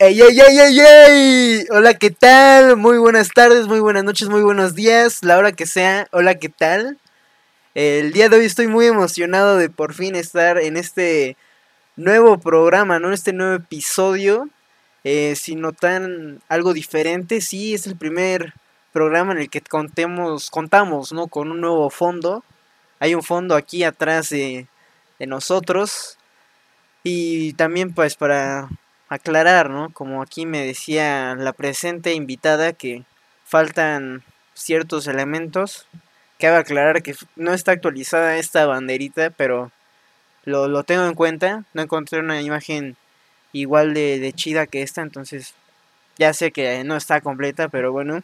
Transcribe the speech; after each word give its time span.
¡Ey, 0.00 0.20
ey, 0.22 0.38
ey, 0.38 0.58
ey, 0.60 0.80
ey! 0.80 1.66
Hola, 1.70 1.94
¿qué 1.94 2.12
tal? 2.12 2.76
Muy 2.76 2.98
buenas 2.98 3.30
tardes, 3.30 3.66
muy 3.66 3.80
buenas 3.80 4.04
noches, 4.04 4.28
muy 4.28 4.42
buenos 4.42 4.76
días, 4.76 5.24
la 5.24 5.36
hora 5.36 5.50
que 5.50 5.66
sea. 5.66 6.06
Hola, 6.12 6.36
¿qué 6.36 6.48
tal? 6.48 6.98
El 7.74 8.12
día 8.12 8.28
de 8.28 8.36
hoy 8.36 8.44
estoy 8.44 8.68
muy 8.68 8.86
emocionado 8.86 9.56
de 9.56 9.70
por 9.70 9.94
fin 9.94 10.14
estar 10.14 10.58
en 10.58 10.76
este 10.76 11.36
nuevo 11.96 12.38
programa, 12.38 13.00
¿no? 13.00 13.12
Este 13.12 13.32
nuevo 13.32 13.56
episodio. 13.56 14.48
Eh, 15.02 15.34
si 15.34 15.56
notan 15.56 16.42
algo 16.48 16.74
diferente, 16.74 17.40
sí, 17.40 17.74
es 17.74 17.88
el 17.88 17.96
primer 17.96 18.54
programa 18.92 19.32
en 19.32 19.38
el 19.38 19.50
que 19.50 19.62
contemos, 19.62 20.48
contamos, 20.50 21.12
¿no? 21.12 21.26
Con 21.26 21.50
un 21.50 21.60
nuevo 21.60 21.90
fondo. 21.90 22.44
Hay 23.00 23.16
un 23.16 23.24
fondo 23.24 23.56
aquí 23.56 23.82
atrás 23.82 24.28
de, 24.28 24.68
de 25.18 25.26
nosotros. 25.26 26.18
Y 27.02 27.54
también 27.54 27.92
pues 27.94 28.14
para 28.14 28.68
aclarar, 29.08 29.70
¿no? 29.70 29.90
Como 29.92 30.22
aquí 30.22 30.46
me 30.46 30.64
decía 30.64 31.34
la 31.36 31.52
presente 31.52 32.14
invitada 32.14 32.72
que 32.72 33.04
faltan 33.44 34.22
ciertos 34.54 35.06
elementos. 35.06 35.86
Cabe 36.38 36.56
aclarar 36.56 37.02
que 37.02 37.14
no 37.36 37.52
está 37.52 37.72
actualizada 37.72 38.36
esta 38.36 38.66
banderita, 38.66 39.30
pero 39.30 39.72
lo, 40.44 40.68
lo 40.68 40.84
tengo 40.84 41.06
en 41.06 41.14
cuenta. 41.14 41.64
No 41.74 41.82
encontré 41.82 42.20
una 42.20 42.40
imagen 42.42 42.96
igual 43.52 43.94
de, 43.94 44.18
de 44.18 44.32
chida 44.32 44.66
que 44.66 44.82
esta, 44.82 45.02
entonces 45.02 45.54
ya 46.18 46.32
sé 46.34 46.52
que 46.52 46.84
no 46.84 46.96
está 46.96 47.20
completa, 47.20 47.68
pero 47.68 47.92
bueno. 47.92 48.22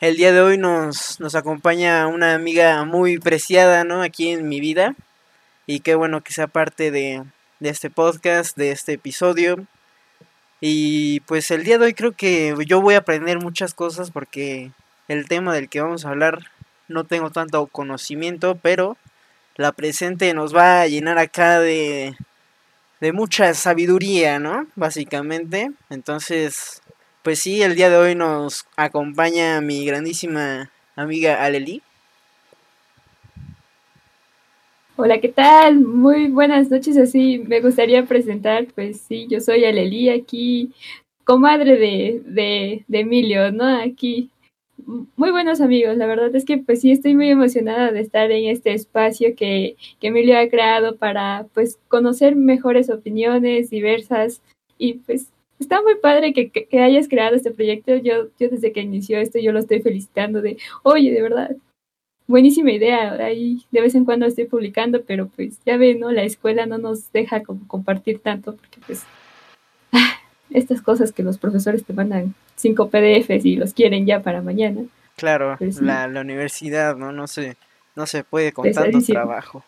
El 0.00 0.16
día 0.16 0.32
de 0.32 0.40
hoy 0.40 0.58
nos, 0.58 1.18
nos 1.18 1.34
acompaña 1.34 2.06
una 2.06 2.34
amiga 2.34 2.84
muy 2.84 3.18
preciada, 3.18 3.82
¿no? 3.82 4.02
Aquí 4.02 4.30
en 4.30 4.48
mi 4.48 4.60
vida. 4.60 4.94
Y 5.66 5.80
qué 5.80 5.96
bueno 5.96 6.22
que 6.22 6.32
sea 6.32 6.46
parte 6.46 6.92
de, 6.92 7.24
de 7.60 7.70
este 7.70 7.90
podcast, 7.90 8.56
de 8.56 8.70
este 8.70 8.94
episodio. 8.94 9.66
Y 10.60 11.20
pues 11.20 11.50
el 11.50 11.64
día 11.64 11.78
de 11.78 11.86
hoy 11.86 11.94
creo 11.94 12.12
que 12.12 12.54
yo 12.66 12.80
voy 12.80 12.94
a 12.94 12.98
aprender 12.98 13.38
muchas 13.38 13.74
cosas 13.74 14.10
porque 14.10 14.72
el 15.06 15.28
tema 15.28 15.54
del 15.54 15.68
que 15.68 15.80
vamos 15.80 16.04
a 16.04 16.10
hablar 16.10 16.50
no 16.88 17.04
tengo 17.04 17.30
tanto 17.30 17.66
conocimiento, 17.66 18.58
pero 18.60 18.96
la 19.56 19.72
presente 19.72 20.32
nos 20.34 20.54
va 20.54 20.80
a 20.80 20.86
llenar 20.86 21.18
acá 21.18 21.60
de, 21.60 22.16
de 23.00 23.12
mucha 23.12 23.54
sabiduría, 23.54 24.38
¿no? 24.38 24.66
Básicamente. 24.74 25.70
Entonces, 25.90 26.82
pues 27.22 27.40
sí, 27.40 27.62
el 27.62 27.74
día 27.74 27.90
de 27.90 27.96
hoy 27.96 28.14
nos 28.14 28.66
acompaña 28.76 29.60
mi 29.60 29.84
grandísima 29.84 30.70
amiga 30.96 31.44
Aleli. 31.44 31.82
Hola, 35.00 35.20
¿qué 35.20 35.28
tal? 35.28 35.78
Muy 35.78 36.26
buenas 36.26 36.72
noches. 36.72 36.96
Así 36.96 37.38
me 37.46 37.60
gustaría 37.60 38.04
presentar, 38.04 38.66
pues 38.74 39.00
sí, 39.00 39.28
yo 39.30 39.38
soy 39.38 39.64
Aleli, 39.64 40.08
aquí 40.08 40.72
comadre 41.22 41.76
de, 41.76 42.20
de, 42.26 42.84
de 42.88 42.98
Emilio, 42.98 43.52
¿no? 43.52 43.64
Aquí 43.64 44.28
muy 45.16 45.30
buenos 45.30 45.60
amigos. 45.60 45.96
La 45.96 46.06
verdad 46.06 46.34
es 46.34 46.44
que 46.44 46.58
pues 46.58 46.80
sí 46.80 46.90
estoy 46.90 47.14
muy 47.14 47.30
emocionada 47.30 47.92
de 47.92 48.00
estar 48.00 48.32
en 48.32 48.48
este 48.50 48.72
espacio 48.72 49.36
que, 49.36 49.76
que 50.00 50.08
Emilio 50.08 50.36
ha 50.36 50.48
creado 50.48 50.96
para 50.96 51.46
pues 51.54 51.78
conocer 51.86 52.34
mejores 52.34 52.90
opiniones 52.90 53.70
diversas 53.70 54.42
y 54.78 54.94
pues 54.94 55.30
está 55.60 55.80
muy 55.80 55.94
padre 56.02 56.32
que, 56.32 56.50
que, 56.50 56.66
que 56.66 56.80
hayas 56.80 57.06
creado 57.06 57.36
este 57.36 57.52
proyecto. 57.52 57.94
Yo, 57.94 58.30
yo 58.36 58.48
desde 58.48 58.72
que 58.72 58.80
inició 58.80 59.20
esto 59.20 59.38
yo 59.38 59.52
lo 59.52 59.60
estoy 59.60 59.80
felicitando 59.80 60.42
de, 60.42 60.56
oye, 60.82 61.12
de 61.12 61.22
verdad, 61.22 61.56
buenísima 62.28 62.70
idea. 62.70 63.14
Ahí 63.14 63.64
de 63.72 63.80
vez 63.80 63.96
en 63.96 64.04
cuando 64.04 64.26
estoy 64.26 64.44
publicando, 64.44 65.02
pero 65.02 65.26
pues 65.26 65.58
ya 65.66 65.76
ven, 65.76 65.98
¿no? 65.98 66.12
La 66.12 66.22
escuela 66.22 66.66
no 66.66 66.78
nos 66.78 67.10
deja 67.12 67.42
como 67.42 67.66
compartir 67.66 68.20
tanto 68.20 68.54
porque 68.54 68.78
pues 68.86 69.02
estas 70.50 70.80
cosas 70.80 71.10
que 71.10 71.24
los 71.24 71.38
profesores 71.38 71.84
te 71.84 71.92
mandan 71.92 72.34
cinco 72.54 72.88
PDFs 72.88 73.44
y 73.44 73.56
los 73.56 73.74
quieren 73.74 74.06
ya 74.06 74.22
para 74.22 74.42
mañana. 74.42 74.82
Claro, 75.16 75.56
sí. 75.58 75.70
la, 75.80 76.06
la, 76.06 76.20
universidad, 76.20 76.96
¿no? 76.96 77.10
No 77.10 77.26
se, 77.26 77.56
no 77.96 78.06
se 78.06 78.22
puede 78.22 78.52
con 78.52 78.70
tanto 78.70 79.00
trabajo. 79.00 79.64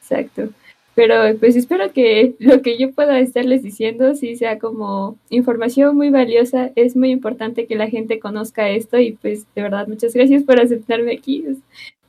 Exacto. 0.00 0.50
Pero 0.98 1.38
pues 1.38 1.54
espero 1.54 1.92
que 1.92 2.34
lo 2.40 2.60
que 2.60 2.76
yo 2.76 2.90
pueda 2.90 3.20
estarles 3.20 3.62
diciendo 3.62 4.16
sí 4.16 4.34
sea 4.34 4.58
como 4.58 5.16
información 5.30 5.94
muy 5.94 6.10
valiosa. 6.10 6.72
Es 6.74 6.96
muy 6.96 7.10
importante 7.10 7.68
que 7.68 7.76
la 7.76 7.88
gente 7.88 8.18
conozca 8.18 8.68
esto 8.68 8.98
y 8.98 9.12
pues 9.12 9.46
de 9.54 9.62
verdad 9.62 9.86
muchas 9.86 10.12
gracias 10.12 10.42
por 10.42 10.58
aceptarme 10.58 11.12
aquí. 11.12 11.44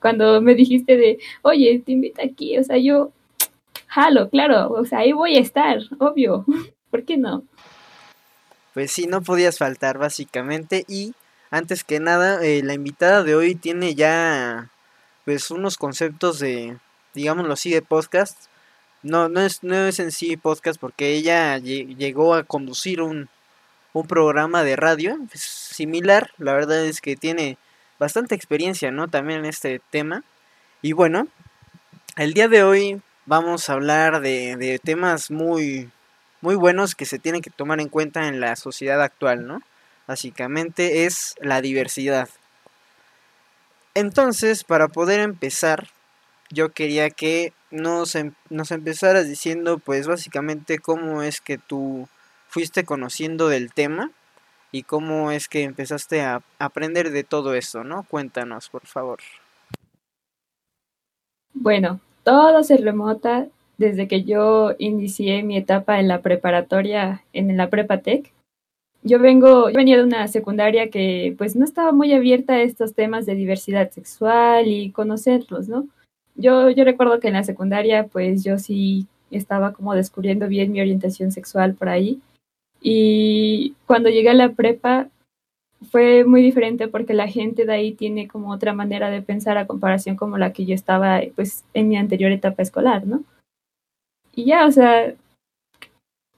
Cuando 0.01 0.41
me 0.41 0.55
dijiste 0.55 0.97
de, 0.97 1.19
oye, 1.43 1.83
te 1.85 1.91
invito 1.91 2.19
aquí, 2.23 2.57
o 2.57 2.63
sea, 2.63 2.79
yo, 2.79 3.11
jalo, 3.85 4.27
claro, 4.31 4.71
o 4.71 4.83
sea, 4.85 4.99
ahí 4.99 5.11
voy 5.11 5.37
a 5.37 5.41
estar, 5.41 5.81
obvio. 5.99 6.43
¿Por 6.89 7.05
qué 7.05 7.15
no? 7.15 7.43
Pues 8.73 8.89
sí, 8.89 9.05
no 9.05 9.21
podías 9.21 9.59
faltar 9.59 9.99
básicamente 9.99 10.83
y 10.87 11.13
antes 11.51 11.83
que 11.83 11.99
nada, 11.99 12.43
eh, 12.43 12.63
la 12.63 12.73
invitada 12.73 13.21
de 13.21 13.35
hoy 13.35 13.53
tiene 13.53 13.93
ya 13.93 14.71
pues 15.25 15.51
unos 15.51 15.77
conceptos 15.77 16.39
de, 16.39 16.79
digámoslo 17.13 17.53
así, 17.53 17.69
de 17.69 17.83
podcast 17.83 18.48
no, 19.03 19.29
no 19.29 19.41
es, 19.41 19.63
no 19.63 19.75
es 19.75 19.99
en 19.99 20.11
sí 20.11 20.37
podcast 20.37 20.79
porque 20.79 21.13
ella 21.13 21.57
llegó 21.57 22.35
a 22.35 22.43
conducir 22.43 23.01
un, 23.01 23.29
un 23.93 24.07
programa 24.07 24.63
de 24.63 24.75
radio 24.75 25.17
similar. 25.33 26.31
La 26.37 26.53
verdad 26.53 26.85
es 26.85 27.01
que 27.01 27.15
tiene 27.15 27.57
bastante 27.97 28.35
experiencia, 28.35 28.91
¿no? 28.91 29.07
También 29.07 29.39
en 29.39 29.45
este 29.45 29.81
tema. 29.89 30.23
Y 30.81 30.93
bueno, 30.93 31.27
el 32.17 32.33
día 32.33 32.47
de 32.47 32.63
hoy 32.63 33.01
vamos 33.25 33.69
a 33.69 33.73
hablar 33.73 34.21
de, 34.21 34.55
de 34.57 34.79
temas 34.79 35.31
muy, 35.31 35.89
muy 36.41 36.55
buenos 36.55 36.95
que 36.95 37.05
se 37.05 37.19
tienen 37.19 37.41
que 37.41 37.49
tomar 37.49 37.79
en 37.79 37.89
cuenta 37.89 38.27
en 38.27 38.39
la 38.39 38.55
sociedad 38.55 39.01
actual, 39.01 39.47
¿no? 39.47 39.61
Básicamente 40.07 41.05
es 41.05 41.35
la 41.39 41.61
diversidad. 41.61 42.29
Entonces, 43.93 44.63
para 44.63 44.87
poder 44.87 45.19
empezar, 45.19 45.89
yo 46.49 46.69
quería 46.69 47.09
que 47.09 47.53
nos, 47.71 48.15
em 48.15 48.33
nos 48.49 48.71
empezaras 48.71 49.27
diciendo 49.27 49.79
pues 49.79 50.07
básicamente 50.07 50.79
cómo 50.79 51.21
es 51.21 51.41
que 51.41 51.57
tú 51.57 52.07
fuiste 52.47 52.83
conociendo 52.83 53.47
del 53.47 53.73
tema 53.73 54.11
y 54.71 54.83
cómo 54.83 55.31
es 55.31 55.47
que 55.47 55.63
empezaste 55.63 56.21
a 56.21 56.41
aprender 56.59 57.11
de 57.11 57.23
todo 57.23 57.55
esto, 57.55 57.83
¿no? 57.83 58.03
Cuéntanos, 58.03 58.69
por 58.69 58.85
favor. 58.85 59.19
Bueno, 61.53 61.99
todo 62.23 62.63
se 62.63 62.77
remota 62.77 63.47
desde 63.77 64.07
que 64.07 64.23
yo 64.23 64.75
inicié 64.77 65.41
mi 65.41 65.57
etapa 65.57 65.99
en 65.99 66.07
la 66.07 66.21
preparatoria, 66.21 67.23
en 67.33 67.55
la 67.57 67.69
Prepatec. 67.69 68.31
Yo 69.01 69.19
vengo, 69.19 69.69
yo 69.69 69.77
venía 69.77 69.97
de 69.97 70.03
una 70.03 70.27
secundaria 70.27 70.89
que 70.89 71.33
pues 71.37 71.55
no 71.55 71.63
estaba 71.63 71.91
muy 71.93 72.13
abierta 72.13 72.53
a 72.53 72.61
estos 72.61 72.93
temas 72.93 73.25
de 73.25 73.35
diversidad 73.35 73.89
sexual 73.89 74.67
y 74.67 74.91
conocerlos, 74.91 75.69
¿no? 75.69 75.87
Yo, 76.39 76.69
yo 76.69 76.83
recuerdo 76.83 77.19
que 77.19 77.27
en 77.27 77.35
la 77.35 77.43
secundaria, 77.43 78.07
pues 78.07 78.43
yo 78.43 78.57
sí 78.57 79.07
estaba 79.31 79.73
como 79.73 79.93
descubriendo 79.93 80.47
bien 80.47 80.71
mi 80.71 80.81
orientación 80.81 81.31
sexual 81.31 81.75
por 81.75 81.89
ahí. 81.89 82.21
Y 82.81 83.75
cuando 83.85 84.09
llegué 84.09 84.29
a 84.29 84.33
la 84.33 84.53
prepa 84.53 85.09
fue 85.91 86.25
muy 86.25 86.41
diferente 86.41 86.87
porque 86.87 87.13
la 87.13 87.27
gente 87.27 87.65
de 87.65 87.73
ahí 87.73 87.93
tiene 87.93 88.27
como 88.27 88.51
otra 88.51 88.73
manera 88.73 89.09
de 89.09 89.21
pensar 89.21 89.57
a 89.57 89.67
comparación 89.67 90.15
como 90.17 90.37
la 90.37 90.51
que 90.51 90.65
yo 90.65 90.75
estaba 90.75 91.21
pues 91.35 91.63
en 91.73 91.87
mi 91.87 91.97
anterior 91.97 92.31
etapa 92.31 92.61
escolar, 92.61 93.07
¿no? 93.07 93.23
Y 94.35 94.45
ya, 94.45 94.65
o 94.65 94.71
sea, 94.71 95.13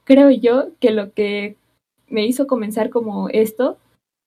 creo 0.04 0.30
yo 0.30 0.70
que 0.80 0.90
lo 0.90 1.12
que 1.12 1.56
me 2.08 2.26
hizo 2.26 2.46
comenzar 2.46 2.90
como 2.90 3.28
esto 3.30 3.78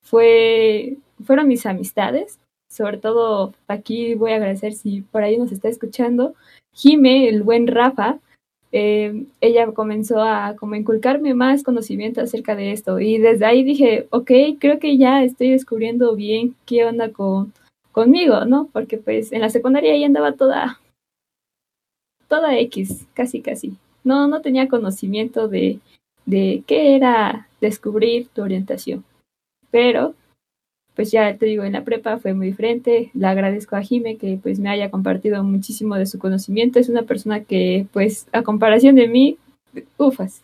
fue 0.04 0.98
fueron 1.24 1.48
mis 1.48 1.66
amistades 1.66 2.40
sobre 2.76 2.98
todo 2.98 3.54
aquí 3.68 4.16
voy 4.16 4.32
a 4.32 4.36
agradecer 4.36 4.74
si 4.74 5.02
por 5.02 5.24
ahí 5.24 5.38
nos 5.38 5.52
está 5.52 5.70
escuchando, 5.70 6.34
Jime, 6.74 7.30
el 7.30 7.44
buen 7.44 7.68
Rafa, 7.68 8.20
eh, 8.72 9.26
ella 9.40 9.72
comenzó 9.72 10.22
a 10.22 10.56
como 10.58 10.76
inculcarme 10.76 11.34
más 11.34 11.64
conocimiento 11.64 12.20
acerca 12.20 12.56
de 12.56 12.74
esto 12.74 13.00
y 13.00 13.18
desde 13.20 13.46
ahí 13.46 13.64
dije, 13.64 14.08
ok, 14.10 14.32
creo 14.60 14.80
que 14.80 14.98
ya 14.98 15.24
estoy 15.24 15.52
descubriendo 15.52 16.16
bien 16.16 16.56
qué 16.66 16.84
onda 16.84 17.12
con, 17.12 17.54
conmigo, 17.94 18.44
¿no? 18.44 18.68
Porque 18.74 18.98
pues 18.98 19.32
en 19.32 19.40
la 19.40 19.50
secundaria 19.50 19.98
ya 19.98 20.06
andaba 20.06 20.34
toda, 20.34 20.82
toda 22.28 22.60
X, 22.60 23.08
casi, 23.14 23.42
casi. 23.42 23.78
No, 24.04 24.28
no 24.28 24.42
tenía 24.42 24.68
conocimiento 24.68 25.48
de, 25.48 25.80
de 26.26 26.64
qué 26.68 26.96
era 26.96 27.48
descubrir 27.62 28.28
tu 28.28 28.42
orientación. 28.42 29.06
Pero 29.72 30.14
pues 30.96 31.12
ya 31.12 31.38
te 31.38 31.46
digo, 31.46 31.64
en 31.64 31.74
la 31.74 31.84
prepa 31.84 32.18
fue 32.18 32.34
muy 32.34 32.48
diferente. 32.48 33.12
Le 33.14 33.28
agradezco 33.28 33.76
a 33.76 33.82
Jime 33.82 34.18
que 34.18 34.40
pues 34.42 34.60
me 34.60 34.70
haya 34.70 34.90
compartido 34.90 35.44
muchísimo 35.44 35.96
de 35.96 36.06
su 36.06 36.20
conocimiento. 36.20 36.80
Es 36.80 36.90
una 36.90 37.04
persona 37.04 37.44
que 37.44 37.86
pues 37.92 38.28
a 38.32 38.44
comparación 38.44 38.96
de 38.96 39.08
mí, 39.08 39.38
ufas. 39.98 40.42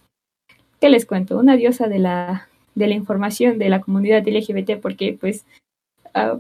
¿Qué 0.80 0.90
les 0.90 1.06
cuento? 1.06 1.38
Una 1.38 1.56
diosa 1.56 1.88
de 1.88 2.00
la, 2.00 2.50
de 2.76 2.88
la 2.88 2.96
información 2.96 3.60
de 3.60 3.70
la 3.70 3.82
comunidad 3.82 4.28
LGBT 4.28 4.82
porque 4.82 5.18
pues 5.20 5.46
uh, 6.16 6.40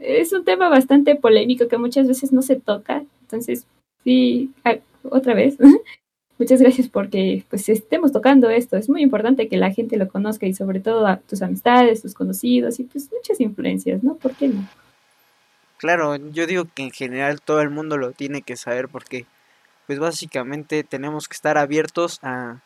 es 0.00 0.32
un 0.32 0.44
tema 0.44 0.68
bastante 0.68 1.14
polémico 1.14 1.68
que 1.68 1.78
muchas 1.78 2.08
veces 2.08 2.32
no 2.32 2.42
se 2.42 2.56
toca. 2.56 3.04
Entonces, 3.22 3.66
sí, 4.04 4.50
otra 5.04 5.34
vez. 5.34 5.58
muchas 6.38 6.60
gracias 6.60 6.88
porque 6.88 7.44
pues 7.50 7.68
estemos 7.68 8.12
tocando 8.12 8.48
esto. 8.50 8.76
Es 8.76 8.88
muy 8.88 9.02
importante 9.02 9.48
que 9.48 9.56
la 9.56 9.72
gente 9.72 9.96
lo 9.96 10.08
conozca 10.08 10.46
y 10.46 10.54
sobre 10.54 10.80
todo 10.80 11.06
a 11.06 11.16
tus 11.18 11.42
amistades, 11.42 12.02
tus 12.02 12.14
conocidos 12.14 12.78
y 12.80 12.84
pues 12.84 13.10
muchas 13.12 13.40
influencias, 13.40 14.02
¿no? 14.02 14.14
¿Por 14.14 14.34
qué 14.34 14.48
no? 14.48 14.66
Claro, 15.78 16.16
yo 16.16 16.46
digo 16.46 16.66
que 16.74 16.82
en 16.82 16.90
general 16.90 17.40
todo 17.40 17.60
el 17.60 17.70
mundo 17.70 17.98
lo 17.98 18.12
tiene 18.12 18.42
que 18.42 18.56
saber 18.56 18.88
porque 18.88 19.26
pues 19.86 19.98
básicamente 19.98 20.84
tenemos 20.84 21.28
que 21.28 21.34
estar 21.34 21.56
abiertos 21.56 22.18
a, 22.22 22.60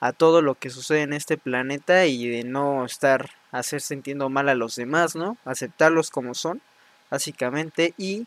a 0.00 0.12
todo 0.12 0.42
lo 0.42 0.54
que 0.54 0.70
sucede 0.70 1.02
en 1.02 1.12
este 1.12 1.36
planeta 1.36 2.06
y 2.06 2.28
de 2.28 2.44
no 2.44 2.84
estar 2.84 3.30
hacer 3.50 3.80
sintiendo 3.80 4.28
mal 4.28 4.48
a 4.48 4.54
los 4.54 4.76
demás, 4.76 5.14
¿no? 5.14 5.36
Aceptarlos 5.44 6.10
como 6.10 6.34
son, 6.34 6.62
básicamente 7.10 7.94
y 7.98 8.26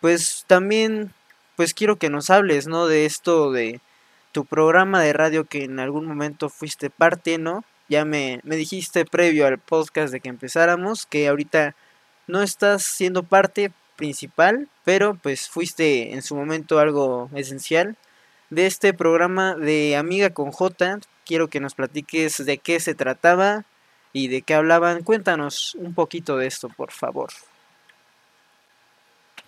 pues 0.00 0.44
también 0.46 1.12
pues 1.56 1.74
quiero 1.74 1.96
que 1.96 2.10
nos 2.10 2.30
hables, 2.30 2.66
¿no? 2.66 2.86
De 2.86 3.04
esto 3.04 3.52
de 3.52 3.80
tu 4.32 4.44
programa 4.44 5.02
de 5.02 5.12
radio 5.12 5.44
que 5.44 5.64
en 5.64 5.80
algún 5.80 6.06
momento 6.06 6.48
fuiste 6.48 6.90
parte, 6.90 7.38
¿no? 7.38 7.64
Ya 7.88 8.04
me, 8.04 8.40
me 8.44 8.56
dijiste 8.56 9.04
previo 9.04 9.46
al 9.46 9.58
podcast 9.58 10.12
de 10.12 10.20
que 10.20 10.28
empezáramos 10.28 11.06
que 11.06 11.28
ahorita 11.28 11.74
no 12.26 12.42
estás 12.42 12.84
siendo 12.84 13.24
parte 13.24 13.72
principal, 13.96 14.68
pero 14.84 15.14
pues 15.14 15.48
fuiste 15.48 16.14
en 16.14 16.22
su 16.22 16.36
momento 16.36 16.78
algo 16.78 17.28
esencial 17.34 17.96
de 18.50 18.66
este 18.66 18.94
programa 18.94 19.54
de 19.54 19.96
Amiga 19.96 20.30
con 20.30 20.52
J. 20.52 21.00
Quiero 21.24 21.48
que 21.48 21.60
nos 21.60 21.74
platiques 21.74 22.44
de 22.44 22.58
qué 22.58 22.80
se 22.80 22.94
trataba 22.94 23.64
y 24.12 24.28
de 24.28 24.42
qué 24.42 24.54
hablaban. 24.54 25.02
Cuéntanos 25.02 25.76
un 25.76 25.94
poquito 25.94 26.36
de 26.36 26.46
esto, 26.46 26.68
por 26.68 26.92
favor. 26.92 27.30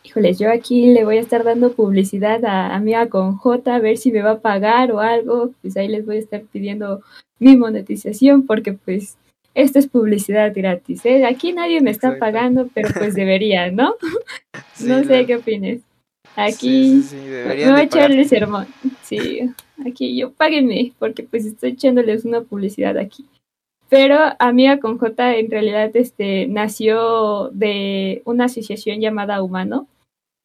Híjoles, 0.05 0.39
yo 0.39 0.51
aquí 0.51 0.87
le 0.93 1.05
voy 1.05 1.19
a 1.19 1.21
estar 1.21 1.45
dando 1.45 1.73
publicidad 1.73 2.45
a 2.45 2.75
Amiga 2.75 3.09
con 3.09 3.37
J, 3.37 3.75
a 3.75 3.79
ver 3.79 3.97
si 3.97 4.11
me 4.11 4.23
va 4.23 4.33
a 4.33 4.41
pagar 4.41 4.91
o 4.91 5.01
algo. 5.01 5.53
Pues 5.63 5.77
ahí 5.77 5.89
les 5.89 6.05
voy 6.05 6.17
a 6.17 6.21
estar 6.21 6.43
pidiendo 6.43 7.03
mi 7.39 7.57
monetización 7.57 8.47
porque 8.47 8.73
pues 8.73 9.17
esto 9.55 9.79
es 9.79 9.87
publicidad 9.87 10.53
gratis. 10.55 11.05
¿eh? 11.05 11.25
Aquí 11.25 11.53
nadie 11.53 11.81
me 11.81 11.91
está 11.91 12.19
pagando, 12.19 12.69
pero 12.75 12.89
pues 12.99 13.15
debería, 13.15 13.71
¿no? 13.71 13.95
no 14.81 15.05
sé 15.05 15.27
qué 15.27 15.37
opines. 15.37 15.83
Aquí 16.35 17.03
me 17.13 17.71
voy 17.71 17.81
a 17.81 17.83
echarle 17.83 18.25
sermón. 18.25 18.67
Sí, 19.03 19.51
aquí 19.87 20.17
yo 20.17 20.33
páguenme 20.33 20.93
porque 20.99 21.23
pues 21.23 21.45
estoy 21.45 21.73
echándoles 21.73 22.25
una 22.25 22.41
publicidad 22.41 22.97
aquí. 22.97 23.27
Pero 23.91 24.19
Amiga 24.39 24.81
con 24.81 24.97
J 24.97 25.37
en 25.37 25.51
realidad 25.51 25.91
este, 25.95 26.47
nació 26.47 27.51
de 27.51 28.23
una 28.25 28.47
asociación 28.47 29.01
llamada 29.01 29.43
Humano. 29.43 29.87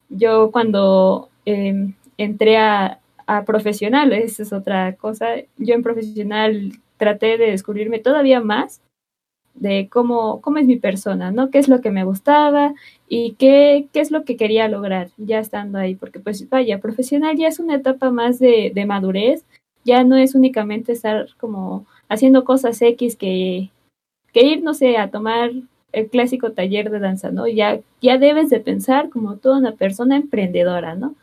Yo 0.09 0.51
cuando 0.51 1.29
em, 1.45 1.93
entré 2.17 2.57
a, 2.57 2.99
a 3.27 3.45
profesional, 3.45 4.13
esa 4.13 4.43
es 4.43 4.53
otra 4.53 4.95
cosa, 4.95 5.35
yo 5.57 5.75
en 5.75 5.83
profesional 5.83 6.73
traté 6.97 7.37
de 7.37 7.51
descubrirme 7.51 7.99
todavía 7.99 8.41
más 8.41 8.81
de 9.59 9.89
cómo, 9.89 10.41
cómo 10.41 10.59
es 10.59 10.67
mi 10.67 10.77
persona, 10.77 11.31
¿no? 11.31 11.49
¿Qué 11.49 11.57
es 11.57 11.67
lo 11.67 11.81
que 11.81 11.91
me 11.91 12.03
gustaba 12.03 12.73
y 13.09 13.33
qué, 13.33 13.87
qué 13.91 13.99
es 14.01 14.11
lo 14.11 14.23
que 14.23 14.37
quería 14.37 14.67
lograr 14.67 15.09
ya 15.17 15.39
estando 15.39 15.77
ahí? 15.79 15.95
Porque 15.95 16.19
pues 16.19 16.47
vaya, 16.49 16.79
profesional 16.79 17.35
ya 17.37 17.47
es 17.47 17.59
una 17.59 17.75
etapa 17.75 18.11
más 18.11 18.39
de, 18.39 18.71
de 18.73 18.85
madurez, 18.85 19.45
ya 19.83 20.03
no 20.03 20.15
es 20.15 20.35
únicamente 20.35 20.91
estar 20.93 21.27
como 21.39 21.85
haciendo 22.09 22.43
cosas 22.43 22.81
X 22.81 23.15
que, 23.15 23.71
que 24.31 24.41
ir, 24.41 24.63
no 24.63 24.73
sé, 24.73 24.97
a 24.97 25.09
tomar 25.09 25.51
el 25.91 26.09
clásico 26.09 26.51
taller 26.51 26.89
de 26.89 26.99
danza, 26.99 27.31
¿no? 27.31 27.47
Ya, 27.47 27.79
ya 28.01 28.17
debes 28.17 28.49
de 28.49 28.59
pensar 28.59 29.09
como 29.09 29.37
toda 29.37 29.57
una 29.57 29.73
persona 29.73 30.15
emprendedora, 30.15 30.95
¿no? 30.95 31.15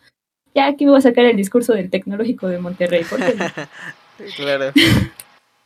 Ya 0.55 0.67
aquí 0.67 0.85
me 0.85 0.93
voy 0.93 0.99
a 0.99 1.03
sacar 1.03 1.25
el 1.25 1.37
discurso 1.37 1.75
del 1.75 1.91
tecnológico 1.91 2.49
de 2.49 2.59
Monterrey, 2.59 3.05
¿por 3.05 3.19
qué 3.19 3.35
no? 3.35 3.45
claro. 4.37 4.73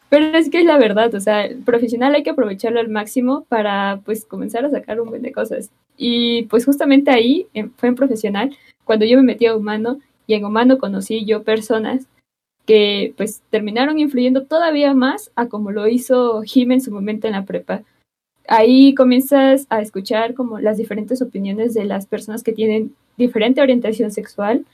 Pero 0.09 0.39
es 0.39 0.49
que 0.49 0.61
es 0.61 0.65
la 0.65 0.79
verdad, 0.79 1.15
o 1.15 1.21
sea, 1.21 1.45
el 1.45 1.59
profesional 1.59 2.15
hay 2.15 2.23
que 2.23 2.31
aprovecharlo 2.31 2.81
al 2.81 2.89
máximo 2.89 3.45
para 3.49 4.01
pues 4.05 4.25
comenzar 4.25 4.65
a 4.65 4.71
sacar 4.71 5.01
un 5.01 5.11
buen 5.11 5.23
de 5.23 5.33
cosas. 5.33 5.71
Y 5.99 6.45
pues 6.45 6.65
justamente 6.65 7.11
ahí 7.11 7.47
fue 7.77 7.91
en 7.91 7.95
profesional 7.95 8.57
cuando 8.85 9.05
yo 9.05 9.19
me 9.19 9.23
metí 9.23 9.45
a 9.47 9.55
humano 9.55 10.01
y 10.27 10.35
en 10.35 10.45
humano 10.45 10.79
conocí 10.79 11.27
yo 11.27 11.43
personas 11.43 12.07
que 12.65 13.13
pues 13.17 13.43
terminaron 13.51 13.99
influyendo 13.99 14.45
todavía 14.45 14.95
más 14.95 15.31
a 15.37 15.47
como 15.49 15.73
lo 15.73 15.89
hizo 15.89 16.43
Jim 16.43 16.73
en 16.73 16.81
su 16.81 16.91
momento 16.91 17.27
en 17.27 17.35
la 17.35 17.45
prepa. 17.45 17.83
Ahí 18.49 18.95
comienzas 18.95 19.67
a 19.69 19.83
escuchar 19.83 20.33
como 20.35 20.59
las 20.59 20.79
diferentes 20.79 21.21
opiniones 21.21 21.75
de 21.75 21.85
las 21.85 22.07
personas 22.07 22.43
que 22.43 22.53
tienen 22.53 22.95
diferente 23.19 23.61
orientación 23.61 24.11
sexual 24.11 24.65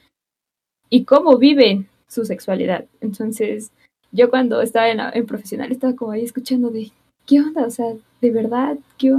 y 0.88 1.04
cómo 1.04 1.38
viven 1.38 1.88
su 2.06 2.24
sexualidad. 2.24 2.84
Entonces, 3.00 3.72
yo 4.12 4.30
cuando 4.30 4.62
estaba 4.62 4.88
en, 4.88 5.26
profesional 5.26 5.72
estaba 5.72 5.96
como 5.96 6.12
ahí 6.12 6.22
escuchando 6.22 6.70
de, 6.70 6.92
¿qué 7.26 7.40
onda? 7.40 7.66
O 7.66 7.70
sea, 7.70 7.86
de 8.20 8.30
verdad, 8.30 8.78
Yo, 8.98 9.16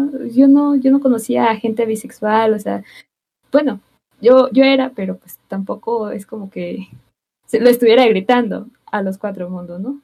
no, 0.47 0.75
yo 0.77 0.89
no 0.89 1.01
conocía 1.01 1.51
a 1.51 1.57
gente 1.57 1.85
bisexual, 1.85 2.53
o 2.53 2.59
sea, 2.59 2.81
bueno, 3.51 3.81
yo, 4.21 4.49
yo 4.51 4.63
era, 4.63 4.91
pero 4.91 5.17
pues 5.17 5.37
tampoco 5.49 6.11
es 6.11 6.25
como 6.25 6.49
que 6.49 6.87
se 7.45 7.59
lo 7.59 7.69
estuviera 7.69 8.07
gritando 8.07 8.67
a 8.85 9.01
los 9.01 9.17
cuatro 9.17 9.49
mundos, 9.49 9.81
¿no? 9.81 10.01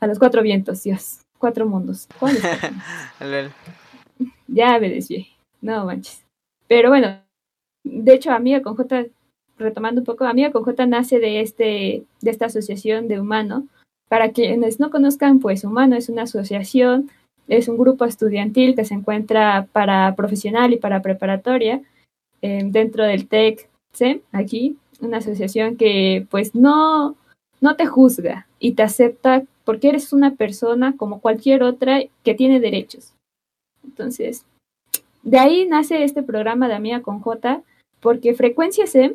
A 0.00 0.08
los 0.08 0.18
cuatro 0.18 0.42
vientos, 0.42 0.82
Dios, 0.82 1.20
cuatro 1.38 1.66
mundos. 1.66 2.08
ya 4.48 4.78
me 4.78 4.90
desvié, 4.90 5.28
no 5.60 5.84
manches. 5.84 6.24
Pero 6.68 6.90
bueno, 6.90 7.20
de 7.84 8.14
hecho, 8.14 8.32
Amiga 8.32 8.62
con 8.62 8.76
J, 8.76 9.06
retomando 9.58 10.00
un 10.00 10.04
poco, 10.04 10.24
Amiga 10.24 10.50
con 10.50 10.64
J 10.64 10.86
nace 10.86 11.18
de, 11.18 11.40
este, 11.40 12.04
de 12.20 12.30
esta 12.30 12.46
asociación 12.46 13.08
de 13.08 13.20
humanos 13.20 13.64
para 14.08 14.30
quienes 14.30 14.78
no 14.78 14.90
conozcan, 14.90 15.40
pues 15.40 15.64
Humano 15.64 15.96
es 15.96 16.08
una 16.08 16.22
asociación, 16.22 17.10
es 17.48 17.68
un 17.68 17.76
grupo 17.76 18.04
estudiantil 18.04 18.74
que 18.74 18.84
se 18.84 18.94
encuentra 18.94 19.66
para 19.72 20.14
profesional 20.14 20.72
y 20.72 20.78
para 20.78 21.02
preparatoria 21.02 21.82
eh, 22.42 22.62
dentro 22.66 23.04
del 23.04 23.28
TEC, 23.28 23.68
aquí, 24.32 24.76
una 25.00 25.18
asociación 25.18 25.76
que 25.76 26.26
pues 26.30 26.54
no, 26.54 27.16
no 27.60 27.76
te 27.76 27.86
juzga 27.86 28.46
y 28.58 28.72
te 28.72 28.82
acepta 28.82 29.44
porque 29.64 29.88
eres 29.88 30.12
una 30.12 30.34
persona 30.34 30.96
como 30.96 31.20
cualquier 31.20 31.62
otra 31.62 32.00
que 32.22 32.34
tiene 32.34 32.60
derechos. 32.60 33.14
Entonces, 33.84 34.44
de 35.22 35.38
ahí 35.38 35.66
nace 35.66 36.04
este 36.04 36.22
programa 36.22 36.68
de 36.68 36.74
Amiga 36.74 37.02
con 37.02 37.20
J, 37.20 37.62
porque 38.00 38.34
Frecuencia 38.34 38.86
SEM 38.86 39.14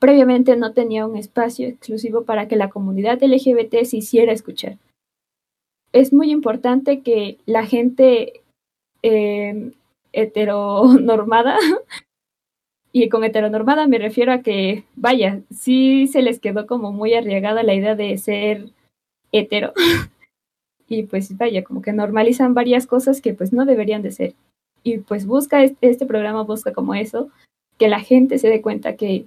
previamente 0.00 0.56
no 0.56 0.72
tenía 0.72 1.06
un 1.06 1.16
espacio 1.16 1.68
exclusivo 1.68 2.24
para 2.24 2.48
que 2.48 2.56
la 2.56 2.70
comunidad 2.70 3.22
LGBT 3.22 3.84
se 3.84 3.98
hiciera 3.98 4.32
escuchar. 4.32 4.78
Es 5.92 6.12
muy 6.12 6.30
importante 6.30 7.00
que 7.02 7.38
la 7.46 7.66
gente 7.66 8.42
eh, 9.02 9.72
heteronormada, 10.12 11.58
y 12.92 13.08
con 13.08 13.24
heteronormada 13.24 13.86
me 13.86 13.98
refiero 13.98 14.32
a 14.32 14.42
que, 14.42 14.84
vaya, 14.96 15.40
sí 15.50 16.08
se 16.08 16.22
les 16.22 16.40
quedó 16.40 16.66
como 16.66 16.92
muy 16.92 17.14
arriesgada 17.14 17.62
la 17.62 17.74
idea 17.74 17.94
de 17.94 18.18
ser 18.18 18.70
hetero. 19.32 19.72
y 20.88 21.04
pues 21.04 21.36
vaya, 21.36 21.62
como 21.62 21.82
que 21.82 21.92
normalizan 21.92 22.54
varias 22.54 22.86
cosas 22.86 23.20
que 23.20 23.32
pues 23.32 23.52
no 23.52 23.64
deberían 23.64 24.02
de 24.02 24.10
ser. 24.10 24.34
Y 24.82 24.98
pues 24.98 25.26
busca, 25.26 25.62
este 25.62 26.06
programa 26.06 26.42
busca 26.42 26.72
como 26.72 26.94
eso, 26.94 27.28
que 27.78 27.88
la 27.88 28.00
gente 28.00 28.38
se 28.38 28.48
dé 28.48 28.60
cuenta 28.60 28.96
que 28.96 29.26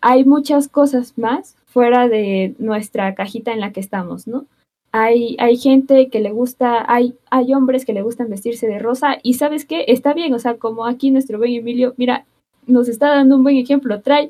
hay 0.00 0.24
muchas 0.24 0.68
cosas 0.68 1.16
más 1.16 1.56
fuera 1.66 2.08
de 2.08 2.54
nuestra 2.58 3.14
cajita 3.14 3.52
en 3.52 3.60
la 3.60 3.72
que 3.72 3.80
estamos, 3.80 4.26
¿no? 4.26 4.46
Hay, 4.92 5.36
hay 5.38 5.56
gente 5.56 6.08
que 6.08 6.18
le 6.18 6.32
gusta, 6.32 6.84
hay, 6.92 7.14
hay 7.30 7.54
hombres 7.54 7.84
que 7.84 7.92
le 7.92 8.02
gustan 8.02 8.28
vestirse 8.28 8.66
de 8.66 8.80
rosa 8.80 9.18
y 9.22 9.34
sabes 9.34 9.64
qué, 9.64 9.84
está 9.86 10.14
bien, 10.14 10.34
o 10.34 10.38
sea, 10.40 10.56
como 10.56 10.84
aquí 10.84 11.12
nuestro 11.12 11.38
buen 11.38 11.52
Emilio, 11.52 11.94
mira, 11.96 12.26
nos 12.66 12.88
está 12.88 13.08
dando 13.08 13.36
un 13.36 13.42
buen 13.42 13.56
ejemplo, 13.56 14.00
trae 14.00 14.28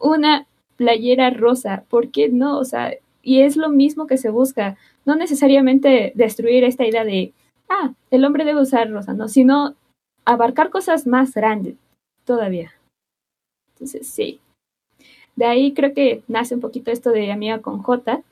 una 0.00 0.46
playera 0.76 1.30
rosa, 1.30 1.84
¿por 1.88 2.10
qué 2.10 2.28
no? 2.28 2.58
O 2.58 2.64
sea, 2.64 2.94
y 3.22 3.40
es 3.40 3.56
lo 3.56 3.70
mismo 3.70 4.06
que 4.06 4.18
se 4.18 4.30
busca, 4.30 4.76
no 5.04 5.16
necesariamente 5.16 6.12
destruir 6.14 6.64
esta 6.64 6.86
idea 6.86 7.04
de, 7.04 7.32
ah, 7.68 7.94
el 8.10 8.24
hombre 8.24 8.44
debe 8.44 8.60
usar 8.60 8.90
rosa, 8.90 9.14
no, 9.14 9.28
sino 9.28 9.74
abarcar 10.24 10.70
cosas 10.70 11.06
más 11.06 11.34
grandes 11.34 11.76
todavía. 12.24 12.72
Entonces, 13.72 14.06
sí, 14.06 14.40
de 15.36 15.44
ahí 15.44 15.74
creo 15.74 15.92
que 15.92 16.22
nace 16.28 16.54
un 16.54 16.60
poquito 16.60 16.90
esto 16.90 17.10
de 17.10 17.30
Amiga 17.30 17.60
con 17.60 17.82
J. 17.82 18.22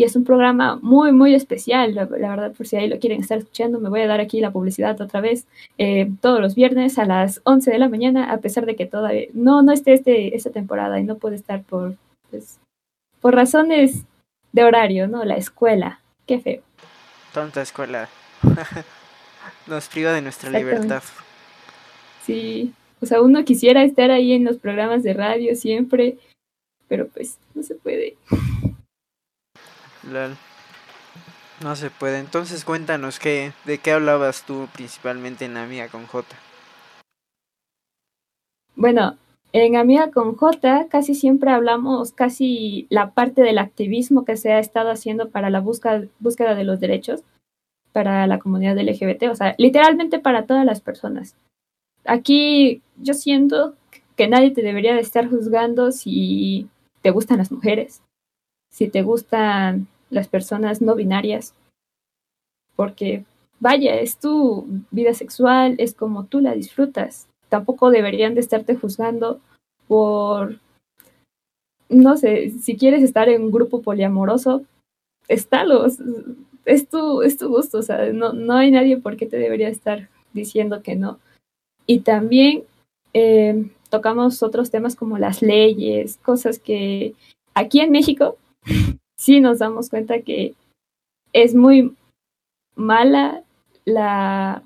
Y 0.00 0.04
es 0.04 0.16
un 0.16 0.24
programa 0.24 0.78
muy, 0.80 1.12
muy 1.12 1.34
especial. 1.34 1.94
La, 1.94 2.06
verdad, 2.06 2.54
por 2.54 2.66
si 2.66 2.74
ahí 2.74 2.88
lo 2.88 2.98
quieren 2.98 3.20
estar 3.20 3.36
escuchando, 3.36 3.78
me 3.80 3.90
voy 3.90 4.00
a 4.00 4.06
dar 4.06 4.18
aquí 4.18 4.40
la 4.40 4.50
publicidad 4.50 4.98
otra 4.98 5.20
vez 5.20 5.46
eh, 5.76 6.10
todos 6.22 6.40
los 6.40 6.54
viernes 6.54 6.98
a 6.98 7.04
las 7.04 7.42
11 7.44 7.70
de 7.70 7.78
la 7.78 7.90
mañana, 7.90 8.32
a 8.32 8.38
pesar 8.38 8.64
de 8.64 8.76
que 8.76 8.86
todavía 8.86 9.26
no, 9.34 9.60
no 9.60 9.72
esté 9.72 9.92
este, 9.92 10.34
esta 10.34 10.48
temporada 10.48 10.98
y 11.00 11.04
no 11.04 11.18
puede 11.18 11.36
estar 11.36 11.62
por, 11.64 11.96
pues, 12.30 12.58
por 13.20 13.34
razones 13.34 14.06
de 14.52 14.64
horario, 14.64 15.06
¿no? 15.06 15.22
La 15.26 15.36
escuela. 15.36 16.00
Qué 16.26 16.40
feo. 16.40 16.62
Tonta 17.34 17.60
escuela. 17.60 18.08
Nos 19.66 19.86
priva 19.90 20.14
de 20.14 20.22
nuestra 20.22 20.48
libertad. 20.48 21.02
Sí, 22.22 22.72
o 23.02 23.04
sea, 23.04 23.20
uno 23.20 23.44
quisiera 23.44 23.84
estar 23.84 24.10
ahí 24.10 24.32
en 24.32 24.46
los 24.46 24.56
programas 24.56 25.02
de 25.02 25.12
radio 25.12 25.54
siempre 25.54 26.16
pero 26.90 27.06
pues 27.06 27.38
no 27.54 27.62
se 27.62 27.76
puede. 27.76 28.16
No 30.04 31.76
se 31.76 31.90
puede. 31.90 32.18
Entonces 32.18 32.64
cuéntanos 32.64 33.18
qué, 33.18 33.52
de 33.64 33.78
qué 33.78 33.92
hablabas 33.92 34.44
tú 34.44 34.68
principalmente 34.72 35.44
en 35.44 35.56
Amiga 35.56 35.88
con 35.88 36.06
J. 36.06 36.26
Bueno, 38.76 39.16
en 39.52 39.76
Amiga 39.76 40.10
con 40.10 40.36
J 40.36 40.86
casi 40.88 41.14
siempre 41.14 41.50
hablamos 41.50 42.12
casi 42.12 42.86
la 42.88 43.10
parte 43.10 43.42
del 43.42 43.58
activismo 43.58 44.24
que 44.24 44.36
se 44.36 44.52
ha 44.52 44.58
estado 44.58 44.90
haciendo 44.90 45.28
para 45.28 45.50
la 45.50 45.60
búsqueda, 45.60 46.04
búsqueda 46.18 46.54
de 46.54 46.64
los 46.64 46.80
derechos 46.80 47.22
para 47.92 48.26
la 48.26 48.38
comunidad 48.38 48.78
LGBT, 48.78 49.24
o 49.30 49.34
sea, 49.34 49.54
literalmente 49.58 50.20
para 50.20 50.46
todas 50.46 50.64
las 50.64 50.80
personas. 50.80 51.34
Aquí 52.04 52.82
yo 52.96 53.14
siento 53.14 53.74
que 54.16 54.28
nadie 54.28 54.52
te 54.52 54.62
debería 54.62 54.94
de 54.94 55.00
estar 55.00 55.28
juzgando 55.28 55.90
si 55.90 56.68
te 57.02 57.10
gustan 57.10 57.38
las 57.38 57.50
mujeres, 57.50 58.02
si 58.70 58.88
te 58.88 59.02
gustan 59.02 59.88
las 60.10 60.28
personas 60.28 60.80
no 60.80 60.94
binarias, 60.94 61.54
porque 62.76 63.24
vaya, 63.58 63.94
es 63.96 64.18
tu 64.18 64.66
vida 64.90 65.14
sexual, 65.14 65.74
es 65.78 65.94
como 65.94 66.24
tú 66.24 66.40
la 66.40 66.54
disfrutas. 66.54 67.28
Tampoco 67.48 67.90
deberían 67.90 68.34
de 68.34 68.40
estarte 68.40 68.74
juzgando 68.74 69.40
por, 69.86 70.58
no 71.88 72.16
sé, 72.16 72.50
si 72.50 72.76
quieres 72.76 73.02
estar 73.02 73.28
en 73.28 73.42
un 73.42 73.50
grupo 73.50 73.82
poliamoroso, 73.82 74.64
estálos, 75.28 75.98
es 76.64 76.88
tu, 76.88 77.22
es 77.22 77.36
tu 77.36 77.48
gusto, 77.48 77.78
o 77.78 77.82
sea, 77.82 78.12
no, 78.12 78.32
no 78.32 78.54
hay 78.54 78.70
nadie 78.70 78.96
por 78.96 79.16
qué 79.16 79.26
te 79.26 79.38
debería 79.38 79.68
estar 79.68 80.08
diciendo 80.32 80.82
que 80.82 80.96
no. 80.96 81.18
Y 81.86 82.00
también 82.00 82.64
eh, 83.14 83.68
tocamos 83.88 84.42
otros 84.42 84.70
temas 84.70 84.94
como 84.96 85.18
las 85.18 85.42
leyes, 85.42 86.18
cosas 86.18 86.58
que 86.58 87.14
aquí 87.54 87.80
en 87.80 87.90
México 87.90 88.36
sí 89.16 89.40
nos 89.40 89.58
damos 89.58 89.90
cuenta 89.90 90.20
que 90.22 90.54
es 91.32 91.54
muy 91.54 91.94
mala 92.74 93.42
la... 93.84 94.62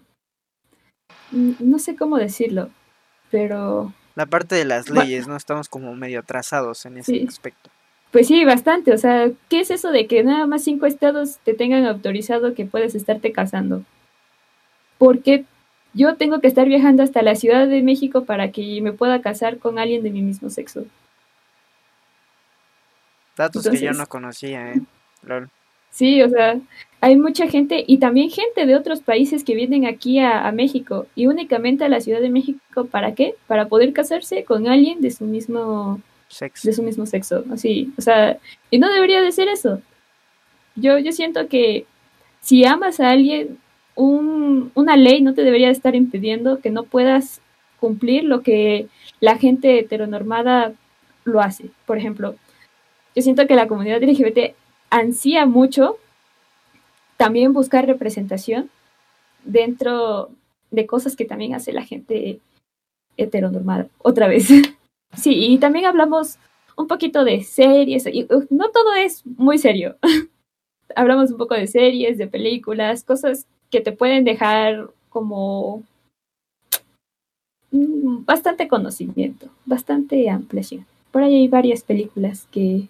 no 1.31 1.79
sé 1.79 1.97
cómo 1.97 2.17
decirlo, 2.17 2.71
pero... 3.31 3.93
La 4.15 4.27
parte 4.27 4.55
de 4.55 4.65
las 4.65 4.91
leyes, 4.91 5.27
¿no? 5.27 5.37
Estamos 5.37 5.69
como 5.69 5.95
medio 5.95 6.21
atrasados 6.21 6.87
en 6.87 6.99
ese 6.99 7.25
aspecto. 7.27 7.71
Pues 8.13 8.29
sí, 8.29 8.45
bastante. 8.45 8.93
O 8.93 8.99
sea, 8.99 9.33
¿qué 9.49 9.59
es 9.59 9.73
eso 9.73 9.91
de 9.91 10.07
que 10.07 10.23
nada 10.23 10.47
más 10.47 10.63
cinco 10.63 10.87
estados 10.87 11.39
te 11.43 11.53
tengan 11.53 11.85
autorizado 11.85 12.55
que 12.55 12.65
puedes 12.65 12.95
estarte 12.95 13.33
casando? 13.33 13.83
¿Por 14.99 15.21
qué 15.21 15.45
yo 15.95 16.15
tengo 16.15 16.41
que 16.41 16.47
estar 16.47 16.69
viajando 16.69 17.03
hasta 17.03 17.23
la 17.23 17.35
Ciudad 17.35 17.67
de 17.67 17.83
México 17.83 18.25
para 18.25 18.53
que 18.53 18.81
me 18.81 18.93
pueda 18.93 19.21
casar 19.21 19.59
con 19.59 19.81
alguien 19.81 20.05
de 20.05 20.11
mi 20.11 20.23
mismo 20.23 20.49
sexo? 20.49 20.85
Datos 23.37 23.69
que 23.69 23.79
yo 23.79 23.93
no 23.93 24.07
conocía, 24.07 24.73
¿eh? 24.73 24.81
Sí, 25.91 26.23
o 26.23 26.29
sea, 26.29 26.59
hay 27.01 27.17
mucha 27.17 27.47
gente 27.49 27.85
y 27.87 27.99
también 27.99 28.31
gente 28.31 28.67
de 28.67 28.75
otros 28.75 29.01
países 29.01 29.45
que 29.45 29.55
vienen 29.55 29.87
aquí 29.87 30.19
a, 30.19 30.51
México 30.53 31.07
y 31.15 31.27
únicamente 31.27 31.85
a 31.85 31.89
la 31.89 32.01
Ciudad 32.01 32.21
de 32.21 32.31
México, 32.31 32.87
¿para 32.91 33.15
qué? 33.15 33.37
Para 33.47 33.69
poder 33.69 33.93
casarse 33.93 34.45
con 34.45 34.67
alguien 34.67 35.01
de 35.01 35.11
su 35.11 35.25
mismo 35.25 36.01
sexo. 36.29 36.69
De 36.69 36.75
su 36.75 36.83
mismo 36.83 37.07
sexo, 37.07 37.45
así, 37.53 37.93
o 37.97 38.03
sea, 38.03 38.39
y 38.71 38.79
no 38.79 38.93
debería 38.93 39.23
de 39.23 39.31
ser 39.31 39.49
eso. 39.49 39.81
Yo, 40.75 40.99
yo 40.99 41.13
siento 41.13 41.47
que 41.47 41.87
si 42.41 42.65
amas 42.65 42.99
a 42.99 43.11
alguien, 43.11 43.59
un, 43.95 44.73
una 44.75 44.97
ley 44.97 45.23
no 45.23 45.35
te 45.35 45.45
debería 45.45 45.71
estar 45.71 45.95
impidiendo 45.95 46.59
que 46.59 46.71
no 46.71 46.83
puedas 46.83 47.41
cumplir 47.79 48.25
lo 48.25 48.43
que 48.43 48.89
la 49.21 49.39
gente 49.39 49.79
heteronormada 49.79 50.73
lo 51.25 51.41
hace. 51.41 51.71
Por 51.87 51.99
ejemplo, 51.99 52.35
yo 53.15 53.23
siento 53.23 53.47
que 53.47 53.55
la 53.55 53.69
comunidad 53.69 54.03
LGBT 54.03 54.55
ansía 54.91 55.47
mucho 55.47 55.97
también 57.17 57.53
buscar 57.53 57.87
representación 57.87 58.71
dentro 59.45 60.31
de 60.71 60.87
cosas 60.87 61.17
que 61.17 61.25
también 61.25 61.55
hace 61.55 61.73
la 61.73 61.85
gente 61.85 62.41
heteronormada. 63.17 63.89
Otra 63.99 64.27
vez. 64.27 64.49
sí, 65.17 65.53
y 65.53 65.59
también 65.59 65.87
hablamos 65.87 66.39
un 66.77 66.89
poquito 66.89 67.25
de 67.25 67.43
series, 67.43 68.09
no 68.51 68.71
todo 68.71 68.95
es 68.95 69.25
muy 69.25 69.59
serio. 69.59 69.97
hablamos 70.97 71.31
un 71.31 71.39
poco 71.39 71.55
de 71.55 71.67
series, 71.67 72.19
de 72.19 72.27
películas, 72.27 73.05
cosas 73.05 73.47
que 73.71 73.81
te 73.81 73.93
pueden 73.93 74.25
dejar 74.25 74.89
como 75.09 75.83
mm, 77.71 78.25
bastante 78.25 78.69
conocimiento, 78.69 79.49
bastante 79.65 80.29
ampliación. 80.29 80.87
Por 81.13 81.23
ahí 81.23 81.37
hay 81.37 81.49
varias 81.49 81.83
películas 81.83 82.49
que 82.51 82.89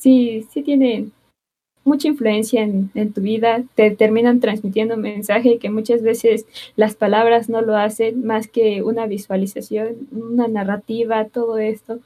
sí, 0.00 0.46
sí 0.50 0.62
tienen 0.62 1.12
mucha 1.84 2.08
influencia 2.08 2.62
en, 2.62 3.12
tu 3.12 3.20
vida, 3.20 3.62
te 3.74 3.90
terminan 3.90 4.40
transmitiendo 4.40 4.94
un 4.94 5.00
mensaje 5.00 5.58
que 5.58 5.70
muchas 5.70 6.02
veces 6.02 6.46
las 6.76 6.94
palabras 6.94 7.48
no 7.48 7.62
lo 7.62 7.76
hacen 7.76 8.24
más 8.24 8.48
que 8.48 8.82
una 8.82 9.06
visualización, 9.06 10.08
una 10.12 10.48
narrativa, 10.48 11.24
todo 11.26 11.58
esto. 11.58 12.00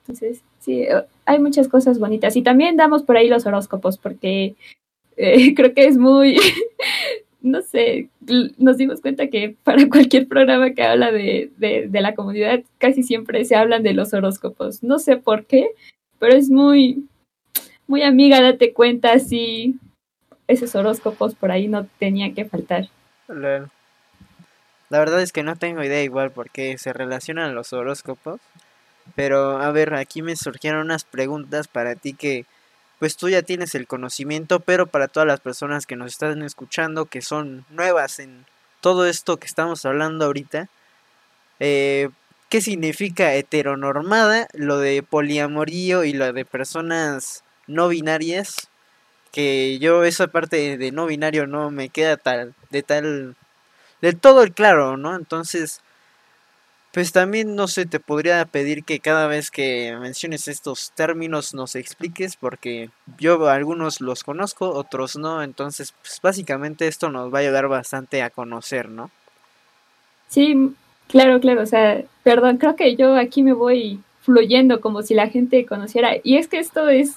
Entonces, 0.00 0.42
sí, 0.58 0.86
hay 1.26 1.38
muchas 1.38 1.68
cosas 1.68 1.98
bonitas. 1.98 2.36
Y 2.36 2.42
también 2.42 2.76
damos 2.76 3.02
por 3.02 3.16
ahí 3.16 3.28
los 3.28 3.46
horóscopos 3.46 3.98
porque 3.98 4.56
eh, 5.16 5.54
creo 5.54 5.74
que 5.74 5.86
es 5.86 5.98
muy, 5.98 6.36
no 7.42 7.62
sé, 7.62 8.08
nos 8.58 8.78
dimos 8.78 9.00
cuenta 9.00 9.28
que 9.28 9.54
para 9.64 9.88
cualquier 9.88 10.28
programa 10.28 10.72
que 10.72 10.82
habla 10.82 11.12
de, 11.12 11.50
de 11.58 12.00
la 12.00 12.14
comunidad, 12.14 12.62
casi 12.78 13.02
siempre 13.02 13.44
se 13.44 13.54
hablan 13.54 13.82
de 13.82 13.92
los 13.92 14.14
horóscopos. 14.14 14.82
No 14.82 14.98
sé 14.98 15.18
por 15.18 15.44
qué, 15.46 15.68
pero 16.18 16.34
es 16.34 16.50
muy, 16.50 17.04
muy 17.90 18.04
amiga, 18.04 18.40
date 18.40 18.72
cuenta 18.72 19.18
si 19.18 19.74
esos 20.46 20.76
horóscopos 20.76 21.34
por 21.34 21.50
ahí 21.50 21.66
no 21.66 21.88
tenían 21.98 22.36
que 22.36 22.44
faltar. 22.44 22.88
La 23.26 23.68
verdad 24.88 25.20
es 25.20 25.32
que 25.32 25.42
no 25.42 25.56
tengo 25.56 25.82
idea 25.82 26.00
igual 26.00 26.30
porque 26.30 26.78
se 26.78 26.92
relacionan 26.92 27.56
los 27.56 27.72
horóscopos. 27.72 28.40
Pero 29.16 29.60
a 29.60 29.72
ver, 29.72 29.94
aquí 29.94 30.22
me 30.22 30.36
surgieron 30.36 30.82
unas 30.82 31.02
preguntas 31.02 31.66
para 31.66 31.96
ti 31.96 32.14
que 32.14 32.46
pues 33.00 33.16
tú 33.16 33.28
ya 33.28 33.42
tienes 33.42 33.74
el 33.74 33.88
conocimiento, 33.88 34.60
pero 34.60 34.86
para 34.86 35.08
todas 35.08 35.26
las 35.26 35.40
personas 35.40 35.84
que 35.84 35.96
nos 35.96 36.12
están 36.12 36.42
escuchando, 36.42 37.06
que 37.06 37.22
son 37.22 37.64
nuevas 37.70 38.20
en 38.20 38.44
todo 38.80 39.04
esto 39.04 39.38
que 39.38 39.46
estamos 39.46 39.84
hablando 39.84 40.26
ahorita, 40.26 40.68
eh, 41.58 42.10
¿qué 42.50 42.60
significa 42.60 43.34
heteronormada, 43.34 44.46
lo 44.52 44.78
de 44.78 45.02
poliamorío 45.02 46.04
y 46.04 46.12
lo 46.12 46.32
de 46.32 46.44
personas 46.44 47.42
no 47.70 47.88
binarias, 47.88 48.68
que 49.32 49.78
yo 49.78 50.04
esa 50.04 50.26
parte 50.26 50.76
de 50.76 50.92
no 50.92 51.06
binario 51.06 51.46
no 51.46 51.70
me 51.70 51.88
queda 51.88 52.16
tal, 52.16 52.54
de 52.70 52.82
tal, 52.82 53.36
del 54.02 54.16
todo 54.18 54.42
el 54.42 54.52
claro, 54.52 54.96
¿no? 54.96 55.14
Entonces, 55.14 55.80
pues 56.92 57.12
también, 57.12 57.54
no 57.54 57.68
sé, 57.68 57.86
te 57.86 58.00
podría 58.00 58.44
pedir 58.46 58.82
que 58.82 58.98
cada 58.98 59.28
vez 59.28 59.52
que 59.52 59.96
menciones 60.00 60.48
estos 60.48 60.90
términos 60.96 61.54
nos 61.54 61.76
expliques, 61.76 62.36
porque 62.36 62.90
yo 63.18 63.48
algunos 63.48 64.00
los 64.00 64.24
conozco, 64.24 64.70
otros 64.70 65.16
no, 65.16 65.42
entonces, 65.42 65.94
pues 66.02 66.18
básicamente 66.20 66.88
esto 66.88 67.10
nos 67.10 67.32
va 67.32 67.38
a 67.38 67.42
ayudar 67.42 67.68
bastante 67.68 68.22
a 68.22 68.30
conocer, 68.30 68.88
¿no? 68.88 69.10
Sí, 70.28 70.74
claro, 71.06 71.38
claro, 71.40 71.62
o 71.62 71.66
sea, 71.66 72.02
perdón, 72.24 72.58
creo 72.58 72.74
que 72.74 72.96
yo 72.96 73.16
aquí 73.16 73.44
me 73.44 73.52
voy 73.52 74.00
fluyendo 74.22 74.80
como 74.80 75.02
si 75.02 75.14
la 75.14 75.28
gente 75.28 75.66
conociera, 75.66 76.16
y 76.24 76.38
es 76.38 76.48
que 76.48 76.58
esto 76.58 76.88
es 76.88 77.14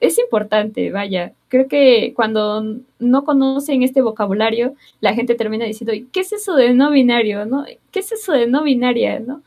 es 0.00 0.18
importante, 0.18 0.90
vaya. 0.90 1.32
Creo 1.48 1.68
que 1.68 2.12
cuando 2.14 2.62
no 2.98 3.24
conocen 3.24 3.82
este 3.82 4.02
vocabulario, 4.02 4.74
la 5.00 5.14
gente 5.14 5.34
termina 5.34 5.64
diciendo, 5.64 5.92
¿qué 6.12 6.20
es 6.20 6.32
eso 6.32 6.54
de 6.54 6.74
no 6.74 6.90
binario? 6.90 7.46
¿No? 7.46 7.64
¿Qué 7.90 8.00
es 8.00 8.12
eso 8.12 8.32
de 8.32 8.46
no 8.46 8.62
binaria? 8.62 9.20
¿No? 9.20 9.42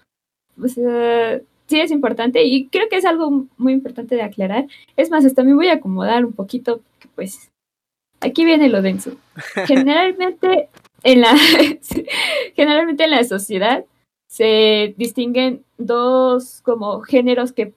sí 0.67 1.79
es 1.79 1.91
importante 1.91 2.43
y 2.43 2.67
creo 2.67 2.89
que 2.89 2.97
es 2.97 3.05
algo 3.05 3.47
muy 3.57 3.73
importante 3.73 4.15
de 4.15 4.23
aclarar. 4.23 4.67
Es 4.97 5.09
más, 5.09 5.25
hasta 5.25 5.43
me 5.43 5.53
voy 5.53 5.67
a 5.67 5.75
acomodar 5.75 6.25
un 6.25 6.33
poquito, 6.33 6.81
pues 7.15 7.49
aquí 8.19 8.43
viene 8.45 8.69
lo 8.69 8.81
denso. 8.81 9.11
Generalmente 9.67 10.69
en 11.03 11.21
la, 11.21 11.35
generalmente 12.55 13.05
en 13.05 13.11
la 13.11 13.23
sociedad 13.23 13.85
se 14.27 14.93
distinguen 14.97 15.63
dos 15.77 16.61
como 16.61 17.01
géneros 17.01 17.53
que, 17.53 17.73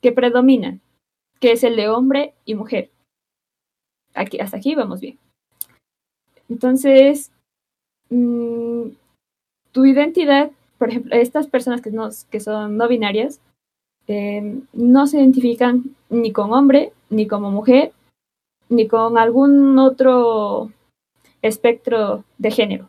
que 0.00 0.12
predominan 0.12 0.80
que 1.42 1.50
es 1.50 1.64
el 1.64 1.74
de 1.74 1.88
hombre 1.88 2.34
y 2.44 2.54
mujer. 2.54 2.88
Aquí, 4.14 4.38
hasta 4.38 4.58
aquí 4.58 4.76
vamos 4.76 5.00
bien. 5.00 5.18
Entonces, 6.48 7.32
mm, 8.10 8.90
tu 9.72 9.84
identidad, 9.84 10.52
por 10.78 10.90
ejemplo, 10.90 11.16
estas 11.16 11.48
personas 11.48 11.82
que, 11.82 11.90
no, 11.90 12.10
que 12.30 12.38
son 12.38 12.76
no 12.76 12.86
binarias, 12.86 13.40
em, 14.06 14.66
no 14.72 15.08
se 15.08 15.18
identifican 15.18 15.96
ni 16.10 16.30
con 16.32 16.52
hombre, 16.52 16.92
ni 17.10 17.26
como 17.26 17.50
mujer, 17.50 17.92
ni 18.68 18.86
con 18.86 19.18
algún 19.18 19.76
otro 19.80 20.70
espectro 21.42 22.24
de 22.38 22.50
género. 22.52 22.88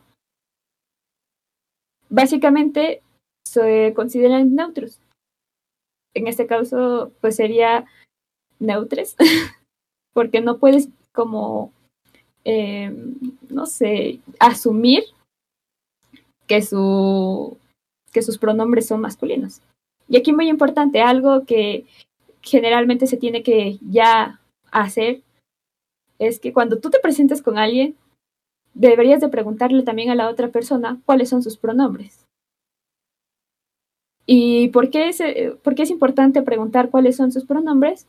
Básicamente 2.08 3.02
se 3.44 3.92
consideran 3.96 4.54
neutros. 4.54 5.00
En 6.14 6.28
este 6.28 6.46
caso, 6.46 7.10
pues 7.20 7.34
sería 7.34 7.86
neutres. 8.64 9.16
porque 10.14 10.40
no 10.40 10.58
puedes 10.58 10.88
como, 11.12 11.72
eh, 12.44 12.90
no 13.50 13.66
sé, 13.66 14.20
asumir 14.38 15.02
que, 16.46 16.62
su, 16.62 17.58
que 18.12 18.22
sus 18.22 18.38
pronombres 18.38 18.86
son 18.86 19.02
masculinos. 19.02 19.60
Y 20.08 20.16
aquí 20.16 20.32
muy 20.32 20.48
importante, 20.48 21.02
algo 21.02 21.44
que 21.44 21.84
generalmente 22.40 23.06
se 23.06 23.16
tiene 23.16 23.42
que 23.42 23.78
ya 23.90 24.40
hacer 24.70 25.22
es 26.18 26.38
que 26.38 26.52
cuando 26.52 26.78
tú 26.78 26.90
te 26.90 27.00
presentes 27.00 27.42
con 27.42 27.58
alguien, 27.58 27.96
deberías 28.72 29.20
de 29.20 29.28
preguntarle 29.28 29.82
también 29.82 30.10
a 30.10 30.14
la 30.14 30.28
otra 30.28 30.48
persona 30.48 31.00
cuáles 31.06 31.28
son 31.28 31.42
sus 31.42 31.56
pronombres. 31.56 32.24
¿Y 34.26 34.68
por 34.68 34.90
qué 34.90 35.08
es, 35.08 35.20
por 35.62 35.74
qué 35.74 35.82
es 35.82 35.90
importante 35.90 36.42
preguntar 36.42 36.90
cuáles 36.90 37.16
son 37.16 37.30
sus 37.32 37.44
pronombres? 37.44 38.06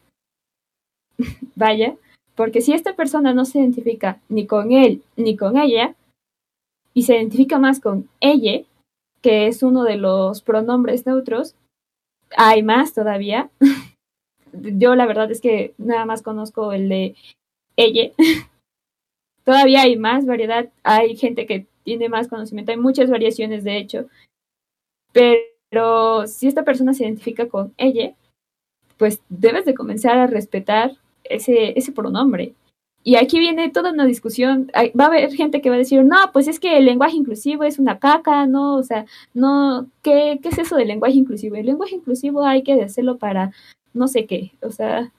Vaya, 1.55 1.95
porque 2.35 2.61
si 2.61 2.73
esta 2.73 2.95
persona 2.95 3.33
no 3.33 3.45
se 3.45 3.59
identifica 3.59 4.19
ni 4.29 4.45
con 4.45 4.71
él 4.71 5.01
ni 5.15 5.35
con 5.35 5.57
ella, 5.57 5.95
y 6.95 7.03
se 7.03 7.15
identifica 7.15 7.59
más 7.59 7.79
con 7.79 8.09
ella, 8.21 8.63
que 9.21 9.47
es 9.47 9.61
uno 9.63 9.83
de 9.83 9.97
los 9.97 10.41
pronombres 10.41 11.05
neutros, 11.05 11.55
hay 12.37 12.63
más 12.63 12.93
todavía. 12.93 13.49
Yo 14.53 14.95
la 14.95 15.05
verdad 15.05 15.29
es 15.29 15.41
que 15.41 15.73
nada 15.77 16.05
más 16.05 16.21
conozco 16.21 16.71
el 16.71 16.87
de 16.87 17.15
ella. 17.75 18.11
todavía 19.43 19.81
hay 19.81 19.97
más 19.97 20.25
variedad, 20.25 20.69
hay 20.83 21.17
gente 21.17 21.45
que 21.45 21.67
tiene 21.83 22.09
más 22.09 22.27
conocimiento, 22.29 22.71
hay 22.71 22.77
muchas 22.77 23.09
variaciones 23.09 23.63
de 23.63 23.77
hecho, 23.77 24.07
pero 25.11 26.25
si 26.27 26.47
esta 26.47 26.63
persona 26.63 26.93
se 26.93 27.03
identifica 27.03 27.47
con 27.47 27.73
ella, 27.77 28.13
pues 28.97 29.21
debes 29.29 29.65
de 29.65 29.75
comenzar 29.75 30.17
a 30.17 30.27
respetar 30.27 30.93
ese, 31.29 31.77
ese 31.77 31.91
pronombre. 31.91 32.53
Y 33.03 33.17
aquí 33.17 33.37
viene 33.37 33.69
toda 33.69 33.91
una 33.91 34.05
discusión. 34.05 34.71
Va 34.99 35.03
a 35.03 35.07
haber 35.07 35.31
gente 35.31 35.61
que 35.61 35.69
va 35.69 35.75
a 35.75 35.79
decir, 35.79 36.03
no, 36.03 36.17
pues 36.33 36.47
es 36.47 36.59
que 36.59 36.77
el 36.77 36.85
lenguaje 36.85 37.15
inclusivo 37.15 37.63
es 37.63 37.77
una 37.77 37.99
caca, 37.99 38.47
¿no? 38.47 38.77
O 38.77 38.83
sea, 38.83 39.05
no, 39.35 39.87
¿qué, 40.01 40.39
qué 40.41 40.49
es 40.49 40.57
eso 40.57 40.75
del 40.75 40.87
lenguaje 40.87 41.13
inclusivo? 41.13 41.55
El 41.55 41.67
lenguaje 41.67 41.95
inclusivo 41.95 42.43
hay 42.43 42.63
que 42.63 42.81
hacerlo 42.81 43.17
para 43.19 43.51
no 43.93 44.07
sé 44.07 44.25
qué. 44.25 44.53
O 44.61 44.71
sea, 44.71 45.11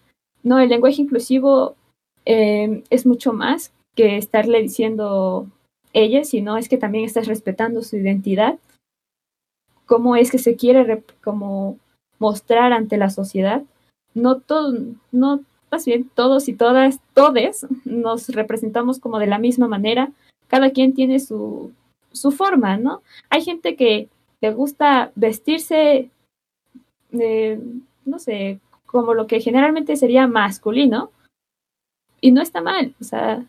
no, 0.43 0.59
el 0.59 0.69
lenguaje 0.69 1.01
inclusivo 1.01 1.77
eh, 2.25 2.83
es 2.91 3.07
mucho 3.07 3.33
más 3.33 3.73
que 3.95 4.17
estarle 4.17 4.63
diciendo 4.63 5.47
ella, 5.93 6.25
sino 6.25 6.57
es 6.57 6.69
que 6.69 6.79
también 6.79 7.05
estás 7.05 7.27
respetando 7.29 7.83
su 7.83 7.97
identidad. 7.97 8.59
Cómo 9.87 10.17
es 10.17 10.33
que 10.33 10.39
se 10.39 10.57
quiere 10.57 11.05
como 11.23 11.79
mostrar 12.19 12.73
ante 12.73 12.97
la 12.97 13.11
sociedad. 13.11 13.63
No 14.13 14.41
todo, 14.41 14.75
no 15.13 15.41
bien 15.85 16.11
todos 16.15 16.49
y 16.49 16.55
todas, 16.55 17.01
todes, 17.15 17.67
nos 17.85 18.29
representamos 18.29 18.99
como 18.99 19.19
de 19.19 19.27
la 19.27 19.39
misma 19.39 19.69
manera. 19.69 20.11
Cada 20.49 20.71
quien 20.71 20.95
tiene 20.95 21.21
su, 21.21 21.73
su 22.13 22.31
forma, 22.31 22.77
¿no? 22.77 23.03
Hay 23.31 23.43
gente 23.43 23.77
que 23.77 24.09
le 24.41 24.53
gusta 24.53 25.13
vestirse, 25.15 26.11
de, 27.11 27.61
no 28.05 28.19
sé, 28.19 28.61
como 28.87 29.15
lo 29.15 29.27
que 29.27 29.41
generalmente 29.41 29.97
sería 29.97 30.27
masculino, 30.27 31.11
y 32.21 32.33
no 32.33 32.43
está 32.43 32.61
mal, 32.61 32.95
o 33.01 33.05
sea, 33.05 33.45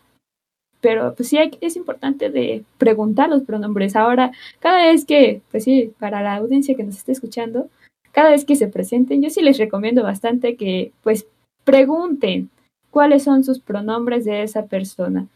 pero 0.80 1.14
pues 1.14 1.28
sí 1.28 1.38
es 1.60 1.76
importante 1.76 2.30
de 2.30 2.64
preguntar 2.78 3.28
los 3.28 3.42
pronombres. 3.42 3.96
Ahora, 3.96 4.30
cada 4.60 4.86
vez 4.86 5.04
que, 5.04 5.42
pues 5.50 5.64
sí, 5.64 5.92
para 5.98 6.22
la 6.22 6.36
audiencia 6.36 6.76
que 6.76 6.84
nos 6.84 6.96
esté 6.96 7.12
escuchando, 7.12 7.68
cada 8.12 8.30
vez 8.30 8.44
que 8.44 8.56
se 8.56 8.68
presenten, 8.68 9.22
yo 9.22 9.30
sí 9.30 9.42
les 9.42 9.58
recomiendo 9.58 10.02
bastante 10.02 10.56
que 10.56 10.92
pues 11.02 11.26
pregunten 11.68 12.48
cuáles 12.90 13.24
son 13.24 13.44
sus 13.44 13.60
pronombres 13.60 14.24
de 14.24 14.42
esa 14.42 14.64
persona. 14.68 15.28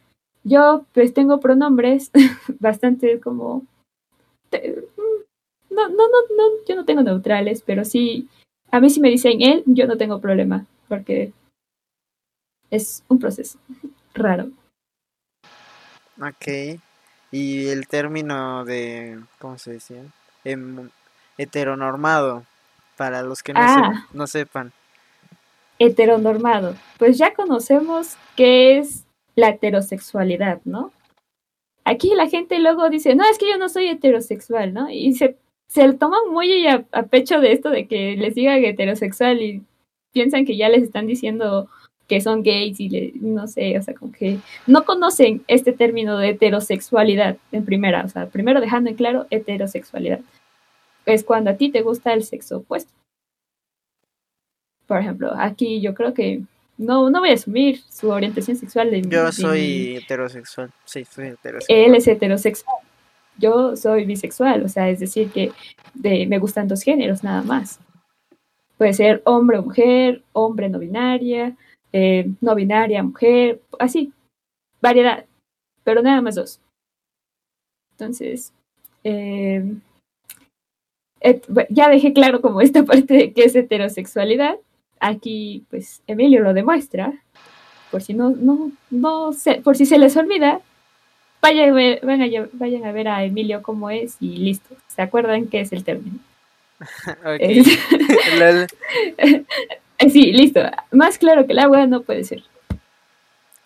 Yo 0.45 0.87
pues 0.95 1.13
tengo 1.13 1.41
pronombres 1.41 2.11
bastante 2.59 3.21
como... 3.21 3.67
No, 4.51 5.89
no, 5.89 5.89
no, 5.89 6.37
no, 6.37 6.65
yo 6.67 6.75
no 6.75 6.87
tengo 6.87 7.03
neutrales, 7.03 7.63
pero 7.63 7.85
sí, 7.85 8.29
a 8.71 8.81
mí 8.81 8.89
si 8.89 9.01
me 9.01 9.11
dicen 9.11 9.43
él, 9.43 9.63
yo 9.67 9.87
no 9.87 9.99
tengo 9.99 10.21
problema, 10.23 10.65
porque 10.89 11.33
es 12.71 13.05
un 13.09 13.19
proceso 13.19 13.59
raro. 14.15 14.51
Ok. 16.19 16.81
Y 17.31 17.69
el 17.69 17.89
término 17.89 18.65
de, 18.65 19.21
¿cómo 19.39 19.59
se 19.59 19.73
decía? 19.73 20.03
Em, 20.45 20.89
heteronormado, 21.37 22.45
para 22.97 23.23
los 23.23 23.43
que 23.43 23.53
no, 23.53 23.61
ah. 23.61 24.07
no 24.15 24.27
sepan 24.27 24.73
heteronormado. 25.87 26.75
Pues 26.99 27.19
ya 27.19 27.35
conocemos 27.35 28.17
qué 28.37 28.79
es 28.79 29.05
la 29.35 29.51
heterosexualidad, 29.51 30.61
¿no? 30.65 30.93
Aquí 31.85 32.15
la 32.15 32.29
gente 32.29 32.59
luego 32.61 32.89
dice, 32.89 33.15
no, 33.15 33.25
es 33.29 33.39
que 33.39 33.49
yo 33.51 33.59
no 33.59 33.69
soy 33.69 33.89
heterosexual, 33.89 34.73
¿no? 34.73 34.89
Y 34.89 35.15
se, 35.15 35.37
se 35.67 35.93
toman 35.95 36.31
muy 36.31 36.67
a, 36.69 36.85
pecho 37.11 37.41
de 37.41 37.53
esto 37.53 37.71
de 37.71 37.87
que 37.87 38.17
les 38.17 38.35
digan 38.35 38.65
heterosexual 38.65 39.43
y 39.43 39.63
piensan 40.13 40.45
que 40.45 40.57
ya 40.57 40.69
les 40.69 40.85
están 40.85 41.07
diciendo 41.07 41.69
que 42.07 42.21
son 42.21 42.43
gays 42.43 42.79
y 42.79 43.13
no 43.21 43.49
sé, 43.49 43.79
o 43.79 43.83
sea, 43.83 43.95
como 43.95 44.13
que 44.13 44.39
no 44.67 44.85
conocen 44.85 45.43
este 45.49 45.73
término 45.73 46.19
de 46.19 46.31
heterosexualidad 46.31 47.39
en 47.51 47.65
primera, 47.65 48.05
o 48.05 48.09
sea, 48.09 48.27
primero 48.27 48.61
dejando 48.61 48.91
en 48.91 48.97
claro 48.97 49.27
heterosexualidad. 49.31 50.21
Es 51.07 51.25
cuando 51.25 51.51
a 51.51 51.57
ti 51.57 51.71
te 51.71 51.83
gusta 51.83 52.13
el 52.13 52.23
sexo 52.23 52.59
opuesto 52.59 52.93
por 54.93 55.01
ejemplo, 55.01 55.33
aquí 55.39 55.81
yo 55.81 55.95
creo 55.95 56.13
que 56.13 56.43
no, 56.77 57.09
no 57.09 57.21
voy 57.21 57.31
a 57.31 57.33
asumir 57.33 57.81
su 57.89 58.11
orientación 58.11 58.59
sexual. 58.59 58.91
De, 58.91 59.01
yo 59.01 59.33
soy 59.33 59.97
heterosexual, 59.97 60.71
sí, 60.85 61.07
soy 61.07 61.29
heterosexual. 61.29 61.79
Él 61.79 61.95
es 61.95 62.07
heterosexual. 62.07 62.77
Yo 63.39 63.75
soy 63.75 64.05
bisexual, 64.05 64.63
o 64.63 64.69
sea, 64.69 64.91
es 64.91 65.01
decir, 65.01 65.31
que 65.31 65.51
de, 65.95 66.27
me 66.27 66.39
gustan 66.39 66.69
dos 66.69 66.83
géneros 66.83 67.25
nada 67.25 67.41
más. 67.41 67.81
Puede 68.77 68.93
ser 68.93 69.23
hombre 69.25 69.57
o 69.57 69.63
mujer, 69.63 70.23
hombre 70.35 70.69
no 70.69 70.79
binaria, 70.79 71.57
eh, 71.91 72.31
no 72.43 72.55
binaria, 72.55 73.03
mujer, 73.03 73.63
así, 73.79 74.13
variedad, 74.83 75.25
pero 75.85 76.03
nada 76.03 76.21
más 76.21 76.35
dos. 76.35 76.61
Entonces, 77.93 78.53
eh, 79.05 79.65
ya 81.71 81.89
dejé 81.89 82.13
claro 82.13 82.43
como 82.43 82.61
esta 82.61 82.83
parte 82.85 83.15
de 83.15 83.33
que 83.33 83.45
es 83.45 83.57
heterosexualidad 83.57 84.59
Aquí, 85.05 85.65
pues, 85.69 86.01
Emilio 86.07 86.43
lo 86.43 86.55
demuestra. 86.55 87.13
Por 87.91 88.03
si 88.03 88.15
no, 88.15 88.31
no, 88.31 88.71
no 88.89 89.33
se, 89.33 89.57
por 89.57 89.77
si 89.77 89.85
se 89.85 89.99
les 89.99 90.17
olvida, 90.17 90.61
vayan 91.43 91.71
a, 91.71 91.73
ver, 91.73 92.01
vayan 92.53 92.85
a 92.85 92.93
ver 92.93 93.09
a 93.09 93.25
Emilio 93.25 93.63
cómo 93.63 93.91
es 93.91 94.17
y 94.21 94.37
listo. 94.37 94.77
¿Se 94.87 95.03
acuerdan 95.03 95.49
qué 95.49 95.61
es 95.61 95.73
el 95.73 95.83
término? 95.83 96.21
sí, 100.09 100.33
listo. 100.33 100.61
Más 100.93 101.19
claro 101.19 101.47
que 101.47 101.53
el 101.53 101.59
agua 101.59 101.85
no 101.87 102.03
puede 102.03 102.23
ser. 102.23 102.45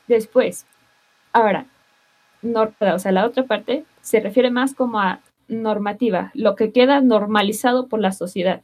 Después, 0.08 0.64
ahora, 1.34 1.66
no, 2.40 2.72
o 2.80 2.98
sea, 2.98 3.12
la 3.12 3.26
otra 3.26 3.44
parte 3.44 3.84
se 4.00 4.20
refiere 4.20 4.50
más 4.50 4.74
como 4.74 5.00
a 5.00 5.20
normativa, 5.48 6.30
lo 6.32 6.56
que 6.56 6.72
queda 6.72 7.02
normalizado 7.02 7.88
por 7.88 8.00
la 8.00 8.12
sociedad. 8.12 8.62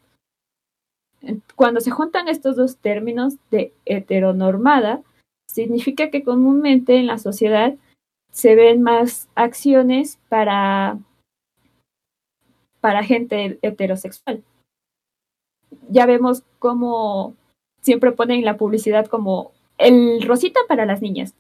Cuando 1.56 1.80
se 1.80 1.90
juntan 1.90 2.28
estos 2.28 2.56
dos 2.56 2.76
términos 2.76 3.36
de 3.50 3.72
heteronormada, 3.84 5.02
significa 5.46 6.10
que 6.10 6.24
comúnmente 6.24 6.96
en 6.96 7.06
la 7.06 7.18
sociedad 7.18 7.74
se 8.32 8.54
ven 8.54 8.82
más 8.82 9.28
acciones 9.34 10.18
para, 10.28 10.98
para 12.80 13.04
gente 13.04 13.58
heterosexual. 13.62 14.42
Ya 15.90 16.06
vemos 16.06 16.42
cómo 16.58 17.34
siempre 17.80 18.12
ponen 18.12 18.44
la 18.44 18.56
publicidad 18.56 19.06
como 19.06 19.52
el 19.78 20.22
rosita 20.22 20.60
para 20.68 20.86
las 20.86 21.02
niñas, 21.02 21.34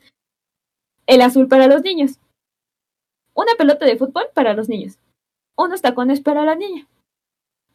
el 1.06 1.22
azul 1.22 1.48
para 1.48 1.66
los 1.66 1.82
niños, 1.82 2.18
una 3.34 3.54
pelota 3.56 3.86
de 3.86 3.96
fútbol 3.96 4.24
para 4.34 4.54
los 4.54 4.68
niños, 4.68 4.98
unos 5.56 5.80
tacones 5.80 6.20
para 6.20 6.44
la 6.44 6.54
niña. 6.54 6.86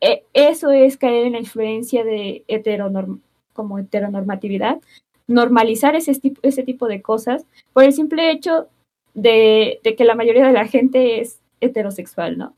E, 0.01 0.23
eso 0.33 0.71
es 0.71 0.97
caer 0.97 1.25
en 1.25 1.33
la 1.33 1.39
influencia 1.39 2.03
de 2.03 2.43
heteronorm 2.47 3.21
como 3.53 3.79
heteronormatividad, 3.79 4.79
normalizar 5.27 5.95
ese, 5.95 6.19
ese 6.41 6.63
tipo 6.63 6.87
de 6.87 7.01
cosas 7.01 7.45
por 7.73 7.83
el 7.83 7.91
simple 7.91 8.31
hecho 8.31 8.67
de, 9.13 9.79
que 9.97 10.05
la 10.05 10.15
mayoría 10.15 10.45
de 10.45 10.53
la 10.53 10.67
gente 10.67 11.19
es 11.19 11.41
heterosexual, 11.59 12.37
¿no? 12.37 12.53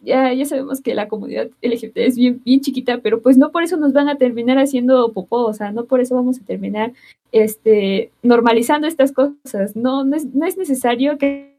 Ya, 0.00 0.32
ya 0.32 0.44
sabemos 0.44 0.80
que 0.80 0.94
la 0.94 1.08
comunidad 1.08 1.50
LGBT 1.60 1.96
es 1.96 2.16
bien, 2.16 2.40
bien 2.44 2.60
chiquita, 2.60 2.98
pero 2.98 3.20
pues 3.20 3.36
no 3.36 3.50
por 3.50 3.64
eso 3.64 3.76
nos 3.76 3.92
van 3.92 4.08
a 4.08 4.16
terminar 4.16 4.56
haciendo 4.58 5.12
popó, 5.12 5.44
o 5.44 5.52
sea, 5.52 5.72
no 5.72 5.86
por 5.86 6.00
eso 6.00 6.14
vamos 6.14 6.40
a 6.40 6.44
terminar 6.44 6.92
este, 7.32 8.12
normalizando 8.22 8.86
estas 8.86 9.10
cosas. 9.10 9.74
No, 9.74 10.04
no 10.04 10.14
es, 10.14 10.24
no 10.26 10.46
es 10.46 10.56
necesario 10.56 11.18
que, 11.18 11.58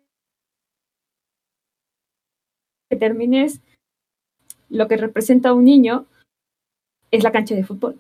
que 2.90 2.96
termines 2.96 3.60
lo 4.70 4.88
que 4.88 4.98
representa 4.98 5.50
a 5.50 5.54
un 5.54 5.66
niño 5.66 6.06
es 7.12 7.24
la 7.24 7.32
cancha 7.32 7.56
de 7.56 7.64
fútbol. 7.64 8.00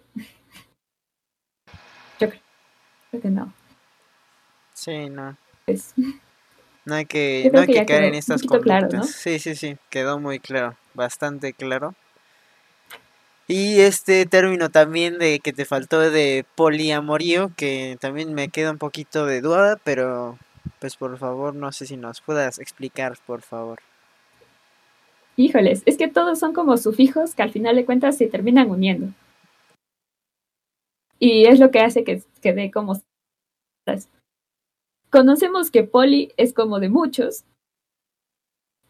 Yo 2.20 2.30
creo, 2.30 3.22
que 3.22 3.30
no. 3.30 3.54
Sí, 4.74 5.10
no. 5.10 5.38
Pues, 5.66 5.94
No 6.86 6.96
hay 6.96 7.06
que, 7.06 7.44
no 7.46 7.50
creo 7.52 7.62
hay 7.62 7.68
que 7.68 7.86
caer 7.86 8.04
en 8.04 8.16
estas 8.16 8.42
poquito 8.42 8.62
claro, 8.62 8.88
conductas. 8.88 9.10
¿no? 9.10 9.14
Sí, 9.14 9.40
sí, 9.40 9.56
sí, 9.56 9.78
quedó 9.90 10.20
muy 10.20 10.40
claro, 10.40 10.78
bastante 10.94 11.54
claro. 11.54 11.96
Y 13.48 13.80
este 13.80 14.28
término 14.28 14.70
también 14.70 15.18
de 15.18 15.40
que 15.40 15.54
te 15.54 15.66
faltó 15.66 16.00
de 16.00 16.46
poliamorío, 16.56 17.52
que 17.58 17.98
también 18.00 18.36
me 18.36 18.50
queda 18.50 18.70
un 18.70 18.78
poquito 18.78 19.26
de 19.26 19.42
duda, 19.42 19.80
pero 19.84 20.38
pues 20.80 20.96
por 20.96 21.18
favor, 21.18 21.56
no 21.56 21.72
sé 21.72 21.88
si 21.88 21.98
nos 21.98 22.22
puedas 22.22 22.60
explicar, 22.60 23.18
por 23.26 23.42
favor. 23.42 23.80
Híjoles, 25.40 25.84
es 25.86 25.98
que 25.98 26.10
todos 26.10 26.38
son 26.38 26.54
como 26.54 26.76
sufijos 26.78 27.34
que 27.34 27.42
al 27.42 27.52
final 27.52 27.76
de 27.78 27.86
cuentas 27.86 28.18
se 28.18 28.28
terminan 28.28 28.70
uniendo. 28.70 29.08
Y 31.18 31.46
es 31.46 31.60
lo 31.60 31.72
que 31.72 31.80
hace 31.80 32.04
que 32.04 32.22
quede 32.42 32.72
como... 32.72 33.02
Conocemos 35.10 35.72
que 35.72 35.84
poli 35.84 36.32
es 36.38 36.54
como 36.54 36.80
de 36.80 36.90
muchos, 36.90 37.46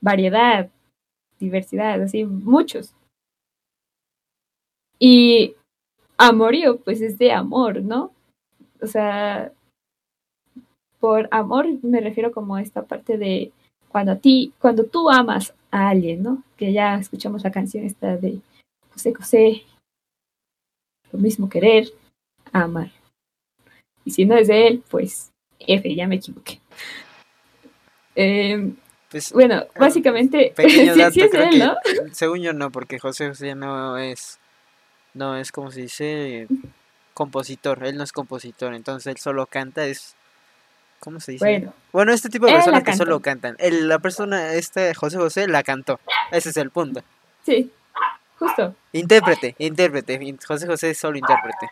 variedad, 0.02 0.70
diversidad, 1.40 2.02
así, 2.02 2.26
muchos. 2.26 2.94
Y 4.98 5.56
amorío, 6.18 6.80
pues 6.82 7.02
es 7.02 7.18
de 7.20 7.32
amor, 7.32 7.84
¿no? 7.84 8.12
O 8.82 8.88
sea, 8.88 9.54
por 11.00 11.30
amor 11.32 11.68
me 11.84 12.02
refiero 12.02 12.32
como 12.32 12.56
a 12.56 12.62
esta 12.62 12.84
parte 12.86 13.18
de 13.18 13.54
cuando 13.90 14.14
a 14.14 14.16
ti, 14.16 14.54
cuando 14.60 14.86
tú 14.86 15.10
amas 15.10 15.54
a 15.72 15.90
alguien, 15.90 16.24
¿no? 16.24 16.44
Que 16.56 16.72
ya 16.72 16.96
escuchamos 16.96 17.44
la 17.44 17.52
canción 17.52 17.84
esta 17.84 18.16
de 18.18 18.40
José 18.94 19.14
José, 19.14 19.64
lo 21.12 21.20
mismo 21.20 21.50
querer, 21.50 21.90
amar. 22.54 22.92
Y 24.06 24.12
si 24.12 24.26
no 24.26 24.36
es 24.36 24.48
de 24.48 24.68
él, 24.68 24.84
pues 24.90 25.32
F, 25.60 25.94
ya 25.94 26.08
me 26.08 26.16
equivoqué. 26.16 26.60
Eh, 28.16 28.72
Pues 29.10 29.32
bueno, 29.34 29.66
básicamente, 29.78 30.54
pequeño 30.56 30.94
sí, 30.94 31.00
dato, 31.00 31.14
sí 31.14 31.22
es 31.22 31.32
creo 31.32 31.44
él, 31.46 31.52
que 31.52 31.58
¿no? 31.60 31.76
según 32.12 32.40
yo 32.42 32.54
no, 32.54 32.72
porque 32.72 33.00
José 33.00 33.28
José 33.30 33.56
no 33.56 33.98
es, 33.98 34.40
no 35.14 35.36
es 35.38 35.52
como 35.52 35.72
se 35.72 35.82
dice, 35.82 36.48
compositor, 37.14 37.84
él 37.86 37.98
no 37.98 38.04
es 38.04 38.12
compositor, 38.12 38.74
entonces 38.74 39.08
él 39.08 39.18
solo 39.18 39.46
canta, 39.48 39.86
es, 39.86 40.16
¿cómo 41.00 41.20
se 41.20 41.34
dice? 41.34 41.46
Bueno, 41.46 41.74
Bueno, 41.92 42.12
este 42.14 42.30
tipo 42.30 42.46
de 42.46 42.54
personas 42.54 42.84
que 42.84 42.94
solo 42.96 43.20
cantan. 43.20 43.56
El- 43.60 43.88
la 43.88 44.00
persona, 44.00 44.54
este 44.54 44.94
José 44.94 45.18
José, 45.18 45.48
la 45.48 45.64
cantó. 45.64 46.00
Ese 46.32 46.50
es 46.50 46.58
el 46.58 46.70
punto. 46.72 47.02
sí, 47.46 47.72
justo. 48.38 48.76
Intérprete, 48.94 49.56
intérprete. 49.60 50.14
in- 50.22 50.40
José 50.46 50.66
José 50.68 50.92
es 50.92 50.98
solo 51.00 51.18
intérprete. 51.18 51.72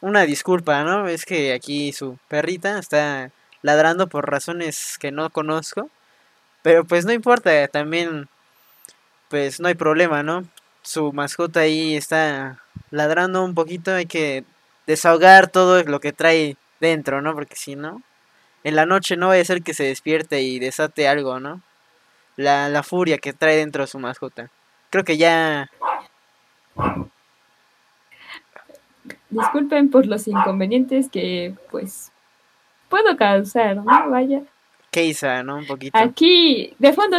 Una 0.00 0.22
disculpa, 0.26 0.82
¿no? 0.84 1.08
Es 1.08 1.24
que 1.24 1.52
aquí 1.54 1.92
su 1.92 2.18
perrita 2.28 2.78
está 2.78 3.30
ladrando 3.62 4.06
por 4.08 4.30
razones 4.30 4.98
que 4.98 5.10
no 5.10 5.30
conozco. 5.30 5.88
Pero 6.62 6.84
pues 6.84 7.04
no 7.06 7.12
importa, 7.12 7.68
también 7.68 8.28
pues 9.28 9.60
no 9.60 9.68
hay 9.68 9.74
problema, 9.74 10.22
¿no? 10.22 10.44
Su 10.82 11.12
mascota 11.12 11.60
ahí 11.60 11.96
está 11.96 12.58
ladrando 12.94 13.44
un 13.44 13.54
poquito, 13.54 13.92
hay 13.92 14.06
que 14.06 14.44
desahogar 14.86 15.48
todo 15.48 15.82
lo 15.82 16.00
que 16.00 16.12
trae 16.12 16.56
dentro, 16.80 17.20
¿no? 17.20 17.34
Porque 17.34 17.56
si 17.56 17.74
no, 17.76 18.02
en 18.62 18.76
la 18.76 18.86
noche 18.86 19.16
no 19.16 19.28
vaya 19.28 19.42
a 19.42 19.46
ser 19.46 19.62
que 19.62 19.74
se 19.74 19.84
despierte 19.84 20.42
y 20.42 20.58
desate 20.58 21.08
algo, 21.08 21.40
¿no? 21.40 21.60
La, 22.36 22.68
la 22.68 22.82
furia 22.82 23.18
que 23.18 23.32
trae 23.32 23.56
dentro 23.56 23.86
su 23.86 23.98
mascota. 23.98 24.50
Creo 24.90 25.04
que 25.04 25.16
ya... 25.16 25.70
Disculpen 29.30 29.90
por 29.90 30.06
los 30.06 30.28
inconvenientes 30.28 31.08
que, 31.08 31.54
pues, 31.70 32.12
puedo 32.88 33.16
causar, 33.16 33.76
¿no? 33.76 33.84
Vaya. 33.84 34.42
Keisa, 34.92 35.42
¿no? 35.42 35.56
Un 35.56 35.66
poquito. 35.66 35.98
Aquí, 35.98 36.74
de 36.78 36.92
fondo, 36.92 37.18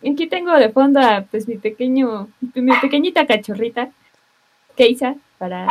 aquí 0.00 0.26
tengo 0.26 0.52
de 0.54 0.70
fondo 0.70 0.98
a, 1.00 1.22
pues, 1.22 1.46
mi 1.46 1.56
pequeño, 1.56 2.28
mi 2.54 2.76
pequeñita 2.80 3.26
cachorrita, 3.26 3.90
Keisa, 4.76 5.16
para, 5.38 5.68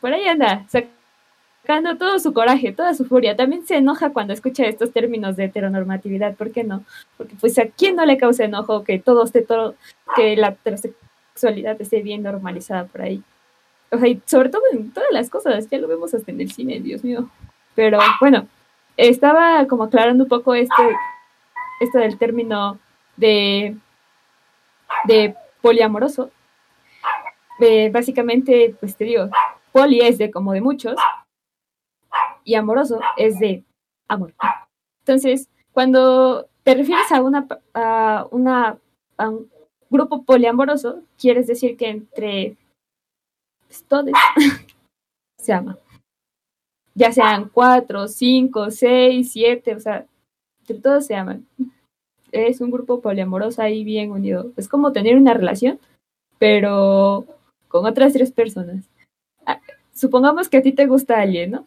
por 0.00 0.12
ahí 0.12 0.24
anda, 0.26 0.64
sacando 0.68 1.96
todo 1.96 2.18
su 2.18 2.32
coraje, 2.32 2.72
toda 2.72 2.94
su 2.94 3.04
furia. 3.04 3.36
También 3.36 3.66
se 3.66 3.76
enoja 3.76 4.10
cuando 4.10 4.32
escucha 4.32 4.64
estos 4.64 4.92
términos 4.92 5.36
de 5.36 5.44
heteronormatividad, 5.44 6.34
¿por 6.34 6.50
qué 6.50 6.64
no? 6.64 6.84
Porque, 7.16 7.34
pues, 7.40 7.58
¿a 7.58 7.66
quién 7.66 7.96
no 7.96 8.06
le 8.06 8.16
causa 8.16 8.44
enojo 8.44 8.84
que 8.84 8.98
todo 8.98 9.24
esté 9.24 9.42
todo, 9.42 9.74
que 10.16 10.36
la 10.36 10.48
heterosexualidad 10.48 11.80
esté 11.80 12.02
bien 12.02 12.22
normalizada 12.22 12.84
por 12.84 13.02
ahí? 13.02 13.22
O 13.90 13.98
sea, 13.98 14.08
y 14.08 14.20
sobre 14.26 14.50
todo 14.50 14.62
en 14.72 14.92
todas 14.92 15.10
las 15.12 15.30
cosas, 15.30 15.68
ya 15.68 15.78
lo 15.78 15.88
vemos 15.88 16.12
hasta 16.14 16.30
en 16.30 16.40
el 16.40 16.52
cine, 16.52 16.80
Dios 16.80 17.02
mío. 17.02 17.28
Pero 17.74 17.98
bueno, 18.20 18.46
estaba 18.96 19.66
como 19.66 19.84
aclarando 19.84 20.24
un 20.24 20.28
poco 20.28 20.54
este, 20.54 20.96
esto 21.80 21.98
del 21.98 22.18
término 22.18 22.78
de, 23.16 23.76
de 25.04 25.34
poliamoroso. 25.62 26.30
Básicamente, 27.92 28.76
pues 28.78 28.96
te 28.96 29.04
digo, 29.04 29.28
poli 29.72 30.00
es 30.00 30.18
de 30.18 30.30
como 30.30 30.52
de 30.52 30.60
muchos 30.60 30.96
y 32.44 32.54
amoroso 32.54 33.00
es 33.16 33.38
de 33.38 33.64
amor. 34.08 34.34
Entonces, 35.00 35.48
cuando 35.72 36.48
te 36.62 36.74
refieres 36.74 37.10
a 37.12 37.22
una, 37.22 37.46
a 39.16 39.28
un 39.28 39.50
grupo 39.90 40.22
poliamoroso, 40.24 41.02
quieres 41.18 41.46
decir 41.46 41.76
que 41.76 41.88
entre 41.88 42.56
pues, 43.66 43.84
todos 43.84 44.06
se 45.38 45.52
aman 45.52 45.78
ya 46.98 47.12
sean 47.12 47.48
cuatro, 47.48 48.08
cinco, 48.08 48.72
seis, 48.72 49.30
siete, 49.30 49.76
o 49.76 49.80
sea, 49.80 50.04
entre 50.60 50.80
todos 50.80 51.06
se 51.06 51.14
aman. 51.14 51.46
Es 52.32 52.60
un 52.60 52.72
grupo 52.72 53.00
poliamoroso 53.00 53.62
ahí 53.62 53.84
bien 53.84 54.10
unido. 54.10 54.50
Es 54.56 54.68
como 54.68 54.92
tener 54.92 55.16
una 55.16 55.32
relación, 55.32 55.78
pero 56.38 57.24
con 57.68 57.86
otras 57.86 58.12
tres 58.12 58.32
personas. 58.32 58.84
Ah, 59.46 59.60
supongamos 59.94 60.48
que 60.48 60.58
a 60.58 60.62
ti 60.62 60.72
te 60.72 60.86
gusta 60.86 61.20
alguien, 61.20 61.52
¿no? 61.52 61.66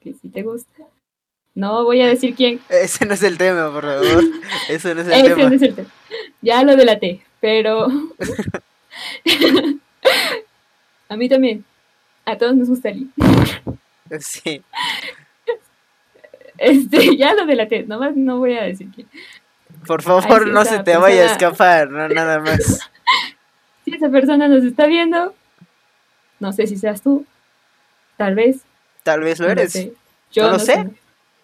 Que 0.00 0.14
sí 0.14 0.28
te 0.28 0.42
gusta. 0.42 0.84
No 1.54 1.84
voy 1.84 2.00
a 2.00 2.06
decir 2.06 2.34
quién. 2.34 2.60
Ese 2.68 3.04
no 3.04 3.14
es 3.14 3.22
el 3.22 3.38
tema, 3.38 3.70
por 3.72 3.84
favor. 3.84 4.24
Ese 4.68 4.94
no 4.94 5.00
es 5.02 5.06
el 5.08 5.12
Ese 5.12 5.34
tema. 5.34 5.48
no 5.48 5.54
es 5.54 5.62
el 5.62 5.74
tema. 5.74 5.88
Ya 6.40 6.62
lo 6.62 6.76
delaté, 6.76 7.22
pero 7.40 7.88
a 11.08 11.16
mí 11.16 11.28
también. 11.28 11.64
A 12.24 12.38
todos 12.38 12.54
nos 12.54 12.68
gusta 12.68 12.90
alguien. 12.90 13.12
Sí. 14.20 14.62
Este, 16.58 17.16
ya 17.16 17.34
lo 17.34 17.46
delaté, 17.46 17.84
nomás 17.84 18.16
no 18.16 18.38
voy 18.38 18.54
a 18.54 18.62
decir 18.62 18.88
quién. 18.94 19.08
Por 19.86 20.02
favor, 20.02 20.22
Ay, 20.28 20.44
sí, 20.44 20.50
no 20.52 20.64
se 20.64 20.78
te 20.80 20.96
vaya 20.96 21.22
a 21.22 21.32
escapar, 21.32 21.90
no 21.90 22.08
nada 22.08 22.38
más. 22.38 22.88
Si 23.92 23.96
esa 23.98 24.08
persona 24.10 24.48
nos 24.48 24.64
está 24.64 24.86
viendo, 24.86 25.34
no 26.40 26.52
sé 26.52 26.66
si 26.66 26.76
seas 26.78 27.02
tú, 27.02 27.26
tal 28.16 28.34
vez. 28.34 28.62
Tal 29.02 29.20
vez 29.20 29.38
lo 29.38 29.46
no 29.46 29.52
eres. 29.52 29.72
sé. 29.72 29.92
Yo 30.32 30.44
No 30.44 30.52
lo 30.52 30.58
sé. 30.58 30.88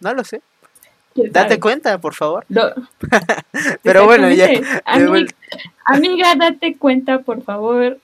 No 0.01 0.15
lo 0.15 0.25
sé. 0.25 0.41
¿Quién 1.15 1.31
Date 1.31 1.61
cuenta, 1.61 1.99
por 1.99 2.15
favor. 2.15 2.47
Lo- 2.49 2.73
Pero 3.83 4.07
bueno, 4.07 4.31
ya. 4.31 4.49
Amiga, 5.85 6.35
date 6.37 6.77
cuenta, 6.79 7.19
por 7.21 7.43
favor. 7.43 7.99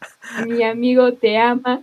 Mi 0.46 0.62
amigo 0.62 1.12
te 1.14 1.38
ama 1.38 1.80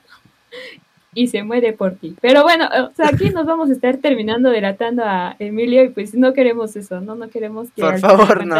y 1.15 1.27
se 1.29 1.41
muere 1.43 1.73
por 1.73 1.95
ti. 1.95 2.15
Pero 2.21 2.43
bueno, 2.43 2.65
o 2.67 2.93
sea, 2.95 3.07
aquí 3.07 3.29
nos 3.31 3.45
vamos 3.47 3.69
a 3.69 3.73
estar 3.73 3.97
terminando 3.97 4.49
delatando 4.51 5.03
a 5.03 5.35
Emilio 5.39 5.83
y 5.83 5.89
pues 5.89 6.13
no 6.13 6.33
queremos 6.33 6.75
eso, 6.75 7.01
¿no? 7.01 7.15
No 7.15 7.27
queremos 7.29 7.69
que 7.75 7.81
Por 7.81 7.99
favor, 7.99 8.45
no. 8.45 8.55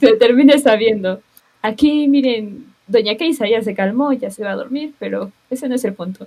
se 0.00 0.14
termine 0.16 0.58
sabiendo. 0.58 1.20
Aquí, 1.62 2.06
miren, 2.08 2.72
Doña 2.88 3.16
Keisa 3.16 3.46
ya 3.48 3.62
se 3.62 3.74
calmó, 3.74 4.12
ya 4.12 4.30
se 4.30 4.42
va 4.44 4.52
a 4.52 4.56
dormir, 4.56 4.94
pero 4.98 5.30
ese 5.50 5.68
no 5.68 5.74
es 5.74 5.84
el 5.84 5.94
punto. 5.94 6.26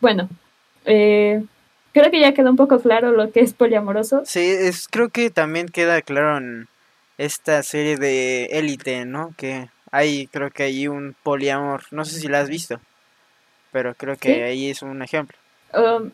Bueno, 0.00 0.28
eh, 0.84 1.42
creo 1.92 2.10
que 2.10 2.20
ya 2.20 2.34
quedó 2.34 2.50
un 2.50 2.56
poco 2.56 2.80
claro 2.80 3.12
lo 3.12 3.30
que 3.32 3.40
es 3.40 3.52
poliamoroso. 3.54 4.22
Sí, 4.24 4.40
es, 4.40 4.86
creo 4.88 5.08
que 5.08 5.30
también 5.30 5.68
queda 5.68 6.02
claro 6.02 6.38
en 6.38 6.68
esta 7.18 7.62
serie 7.62 7.96
de 7.96 8.46
Élite, 8.46 9.04
¿no? 9.04 9.34
Que 9.36 9.68
hay, 9.90 10.26
creo 10.28 10.50
que 10.50 10.64
hay 10.64 10.88
un 10.88 11.14
poliamor. 11.22 11.82
No 11.90 12.04
sé 12.04 12.18
si 12.20 12.28
la 12.28 12.40
has 12.40 12.48
visto, 12.48 12.80
pero 13.70 13.94
creo 13.94 14.16
que 14.16 14.34
Sí. 14.34 14.40
ahí 14.40 14.70
es 14.70 14.82
un 14.82 15.02
ejemplo. 15.02 15.36
Um, 15.74 16.10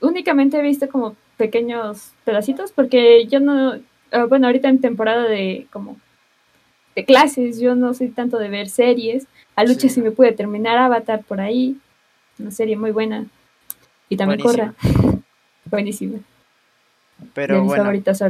únicamente 0.00 0.58
he 0.58 0.62
visto 0.62 0.88
como 0.88 1.16
pequeños 1.36 2.12
pedacitos 2.24 2.70
porque 2.72 3.26
yo 3.26 3.40
no, 3.40 3.80
ah, 4.12 4.24
bueno, 4.24 4.46
ahorita 4.46 4.68
en 4.68 4.80
temporada 4.80 5.24
de 5.24 5.66
como 5.72 5.96
clases, 7.04 7.60
yo 7.60 7.74
no 7.74 7.94
soy 7.94 8.08
tanto 8.08 8.38
de 8.38 8.48
ver 8.48 8.68
series. 8.68 9.26
A 9.56 9.64
Lucha 9.64 9.82
Sí. 9.82 9.88
sí 9.90 10.00
me 10.00 10.10
pude 10.10 10.32
terminar 10.32 10.78
Avatar 10.78 11.22
por 11.22 11.40
ahí, 11.40 11.76
una 12.38 12.50
serie 12.50 12.76
muy 12.76 12.90
buena. 12.90 13.26
Y 14.08 14.16
también. 14.16 14.40
Corra. 14.40 14.74
Buenísima. 15.66 16.18
de 16.18 16.22
Pero 17.34 17.58
mis 17.60 17.66
bueno, 17.66 17.84
favoritas. 17.84 18.22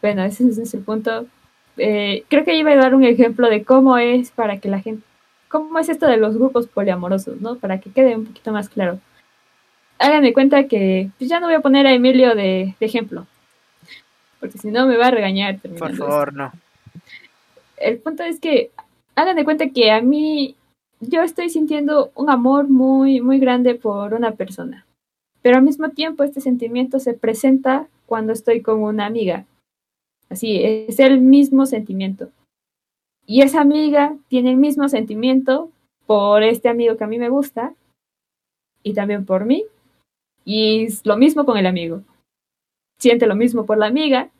Bueno, 0.00 0.22
ese, 0.24 0.48
ese 0.48 0.62
es 0.62 0.74
el 0.74 0.82
punto. 0.82 1.26
Eh, 1.78 2.24
creo 2.28 2.44
que 2.44 2.54
iba 2.54 2.70
a 2.72 2.76
dar 2.76 2.94
un 2.94 3.04
ejemplo 3.04 3.48
de 3.48 3.64
cómo 3.64 3.96
es 3.96 4.30
para 4.30 4.58
que 4.58 4.68
la 4.68 4.80
gente, 4.80 5.02
cómo 5.48 5.78
es 5.78 5.88
esto 5.88 6.06
de 6.06 6.18
los 6.18 6.36
grupos 6.36 6.66
poliamorosos, 6.66 7.40
¿no? 7.40 7.56
Para 7.56 7.80
que 7.80 7.90
quede 7.90 8.14
un 8.16 8.26
poquito 8.26 8.52
más 8.52 8.68
claro. 8.68 8.98
Háganme 9.98 10.32
cuenta 10.32 10.64
que 10.64 11.10
pues 11.18 11.30
ya 11.30 11.40
no 11.40 11.46
voy 11.46 11.54
a 11.54 11.60
poner 11.60 11.86
a 11.86 11.92
Emilio 11.92 12.34
de, 12.34 12.74
ejemplo, 12.80 13.26
porque 14.40 14.58
si 14.58 14.70
no 14.70 14.86
me 14.86 14.96
va 14.96 15.06
a 15.06 15.10
regañar. 15.12 15.58
Por 15.78 15.96
favor, 15.96 16.32
no. 16.34 16.52
El 17.76 17.98
punto 17.98 18.22
es 18.22 18.40
que 18.40 18.70
hagan 19.14 19.36
de 19.36 19.44
cuenta 19.44 19.70
que 19.70 19.90
a 19.90 20.00
mí 20.00 20.56
yo 21.00 21.22
estoy 21.22 21.50
sintiendo 21.50 22.12
un 22.14 22.30
amor 22.30 22.68
muy, 22.68 23.20
muy 23.20 23.38
grande 23.38 23.74
por 23.74 24.14
una 24.14 24.32
persona, 24.32 24.86
pero 25.42 25.56
al 25.56 25.62
mismo 25.62 25.90
tiempo 25.90 26.22
este 26.22 26.40
sentimiento 26.40 26.98
se 27.00 27.14
presenta 27.14 27.88
cuando 28.06 28.32
estoy 28.32 28.62
con 28.62 28.82
una 28.82 29.06
amiga. 29.06 29.46
Así, 30.28 30.62
es 30.62 30.98
el 31.00 31.20
mismo 31.20 31.66
sentimiento. 31.66 32.30
Y 33.26 33.42
esa 33.42 33.60
amiga 33.60 34.16
tiene 34.28 34.50
el 34.50 34.56
mismo 34.56 34.88
sentimiento 34.88 35.70
por 36.06 36.42
este 36.42 36.68
amigo 36.68 36.96
que 36.96 37.04
a 37.04 37.08
mí 37.08 37.18
me 37.18 37.28
gusta 37.28 37.74
y 38.82 38.94
también 38.94 39.26
por 39.26 39.44
mí. 39.44 39.64
Y 40.44 40.84
es 40.84 41.06
lo 41.06 41.16
mismo 41.16 41.44
con 41.44 41.56
el 41.56 41.66
amigo. 41.66 42.02
Siente 42.98 43.26
lo 43.26 43.36
mismo 43.36 43.66
por 43.66 43.78
la 43.78 43.86
amiga 43.86 44.30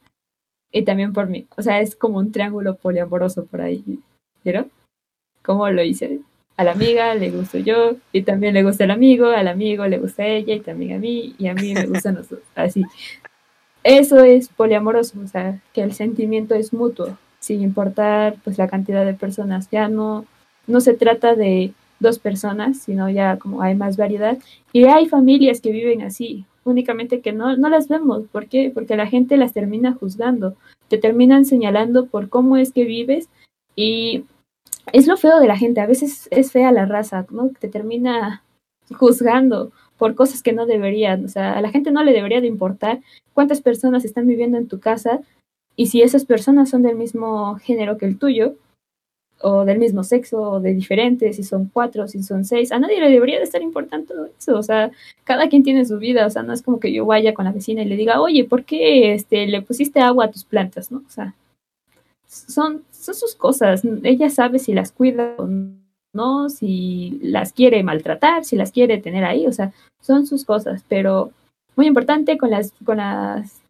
y 0.73 0.83
también 0.83 1.13
por 1.13 1.29
mí. 1.29 1.47
O 1.57 1.63
sea, 1.63 1.81
es 1.81 1.95
como 1.95 2.19
un 2.19 2.33
triángulo 2.33 2.77
poliamoroso 2.77 3.45
por 3.45 3.61
ahí. 3.61 4.01
¿Vieron? 4.43 4.71
¿Cómo 5.43 5.69
lo 5.71 5.83
hice? 5.83 6.21
A 6.57 6.65
la 6.65 6.73
amiga 6.73 7.15
le 7.15 7.31
gusto 7.31 7.59
yo 7.59 7.97
y 8.13 8.23
también 8.23 8.55
le 8.55 8.63
gusta 8.63 8.85
el 8.85 8.91
amigo, 8.91 9.27
al 9.29 9.49
amigo 9.49 9.87
le 9.87 9.99
gusta 9.99 10.27
ella 10.27 10.55
y 10.55 10.61
también 10.61 10.97
a 10.97 10.99
mí 10.99 11.35
y 11.39 11.47
a 11.49 11.55
mí 11.55 11.75
me 11.75 11.87
gustan 11.87 12.15
nosotros. 12.15 12.47
Así. 12.55 12.85
Eso 13.85 14.23
es 14.23 14.49
poliamoroso, 14.49 15.21
o 15.21 15.27
sea, 15.27 15.61
que 15.73 15.83
el 15.83 15.93
sentimiento 15.93 16.55
es 16.55 16.73
mutuo 16.73 17.19
sin 17.41 17.63
importar 17.63 18.37
pues 18.45 18.57
la 18.59 18.69
cantidad 18.69 19.05
de 19.05 19.15
personas. 19.15 19.69
Ya 19.71 19.89
no, 19.89 20.25
no 20.67 20.81
se 20.81 20.95
trata 20.95 21.35
de 21.35 21.73
dos 21.99 22.19
personas, 22.19 22.79
sino 22.79 23.11
ya 23.11 23.37
como 23.39 23.63
hay 23.63 23.75
más 23.75 23.97
variedad. 23.97 24.39
Y 24.73 24.85
hay 24.85 25.09
familias 25.09 25.61
que 25.61 25.73
viven 25.73 26.03
así, 26.03 26.45
únicamente 26.65 27.21
que 27.21 27.33
no, 27.33 27.57
no 27.57 27.69
las 27.69 27.89
vemos. 27.89 28.25
¿Por 28.31 28.47
qué? 28.47 28.71
Porque 28.73 28.97
la 28.97 29.07
gente 29.07 29.37
las 29.37 29.53
termina 29.53 29.95
juzgando, 29.95 30.57
te 30.89 30.99
terminan 30.99 31.45
señalando 31.45 32.07
por 32.07 32.29
cómo 32.29 32.57
es 32.57 32.73
que 32.73 32.85
vives 32.85 33.29
y 33.77 34.25
es 34.93 35.07
lo 35.07 35.17
feo 35.17 35.41
de 35.41 35.49
la 35.49 35.57
gente. 35.57 35.81
A 35.81 35.87
veces 35.87 36.29
es 36.31 36.53
fea 36.53 36.73
la 36.73 36.87
raza, 36.87 37.27
¿no? 37.31 37.51
Te 37.59 37.69
termina 37.69 38.43
juzgando 38.97 39.73
por 39.97 40.15
cosas 40.15 40.43
que 40.43 40.53
no 40.53 40.67
deberían. 40.67 41.25
O 41.25 41.29
sea, 41.29 41.53
a 41.53 41.61
la 41.61 41.71
gente 41.71 41.93
no 41.93 42.03
le 42.03 42.13
debería 42.13 42.41
de 42.41 42.49
importar 42.49 43.01
cuántas 43.35 43.61
personas 43.61 44.05
están 44.05 44.27
viviendo 44.27 44.59
en 44.59 44.69
tu 44.69 44.81
casa, 44.81 45.21
y 45.77 45.87
si 45.87 46.03
esas 46.03 46.25
personas 46.25 46.71
son 46.71 46.83
del 46.83 46.97
mismo 46.97 47.57
género 47.57 47.99
que 47.99 48.07
el 48.07 48.19
tuyo, 48.19 48.55
o 49.43 49.65
del 49.65 49.79
mismo 49.79 50.05
sexo, 50.05 50.41
o 50.41 50.61
de 50.61 50.75
diferentes, 50.75 51.37
si 51.37 51.43
son 51.43 51.71
cuatro, 51.73 52.09
si 52.09 52.23
son 52.23 52.45
seis, 52.45 52.73
a 52.73 52.79
nadie 52.79 53.01
le 53.01 53.11
debería 53.11 53.39
de 53.39 53.45
estar 53.45 53.63
importando 53.63 54.29
eso. 54.39 54.57
O 54.57 54.63
sea, 54.63 54.91
cada 55.25 55.49
quien 55.49 55.63
tiene 55.63 55.85
su 55.85 55.99
vida. 55.99 56.27
O 56.27 56.31
sea, 56.31 56.43
no 56.43 56.53
es 56.53 56.63
como 56.63 56.81
que 56.81 56.93
yo 56.93 57.07
vaya 57.07 57.35
con 57.35 57.45
la 57.45 57.53
vecina 57.53 57.83
y 57.83 57.87
le 57.87 57.97
diga, 57.97 58.21
oye, 58.21 58.45
¿por 58.45 58.65
qué 58.65 59.15
este, 59.15 59.47
le 59.47 59.63
pusiste 59.63 60.01
agua 60.01 60.27
a 60.27 60.31
tus 60.31 60.45
plantas? 60.45 60.91
¿No? 60.91 60.99
O 61.07 61.11
sea, 61.11 61.35
son, 62.27 62.83
son 62.91 63.15
sus 63.15 63.35
cosas. 63.35 63.83
Ella 64.03 64.31
sabe 64.31 64.59
si 64.59 64.73
las 64.75 64.93
cuida 64.93 65.35
o 65.39 65.49
no, 66.15 66.49
si 66.49 67.19
las 67.23 67.53
quiere 67.53 67.83
maltratar, 67.83 68.45
si 68.45 68.57
las 68.57 68.73
quiere 68.73 68.99
tener 68.99 69.25
ahí. 69.25 69.47
O 69.47 69.53
sea, 69.53 69.73
son 70.01 70.27
sus 70.27 70.45
cosas. 70.45 70.85
Pero 70.89 71.33
muy 71.77 71.87
importante 71.87 72.39
con 72.39 72.51
las, 72.51 72.73
con 72.85 72.99
las 72.99 73.63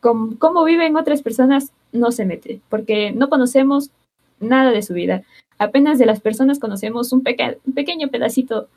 cómo 0.00 0.64
viven 0.64 0.96
otras 0.96 1.22
personas 1.22 1.72
no 1.92 2.12
se 2.12 2.24
mete, 2.24 2.60
porque 2.68 3.12
no 3.12 3.28
conocemos 3.28 3.90
nada 4.40 4.70
de 4.70 4.82
su 4.82 4.94
vida. 4.94 5.22
Apenas 5.58 5.98
de 5.98 6.06
las 6.06 6.20
personas 6.20 6.58
conocemos 6.58 7.12
un, 7.12 7.22
pequeño 7.22 8.08
pedacito 8.08 8.68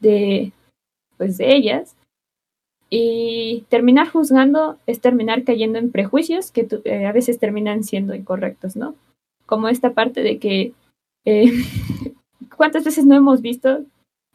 de, 0.00 0.52
pues, 1.16 1.38
de 1.38 1.54
ellas. 1.54 1.96
Y 2.88 3.64
terminar 3.68 4.08
juzgando 4.08 4.78
es 4.86 5.00
terminar 5.00 5.42
cayendo 5.42 5.78
en 5.78 5.90
prejuicios 5.90 6.52
que 6.52 6.68
eh, 6.84 7.06
a 7.06 7.12
veces 7.12 7.40
terminan 7.40 7.82
siendo 7.82 8.14
incorrectos, 8.14 8.76
¿no? 8.76 8.94
Como 9.44 9.68
esta 9.68 9.92
parte 9.92 10.22
de 10.22 10.38
que, 10.38 10.72
eh, 11.24 11.46
¿cuántas 12.56 12.84
veces 12.84 13.04
no 13.04 13.16
hemos 13.16 13.40
visto 13.40 13.84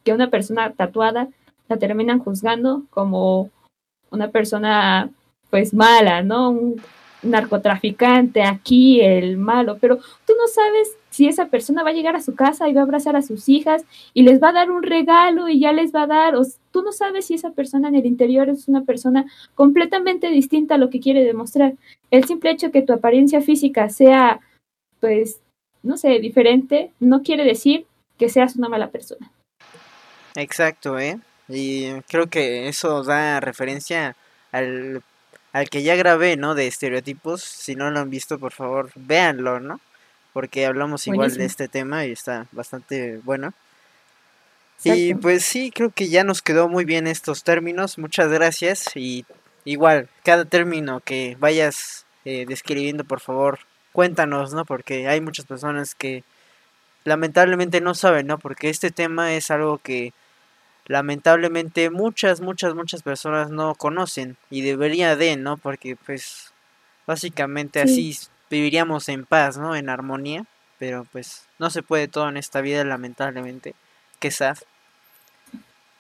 que 0.04 0.14
una 0.14 0.30
persona 0.30 0.74
tatuada 0.74 1.30
la 1.70 1.78
terminan 1.78 2.20
juzgando 2.20 2.84
como 2.90 3.50
una 4.10 4.32
persona 4.32 5.10
pues 5.50 5.74
mala, 5.74 6.22
¿no? 6.22 6.76
Narcotraficante 7.24 8.44
aquí, 8.44 9.02
el 9.02 9.38
malo, 9.38 9.78
pero 9.80 9.98
tú 9.98 10.34
no 10.38 10.48
sabes 10.48 10.98
si 11.10 11.28
esa 11.28 11.48
persona 11.48 11.84
va 11.84 11.90
a 11.90 11.94
llegar 11.94 12.16
a 12.16 12.22
su 12.22 12.36
casa 12.36 12.68
y 12.68 12.74
va 12.74 12.82
a 12.82 12.84
abrazar 12.84 13.16
a 13.16 13.22
sus 13.22 13.50
hijas 13.50 13.84
y 14.14 14.24
les 14.24 14.42
va 14.42 14.50
a 14.50 14.54
dar 14.54 14.72
un 14.72 14.84
regalo 14.84 15.48
y 15.50 15.60
ya 15.60 15.72
les 15.72 15.94
va 15.94 16.04
a 16.04 16.08
dar, 16.08 16.36
o 16.36 16.42
tú 16.72 16.82
no 16.82 16.92
sabes 16.92 17.26
si 17.26 17.36
esa 17.36 17.52
persona 17.52 17.90
en 17.90 17.96
el 17.96 18.06
interior 18.06 18.50
es 18.50 18.68
una 18.68 18.84
persona 18.84 19.26
completamente 19.56 20.30
distinta 20.30 20.76
a 20.76 20.78
lo 20.78 20.90
que 20.90 21.00
quiere 21.00 21.24
demostrar. 21.24 21.74
El 22.10 22.24
simple 22.26 22.52
hecho 22.52 22.72
que 22.72 22.82
tu 22.82 22.94
apariencia 22.94 23.42
física 23.42 23.90
sea, 23.90 24.40
pues, 25.00 25.42
no 25.84 25.98
sé, 25.98 26.20
diferente, 26.20 26.92
no 27.00 27.22
quiere 27.22 27.44
decir 27.44 27.86
que 28.18 28.30
seas 28.30 28.56
una 28.56 28.70
mala 28.70 28.90
persona. 28.90 29.32
Exacto, 30.36 30.98
¿eh? 30.98 31.20
Y 31.50 31.92
creo 32.08 32.28
que 32.28 32.68
eso 32.68 33.04
da 33.04 33.40
referencia 33.42 34.16
al 34.52 35.02
al 35.54 35.70
que 35.70 35.84
ya 35.84 35.96
grabé, 35.96 36.38
¿no? 36.38 36.56
De 36.56 36.68
estereotipos. 36.68 37.44
Si 37.44 37.76
no 37.76 37.90
lo 37.92 38.00
han 38.00 38.10
visto, 38.10 38.40
por 38.40 38.54
favor, 38.54 38.92
véanlo, 38.96 39.60
¿no? 39.60 39.80
Porque 40.34 40.66
hablamos 40.66 41.08
igual 41.08 41.36
de 41.36 41.46
este 41.46 41.68
tema 41.68 42.06
y 42.06 42.12
está 42.12 42.48
bastante 42.52 43.20
bueno. 43.24 43.54
Y 44.84 45.14
pues 45.14 45.46
sí, 45.46 45.72
creo 45.72 45.92
que 45.92 46.08
ya 46.10 46.24
nos 46.24 46.42
quedó 46.42 46.68
muy 46.68 46.86
bien 46.86 47.06
estos 47.06 47.44
términos. 47.44 47.98
Muchas 47.98 48.30
gracias. 48.32 48.96
Y 48.96 49.26
igual, 49.66 50.10
cada 50.24 50.46
término 50.46 51.02
que 51.02 51.38
vayas 51.40 52.06
eh, 52.26 52.46
describiendo, 52.48 53.04
por 53.04 53.20
favor, 53.20 53.60
cuéntanos, 53.92 54.54
¿no? 54.54 54.66
Porque 54.66 55.08
hay 55.08 55.22
muchas 55.22 55.46
personas 55.46 55.94
que 55.96 56.24
lamentablemente 57.04 57.82
no 57.82 57.94
saben, 57.94 58.28
¿no? 58.28 58.40
Porque 58.40 58.70
este 58.70 58.90
tema 58.92 59.34
es 59.34 59.52
algo 59.52 59.78
que 59.78 60.14
lamentablemente 60.92 61.90
muchas, 61.90 62.42
muchas, 62.42 62.76
muchas 62.76 63.02
personas 63.02 63.50
no 63.50 63.76
conocen 63.76 64.36
y 64.50 64.62
debería 64.62 65.16
de, 65.16 65.38
¿no? 65.38 65.56
Porque 65.56 65.96
pues 65.96 66.52
básicamente 67.08 67.82
así 67.82 68.18
viviríamos 68.50 69.08
en 69.08 69.26
paz, 69.26 69.58
¿no? 69.58 69.76
En 69.76 69.90
armonía, 69.90 70.46
pero 70.80 71.08
pues 71.12 71.46
no 71.60 71.70
se 71.70 71.82
puede 71.82 72.10
todo 72.10 72.28
en 72.28 72.36
esta 72.36 72.60
vida 72.60 72.84
lamentablemente, 72.84 73.74
que 74.20 74.32
sad. 74.32 74.58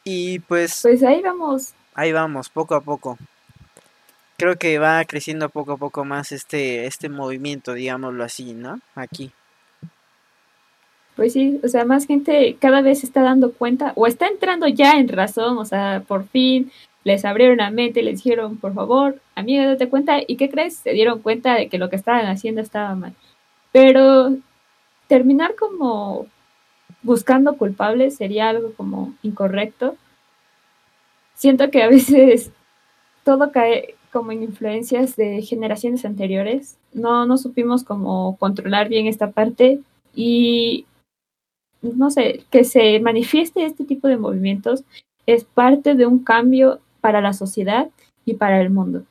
Y 0.04 0.40
pues... 0.40 0.82
Pues 0.82 1.04
ahí 1.04 1.22
vamos. 1.22 1.74
Ahí 1.94 2.12
vamos, 2.12 2.50
poco 2.50 2.76
a 2.76 2.82
poco. 2.82 3.18
Creo 4.38 4.58
que 4.58 4.78
va 4.78 5.06
creciendo 5.06 5.48
poco 5.50 5.74
a 5.74 5.78
poco 5.78 6.04
más 6.04 6.34
este, 6.34 6.86
este 6.86 7.08
movimiento, 7.08 7.74
digámoslo 7.74 8.26
así, 8.26 8.54
¿no? 8.54 8.82
Aquí. 8.96 9.32
Pues 11.22 11.34
sí, 11.34 11.60
o 11.64 11.68
sea, 11.68 11.86
más 11.86 12.08
gente 12.08 12.58
cada 12.60 12.82
vez 12.82 13.04
está 13.04 13.22
dando 13.22 13.54
cuenta 13.54 13.94
o 13.96 14.08
está 14.08 14.26
entrando 14.26 14.68
ya 14.68 14.94
en 14.94 15.08
razón, 15.08 15.60
o 15.60 15.66
sea, 15.66 16.04
por 16.08 16.28
fin 16.28 16.72
les 17.04 17.26
abrieron 17.26 17.58
la 17.58 17.70
mente 17.70 18.02
les 18.02 18.24
dijeron, 18.24 18.58
por 18.58 18.74
favor, 18.74 19.22
amiga, 19.36 19.68
date 19.68 19.88
cuenta. 19.88 20.18
¿Y 20.26 20.36
qué 20.36 20.50
crees? 20.50 20.78
Se 20.78 20.94
dieron 20.94 21.20
cuenta 21.20 21.54
de 21.54 21.70
que 21.70 21.78
lo 21.78 21.92
que 21.92 21.96
estaban 21.96 22.26
haciendo 22.26 22.60
estaba 22.60 22.96
mal. 22.96 23.14
Pero 23.72 24.36
terminar 25.06 25.54
como 25.54 26.26
buscando 27.04 27.56
culpables 27.56 28.16
sería 28.16 28.50
algo 28.50 28.74
como 28.74 29.14
incorrecto. 29.22 29.98
Siento 31.36 31.70
que 31.70 31.84
a 31.84 31.88
veces 31.88 32.52
todo 33.24 33.52
cae 33.52 33.94
como 34.12 34.32
en 34.32 34.42
influencias 34.42 35.16
de 35.16 35.44
generaciones 35.44 36.04
anteriores. 36.04 36.80
No, 36.94 37.28
no 37.28 37.38
supimos 37.38 37.84
cómo 37.84 38.38
controlar 38.38 38.90
bien 38.90 39.06
esta 39.06 39.30
parte 39.30 39.82
y 40.16 40.86
no 41.82 42.12
sé, 42.12 42.44
que 42.52 42.64
se 42.64 43.00
manifieste 43.00 43.66
este 43.66 43.84
tipo 43.84 44.08
de 44.08 44.18
movimientos 44.18 44.84
es 45.26 45.44
parte 45.44 45.96
de 45.96 46.06
un 46.06 46.24
cambio 46.24 46.80
para 47.00 47.22
la 47.22 47.34
sociedad 47.34 47.90
y 48.26 48.36
para 48.36 48.62
el 48.62 48.70
mundo. 48.70 49.04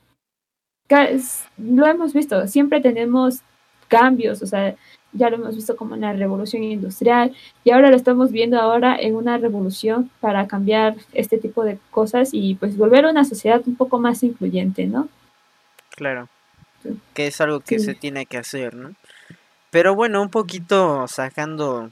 Lo 1.57 1.85
hemos 1.85 2.13
visto, 2.13 2.47
siempre 2.47 2.81
tenemos 2.81 3.39
cambios, 3.87 4.41
o 4.41 4.45
sea, 4.45 4.75
ya 5.13 5.29
lo 5.29 5.37
hemos 5.37 5.55
visto 5.55 5.75
como 5.75 5.95
en 5.95 6.01
la 6.01 6.13
revolución 6.13 6.63
industrial 6.63 7.35
y 7.63 7.71
ahora 7.71 7.89
lo 7.89 7.95
estamos 7.95 8.31
viendo 8.31 8.59
ahora 8.59 8.95
en 8.97 9.15
una 9.15 9.37
revolución 9.37 10.09
para 10.19 10.47
cambiar 10.47 10.95
este 11.13 11.37
tipo 11.37 11.63
de 11.63 11.77
cosas 11.91 12.29
y 12.33 12.55
pues 12.55 12.77
volver 12.77 13.05
a 13.05 13.09
una 13.09 13.25
sociedad 13.25 13.61
un 13.65 13.75
poco 13.75 13.99
más 13.99 14.23
incluyente, 14.23 14.85
¿no? 14.85 15.09
Claro, 15.89 16.29
que 17.13 17.27
es 17.27 17.39
algo 17.41 17.59
que 17.59 17.79
se 17.79 17.93
tiene 17.93 18.25
que 18.25 18.37
hacer, 18.37 18.73
¿no? 18.75 18.93
Pero 19.69 19.95
bueno, 19.95 20.21
un 20.21 20.29
poquito 20.29 21.07
sacando 21.07 21.91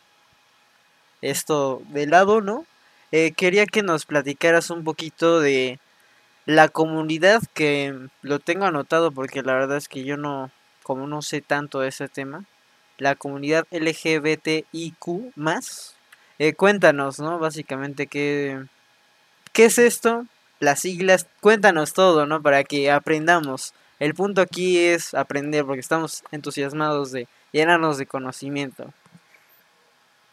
esto 1.22 1.82
de 1.90 2.08
lado, 2.08 2.42
¿no? 2.42 2.66
Eh, 3.12 3.32
quería 3.32 3.66
que 3.66 3.84
nos 3.84 4.06
platicaras 4.06 4.70
un 4.70 4.84
poquito 4.84 5.40
de 5.40 5.80
la 6.46 6.68
comunidad 6.68 7.42
que 7.54 7.96
lo 8.22 8.40
tengo 8.40 8.66
anotado 8.66 9.12
porque 9.12 9.42
la 9.42 9.54
verdad 9.54 9.78
es 9.78 9.88
que 9.88 10.04
yo 10.04 10.18
no, 10.18 10.52
como 10.84 11.08
no 11.08 11.22
sé 11.22 11.42
tanto 11.42 11.80
de 11.80 11.90
ese 11.90 12.08
tema, 12.08 12.46
la 12.98 13.16
comunidad 13.16 13.66
LGBTIQ 13.72 15.34
más, 15.36 15.96
eh, 16.38 16.54
cuéntanos, 16.54 17.20
¿no? 17.20 17.40
Básicamente, 17.40 18.08
¿qué, 18.08 18.64
¿qué 19.54 19.66
es 19.66 19.78
esto? 19.78 20.26
Las 20.60 20.82
siglas, 20.82 21.28
cuéntanos 21.42 21.94
todo, 21.94 22.26
¿no? 22.26 22.42
Para 22.42 22.64
que 22.64 22.92
aprendamos. 22.92 23.74
El 24.00 24.14
punto 24.14 24.42
aquí 24.42 24.78
es 24.78 25.14
aprender 25.14 25.66
porque 25.66 25.82
estamos 25.82 26.24
entusiasmados 26.32 27.12
de 27.12 27.28
llenarnos 27.52 27.98
de 27.98 28.06
conocimiento. 28.06 28.94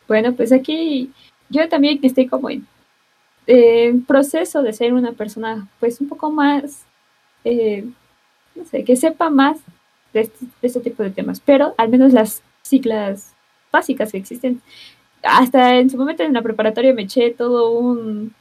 Bueno, 0.08 0.34
pues 0.34 0.52
aquí 0.52 1.10
yo 1.48 1.68
también 1.68 1.98
estoy 2.02 2.26
como 2.26 2.50
en 2.50 2.66
eh, 3.46 3.94
proceso 4.06 4.62
de 4.62 4.72
ser 4.72 4.92
una 4.92 5.12
persona 5.12 5.68
pues 5.80 6.00
un 6.00 6.08
poco 6.08 6.30
más, 6.30 6.84
eh, 7.44 7.84
no 8.54 8.64
sé, 8.64 8.84
que 8.84 8.96
sepa 8.96 9.30
más 9.30 9.58
de 10.12 10.30
este, 10.62 10.80
tipo 10.80 11.02
de 11.02 11.10
temas, 11.10 11.40
pero 11.40 11.74
al 11.76 11.88
menos 11.88 12.12
las 12.12 12.42
siglas 12.62 13.34
básicas 13.70 14.12
que 14.12 14.18
existen. 14.18 14.60
Hasta 15.22 15.78
en 15.78 15.90
su 15.90 15.96
momento 15.96 16.22
en 16.22 16.32
la 16.32 16.42
preparatoria 16.42 16.94
me 16.94 17.02
eché 17.02 17.30
todo 17.30 17.70
un 17.70 18.34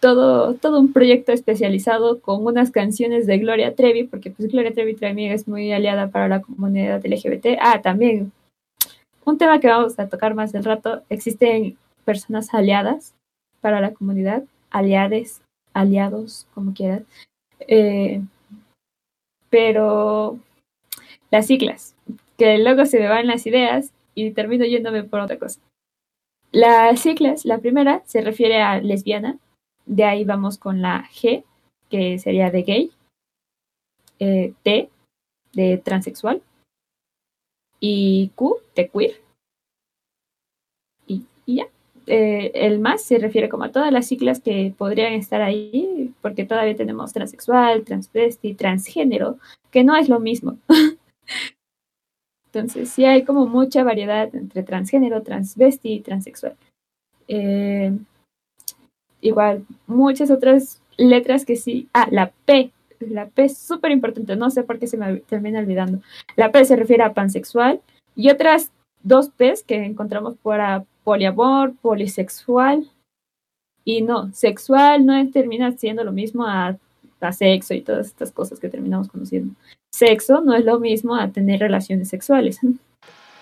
todo, 0.00 0.54
todo 0.54 0.78
un 0.78 0.92
proyecto 0.92 1.32
especializado 1.32 2.20
con 2.20 2.46
unas 2.46 2.70
canciones 2.70 3.26
de 3.26 3.38
Gloria 3.38 3.74
Trevi, 3.74 4.04
porque 4.04 4.30
pues 4.30 4.48
Gloria 4.50 4.72
Trevi 4.72 4.94
también 4.94 5.32
es 5.32 5.48
muy 5.48 5.72
aliada 5.72 6.08
para 6.08 6.28
la 6.28 6.40
comunidad 6.40 7.04
LGBT. 7.04 7.58
Ah, 7.60 7.82
también 7.82 8.32
un 9.28 9.36
tema 9.36 9.60
que 9.60 9.68
vamos 9.68 9.98
a 9.98 10.08
tocar 10.08 10.34
más 10.34 10.52
del 10.52 10.64
rato, 10.64 11.02
existen 11.10 11.76
personas 12.04 12.54
aliadas 12.54 13.14
para 13.60 13.80
la 13.80 13.92
comunidad, 13.92 14.44
aliades, 14.70 15.42
aliados, 15.74 16.46
como 16.54 16.72
quieras. 16.72 17.02
Eh, 17.60 18.22
pero 19.50 20.38
las 21.30 21.46
siglas, 21.46 21.94
que 22.38 22.58
luego 22.58 22.86
se 22.86 23.00
me 23.00 23.08
van 23.08 23.26
las 23.26 23.46
ideas 23.46 23.92
y 24.14 24.30
termino 24.30 24.64
yéndome 24.64 25.04
por 25.04 25.20
otra 25.20 25.38
cosa. 25.38 25.60
Las 26.50 27.00
siglas, 27.00 27.44
la 27.44 27.58
primera 27.58 28.02
se 28.06 28.22
refiere 28.22 28.62
a 28.62 28.80
lesbiana, 28.80 29.38
de 29.84 30.04
ahí 30.04 30.24
vamos 30.24 30.56
con 30.56 30.80
la 30.80 31.06
G, 31.10 31.44
que 31.90 32.18
sería 32.18 32.50
de 32.50 32.62
gay, 32.62 32.92
eh, 34.20 34.54
T, 34.62 34.88
de 35.52 35.76
transexual, 35.78 36.40
y 37.80 38.30
Q, 38.34 38.56
de 38.74 38.88
queer. 38.88 39.12
Y, 41.06 41.24
ya. 41.46 41.68
Eh, 42.06 42.52
el 42.54 42.78
más 42.78 43.02
se 43.02 43.18
refiere 43.18 43.50
como 43.50 43.64
a 43.64 43.72
todas 43.72 43.92
las 43.92 44.06
siglas 44.06 44.40
que 44.40 44.72
podrían 44.76 45.12
estar 45.12 45.42
ahí, 45.42 46.14
porque 46.22 46.46
todavía 46.46 46.74
tenemos 46.74 47.12
transexual, 47.12 47.84
transvesti, 47.84 48.54
transgénero, 48.54 49.38
que 49.70 49.84
no 49.84 49.94
es 49.94 50.08
lo 50.08 50.18
mismo. 50.18 50.56
Entonces, 52.46 52.88
sí 52.88 53.04
hay 53.04 53.24
como 53.24 53.46
mucha 53.46 53.84
variedad 53.84 54.34
entre 54.34 54.62
transgénero, 54.62 55.22
transvesti 55.22 55.92
y 55.92 56.00
transexual. 56.00 56.56
Eh, 57.28 57.92
igual, 59.20 59.66
muchas 59.86 60.30
otras 60.30 60.80
letras 60.96 61.44
que 61.44 61.56
sí. 61.56 61.88
Ah, 61.92 62.08
la 62.10 62.32
P. 62.46 62.72
La 63.00 63.26
P 63.26 63.44
es 63.44 63.58
súper 63.58 63.90
importante. 63.92 64.36
No 64.36 64.50
sé 64.50 64.62
por 64.62 64.78
qué 64.78 64.86
se 64.86 64.96
me 64.96 65.16
termina 65.18 65.60
olvidando. 65.60 66.00
La 66.36 66.50
P 66.50 66.64
se 66.64 66.76
refiere 66.76 67.02
a 67.02 67.14
pansexual. 67.14 67.80
Y 68.16 68.30
otras 68.30 68.70
dos 69.02 69.30
P's 69.30 69.62
que 69.62 69.84
encontramos 69.84 70.36
para 70.42 70.84
poliamor, 71.04 71.74
polisexual. 71.80 72.88
Y 73.84 74.02
no, 74.02 74.32
sexual 74.32 75.06
no 75.06 75.30
termina 75.30 75.72
siendo 75.72 76.04
lo 76.04 76.12
mismo 76.12 76.44
a, 76.46 76.76
a 77.20 77.32
sexo 77.32 77.74
y 77.74 77.80
todas 77.80 78.08
estas 78.08 78.32
cosas 78.32 78.60
que 78.60 78.68
terminamos 78.68 79.08
conociendo. 79.08 79.54
Sexo 79.90 80.40
no 80.42 80.54
es 80.54 80.64
lo 80.64 80.78
mismo 80.78 81.14
a 81.14 81.28
tener 81.28 81.60
relaciones 81.60 82.08
sexuales. 82.08 82.58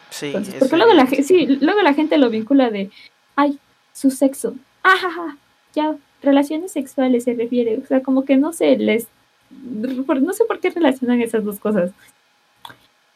Sí, 0.09 0.33
porque 0.59 0.77
luego 0.77 0.95
la, 0.95 1.07
sí, 1.07 1.47
luego 1.61 1.83
la 1.83 1.93
gente 1.93 2.17
lo 2.17 2.31
vincula 2.31 2.71
de, 2.71 2.91
ay, 3.35 3.59
su 3.93 4.11
sexo. 4.11 4.55
Ajaja, 4.83 5.37
ya 5.75 5.97
relaciones 6.23 6.73
sexuales 6.73 7.25
se 7.25 7.35
refiere, 7.35 7.77
o 7.79 7.87
sea, 7.87 8.03
como 8.03 8.25
que 8.25 8.37
no 8.37 8.53
sé, 8.53 8.79
les, 8.79 9.09
no 9.51 10.33
sé 10.33 10.45
por 10.45 10.61
qué 10.61 10.71
relacionan 10.71 11.21
esas 11.21 11.45
dos 11.45 11.59
cosas, 11.59 11.93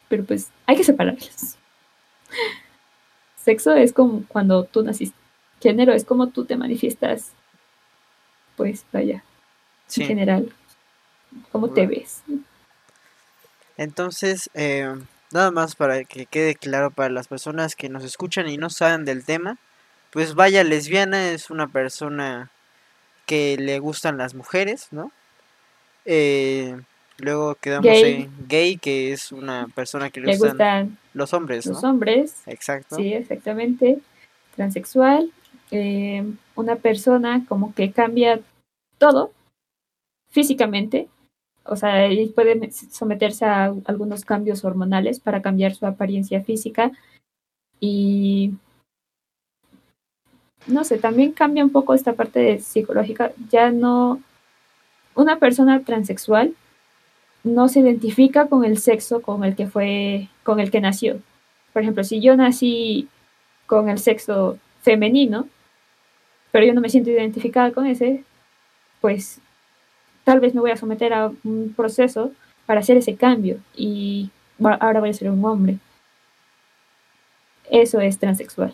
pero 0.09 0.23
pues 0.25 0.49
hay 0.65 0.75
que 0.75 0.83
separarlas. 0.83 1.57
Sexo 3.37 3.73
es 3.73 3.93
como 3.93 4.23
cuando 4.27 4.65
tú 4.65 4.83
naciste, 4.83 5.17
género 5.61 5.93
es 5.93 6.05
como 6.05 6.27
tú 6.27 6.45
te 6.45 6.57
manifiestas, 6.57 7.31
pues 8.55 8.85
vaya, 8.91 9.23
en 9.95 10.07
general, 10.07 10.53
cómo 11.51 11.69
te 11.71 11.87
ves. 11.87 12.23
Entonces, 13.77 14.49
eh, 14.53 14.93
nada 15.31 15.51
más 15.51 15.75
para 15.75 16.03
que 16.03 16.25
quede 16.25 16.55
claro 16.55 16.91
para 16.91 17.09
las 17.09 17.27
personas 17.27 17.75
que 17.75 17.89
nos 17.89 18.03
escuchan 18.03 18.47
y 18.47 18.57
no 18.57 18.69
saben 18.69 19.05
del 19.05 19.25
tema, 19.25 19.57
pues 20.11 20.35
vaya, 20.35 20.63
lesbiana 20.63 21.31
es 21.31 21.49
una 21.49 21.67
persona 21.67 22.51
que 23.25 23.57
le 23.57 23.79
gustan 23.79 24.17
las 24.17 24.35
mujeres, 24.35 24.89
¿no? 24.91 25.11
Eh, 26.05 26.79
luego 27.17 27.55
quedamos 27.55 27.87
en 27.87 28.29
gay, 28.47 28.77
que 28.77 29.11
es 29.11 29.31
una 29.31 29.67
persona 29.73 30.09
que 30.09 30.21
le, 30.21 30.37
gustan, 30.37 30.97
los 31.13 31.33
hombres, 31.33 31.65
¿no? 31.65 31.73
Los 31.73 31.83
hombres. 31.83 32.41
Exacto. 32.45 32.95
Sí, 32.95 33.13
exactamente. 33.13 33.99
Transexual, 34.55 35.31
eh, 35.71 36.25
una 36.55 36.75
persona 36.75 37.45
como 37.47 37.73
que 37.73 37.91
cambia 37.91 38.41
todo 38.97 39.31
físicamente, 40.29 41.07
o 41.63 41.75
sea, 41.75 42.09
puede 42.33 42.71
someterse 42.71 43.45
a 43.45 43.73
algunos 43.85 44.25
cambios 44.25 44.65
hormonales 44.65 45.19
para 45.19 45.41
cambiar 45.41 45.75
su 45.75 45.85
apariencia 45.85 46.41
física 46.41 46.91
y 47.79 48.53
no 50.67 50.83
sé, 50.83 50.97
también 50.97 51.31
cambia 51.31 51.63
un 51.63 51.71
poco 51.71 51.93
esta 51.93 52.13
parte 52.13 52.59
psicológica. 52.59 53.31
Ya 53.49 53.71
no, 53.71 54.21
una 55.15 55.37
persona 55.39 55.81
transexual 55.81 56.53
no 57.43 57.67
se 57.67 57.79
identifica 57.79 58.47
con 58.47 58.63
el 58.65 58.77
sexo 58.77 59.21
con 59.21 59.43
el 59.43 59.55
que 59.55 59.67
fue, 59.67 60.29
con 60.43 60.59
el 60.59 60.71
que 60.71 60.81
nació. 60.81 61.19
Por 61.73 61.81
ejemplo, 61.81 62.03
si 62.03 62.21
yo 62.21 62.35
nací 62.35 63.07
con 63.65 63.89
el 63.89 63.99
sexo 63.99 64.57
femenino, 64.81 65.47
pero 66.51 66.65
yo 66.65 66.73
no 66.73 66.81
me 66.81 66.89
siento 66.89 67.09
identificada 67.09 67.71
con 67.71 67.85
ese, 67.85 68.23
pues 68.99 69.39
tal 70.23 70.39
vez 70.39 70.53
me 70.53 70.61
voy 70.61 70.71
a 70.71 70.77
someter 70.77 71.13
a 71.13 71.31
un 71.43 71.73
proceso 71.75 72.31
para 72.65 72.81
hacer 72.81 72.97
ese 72.97 73.15
cambio 73.15 73.57
y 73.75 74.29
ahora 74.59 74.99
voy 74.99 75.09
a 75.09 75.13
ser 75.13 75.31
un 75.31 75.43
hombre. 75.43 75.77
Eso 77.69 77.99
es 78.01 78.19
transexual 78.19 78.73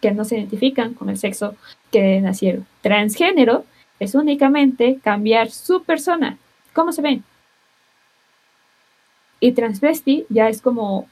que 0.00 0.12
no 0.12 0.24
se 0.24 0.36
identifican 0.36 0.94
con 0.94 1.08
el 1.08 1.18
sexo 1.18 1.54
que 1.90 2.20
nacieron. 2.20 2.66
Transgénero 2.82 3.64
es 3.98 4.14
únicamente 4.14 4.98
cambiar 5.02 5.50
su 5.50 5.82
persona, 5.84 6.38
cómo 6.72 6.92
se 6.92 7.02
ven. 7.02 7.24
Y 9.40 9.52
transvesti 9.52 10.26
ya 10.28 10.48
es 10.48 10.62
como 10.62 11.06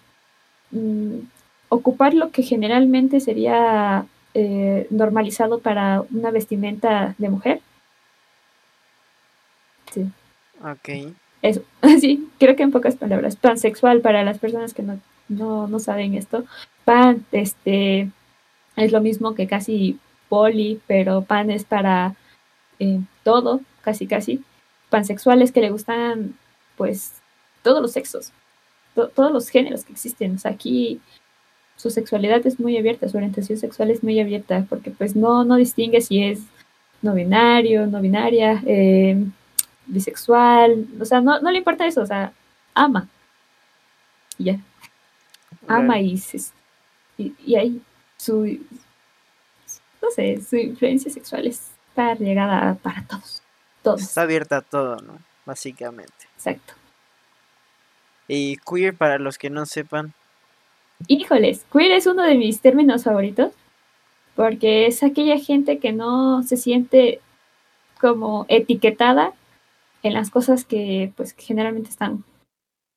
mm, 0.71 1.19
ocupar 1.69 2.15
lo 2.15 2.31
que 2.31 2.43
generalmente 2.43 3.21
sería 3.21 4.07
eh, 4.35 4.87
normalizado 4.91 5.61
para 5.61 6.03
una 6.11 6.31
vestimenta 6.31 7.15
de 7.19 7.29
mujer. 7.29 7.61
Sí. 9.93 10.11
Ok. 10.63 11.15
Eso, 11.43 11.63
sí, 12.01 12.29
creo 12.39 12.57
que 12.57 12.63
en 12.63 12.73
pocas 12.73 12.97
palabras. 12.97 13.37
Pansexual 13.37 14.01
para 14.01 14.25
las 14.25 14.39
personas 14.39 14.75
que 14.75 14.83
no, 14.83 14.99
no, 15.29 15.69
no 15.69 15.79
saben 15.79 16.15
esto. 16.15 16.45
Pan, 16.85 17.25
este, 17.33 18.11
es 18.77 18.93
lo 18.93 19.01
mismo 19.01 19.35
que 19.35 19.47
casi 19.47 19.99
poli, 20.29 20.81
pero 20.87 21.23
pan 21.23 21.51
es 21.51 21.65
para 21.65 22.15
eh, 22.79 23.01
todo, 23.23 23.61
casi 23.83 24.07
casi. 24.07 24.43
Pansexuales 24.91 25.53
que 25.53 25.61
le 25.61 25.71
gustan, 25.71 26.35
pues, 26.77 27.15
todos 27.63 27.81
los 27.83 27.93
sexos, 27.93 28.33
todos 28.95 29.33
los 29.33 29.49
géneros 29.49 29.85
que 29.85 29.93
existen. 29.93 30.37
O 30.37 30.39
sea, 30.39 30.53
aquí 30.53 31.01
su 31.77 31.91
sexualidad 31.91 32.47
es 32.47 32.61
muy 32.61 32.77
abierta, 32.77 33.09
su 33.09 33.17
orientación 33.17 33.59
sexual 33.59 33.91
es 33.91 34.03
muy 34.03 34.21
abierta, 34.21 34.67
porque 34.69 34.91
pues 34.91 35.17
no, 35.17 35.45
no 35.45 35.57
distingue 35.57 36.01
si 36.01 36.23
es 36.23 36.43
no 37.03 37.15
binario, 37.15 37.87
no 37.87 38.01
binaria, 38.01 38.63
eh, 38.67 39.23
bisexual, 39.87 40.87
o 41.01 41.05
sea, 41.05 41.21
no, 41.21 41.41
no 41.41 41.51
le 41.51 41.59
importa 41.59 41.87
eso, 41.87 42.03
o 42.03 42.07
sea, 42.07 42.33
ama. 42.75 43.09
Y 44.39 44.45
ya. 44.45 44.61
Ama 45.67 46.01
y, 46.01 46.21
y, 47.19 47.35
y 47.45 47.57
ahí 47.57 47.83
su, 48.17 48.45
no 50.03 50.11
sé, 50.15 50.41
su 50.43 50.57
influencia 50.57 51.11
sexual 51.11 51.47
está 51.95 52.15
llegada 52.15 52.75
para 52.75 53.03
todos. 53.07 53.43
todos. 53.83 54.03
Está 54.03 54.23
abierta 54.23 54.59
a 54.59 54.63
todo, 54.63 54.97
¿no? 54.97 55.19
Básicamente. 55.47 56.13
Exacto. 56.35 56.75
Y 58.27 58.57
queer, 58.59 58.97
para 58.97 59.19
los 59.19 59.39
que 59.39 59.51
no 59.51 59.65
sepan. 59.67 60.13
Híjoles, 61.07 61.65
queer 61.73 61.93
es 61.93 62.07
uno 62.07 62.23
de 62.23 62.35
mis 62.35 62.61
términos 62.61 63.05
favoritos. 63.05 63.53
Porque 64.35 64.87
es 64.87 65.05
aquella 65.05 65.39
gente 65.39 65.79
que 65.79 65.93
no 65.93 66.43
se 66.43 66.57
siente 66.57 67.21
como 68.01 68.47
etiquetada 68.49 69.33
en 70.03 70.13
las 70.13 70.31
cosas 70.31 70.65
que 70.65 71.13
pues 71.17 71.37
generalmente 71.39 71.91
están 71.91 72.25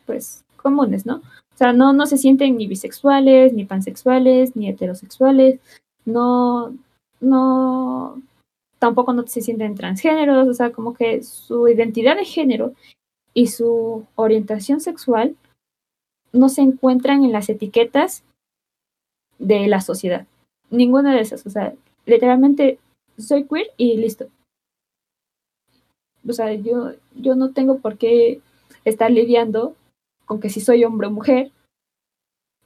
pues 0.08 0.44
comunes, 0.56 1.06
¿no? 1.06 1.18
O 1.18 1.58
sea, 1.58 1.74
no, 1.74 1.94
no 1.94 2.08
se 2.08 2.18
sienten 2.18 2.58
ni 2.58 2.66
bisexuales, 2.66 3.54
ni 3.54 3.66
pansexuales, 3.66 4.56
ni 4.56 4.68
heterosexuales, 4.68 5.60
no, 6.06 6.74
no, 7.20 8.20
tampoco 8.80 9.14
no 9.14 9.26
se 9.28 9.42
sienten 9.42 9.76
transgéneros, 9.76 10.48
o 10.48 10.54
sea, 10.54 10.72
como 10.72 10.94
que 10.94 11.24
su 11.24 11.68
identidad 11.68 12.16
de 12.16 12.26
género 12.26 12.74
y 13.34 13.48
su 13.48 14.06
orientación 14.16 14.80
sexual 14.80 15.36
no 16.32 16.50
se 16.50 16.62
encuentran 16.62 17.24
en 17.24 17.32
las 17.32 17.50
etiquetas 17.50 18.24
de 19.40 19.68
la 19.68 19.82
sociedad. 19.82 20.28
Ninguna 20.70 21.14
de 21.14 21.22
esas, 21.22 21.46
o 21.46 21.50
sea, 21.50 21.74
literalmente 22.06 22.80
soy 23.18 23.46
queer 23.46 23.68
y 23.78 23.98
listo. 23.98 24.28
O 26.28 26.34
sea, 26.34 26.54
yo, 26.54 26.94
yo 27.16 27.36
no 27.36 27.52
tengo 27.52 27.80
por 27.80 27.98
qué 27.98 28.42
estar 28.86 29.10
lidiando 29.12 29.76
con 30.26 30.40
que 30.40 30.50
si 30.50 30.60
soy 30.60 30.84
hombre 30.84 31.08
o 31.08 31.12
mujer, 31.12 31.52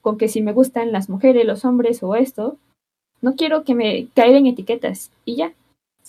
con 0.00 0.18
que 0.18 0.28
si 0.28 0.42
me 0.42 0.52
gustan 0.52 0.92
las 0.92 1.08
mujeres, 1.08 1.46
los 1.46 1.64
hombres 1.64 2.02
o 2.02 2.16
esto. 2.16 2.58
No 3.20 3.36
quiero 3.36 3.62
que 3.62 3.74
me 3.74 4.08
caigan 4.14 4.46
etiquetas 4.46 5.12
y 5.24 5.36
ya. 5.36 5.54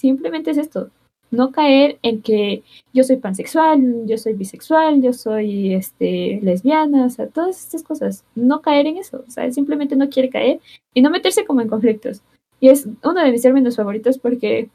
Simplemente 0.03 0.51
es 0.51 0.57
esto. 0.57 0.89
No 1.31 1.53
caer 1.53 1.97
en 2.01 2.21
que 2.21 2.61
yo 2.93 3.05
soy 3.05 3.15
pansexual, 3.15 4.05
yo 4.05 4.17
soy 4.17 4.33
bisexual, 4.33 5.01
yo 5.01 5.13
soy 5.13 5.73
este, 5.73 6.41
lesbiana, 6.43 7.05
o 7.05 7.09
sea, 7.09 7.27
todas 7.27 7.57
estas 7.57 7.83
cosas. 7.83 8.25
No 8.35 8.61
caer 8.61 8.85
en 8.87 8.97
eso. 8.97 9.23
O 9.25 9.31
sea, 9.31 9.49
simplemente 9.49 9.95
no 9.95 10.09
quiere 10.09 10.29
caer 10.29 10.59
y 10.93 11.01
no 11.01 11.09
meterse 11.09 11.45
como 11.45 11.61
en 11.61 11.69
conflictos. 11.69 12.21
Y 12.59 12.67
es 12.67 12.85
uno 13.01 13.23
de 13.23 13.31
mis 13.31 13.41
términos 13.41 13.77
favoritos 13.77 14.17
porque 14.17 14.67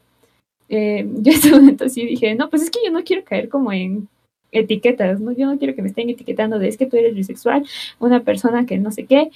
eh, 0.67 1.07
yo 1.17 1.31
en 1.31 1.37
ese 1.37 1.51
momento 1.51 1.87
sí 1.89 2.07
dije, 2.07 2.33
no, 2.33 2.49
pues 2.49 2.63
es 2.63 2.71
que 2.71 2.79
yo 2.83 2.91
no 2.91 3.03
quiero 3.03 3.23
caer 3.23 3.49
como 3.49 3.71
en 3.71 4.07
etiquetas, 4.51 5.21
¿no? 5.21 5.31
Yo 5.31 5.45
no 5.45 5.59
quiero 5.59 5.75
que 5.75 5.83
me 5.83 5.89
estén 5.89 6.09
etiquetando 6.09 6.57
de 6.57 6.69
es 6.69 6.77
que 6.77 6.87
tú 6.87 6.97
eres 6.97 7.13
bisexual, 7.13 7.67
una 7.99 8.23
persona 8.23 8.65
que 8.65 8.79
no 8.79 8.89
sé 8.89 9.05
qué. 9.05 9.29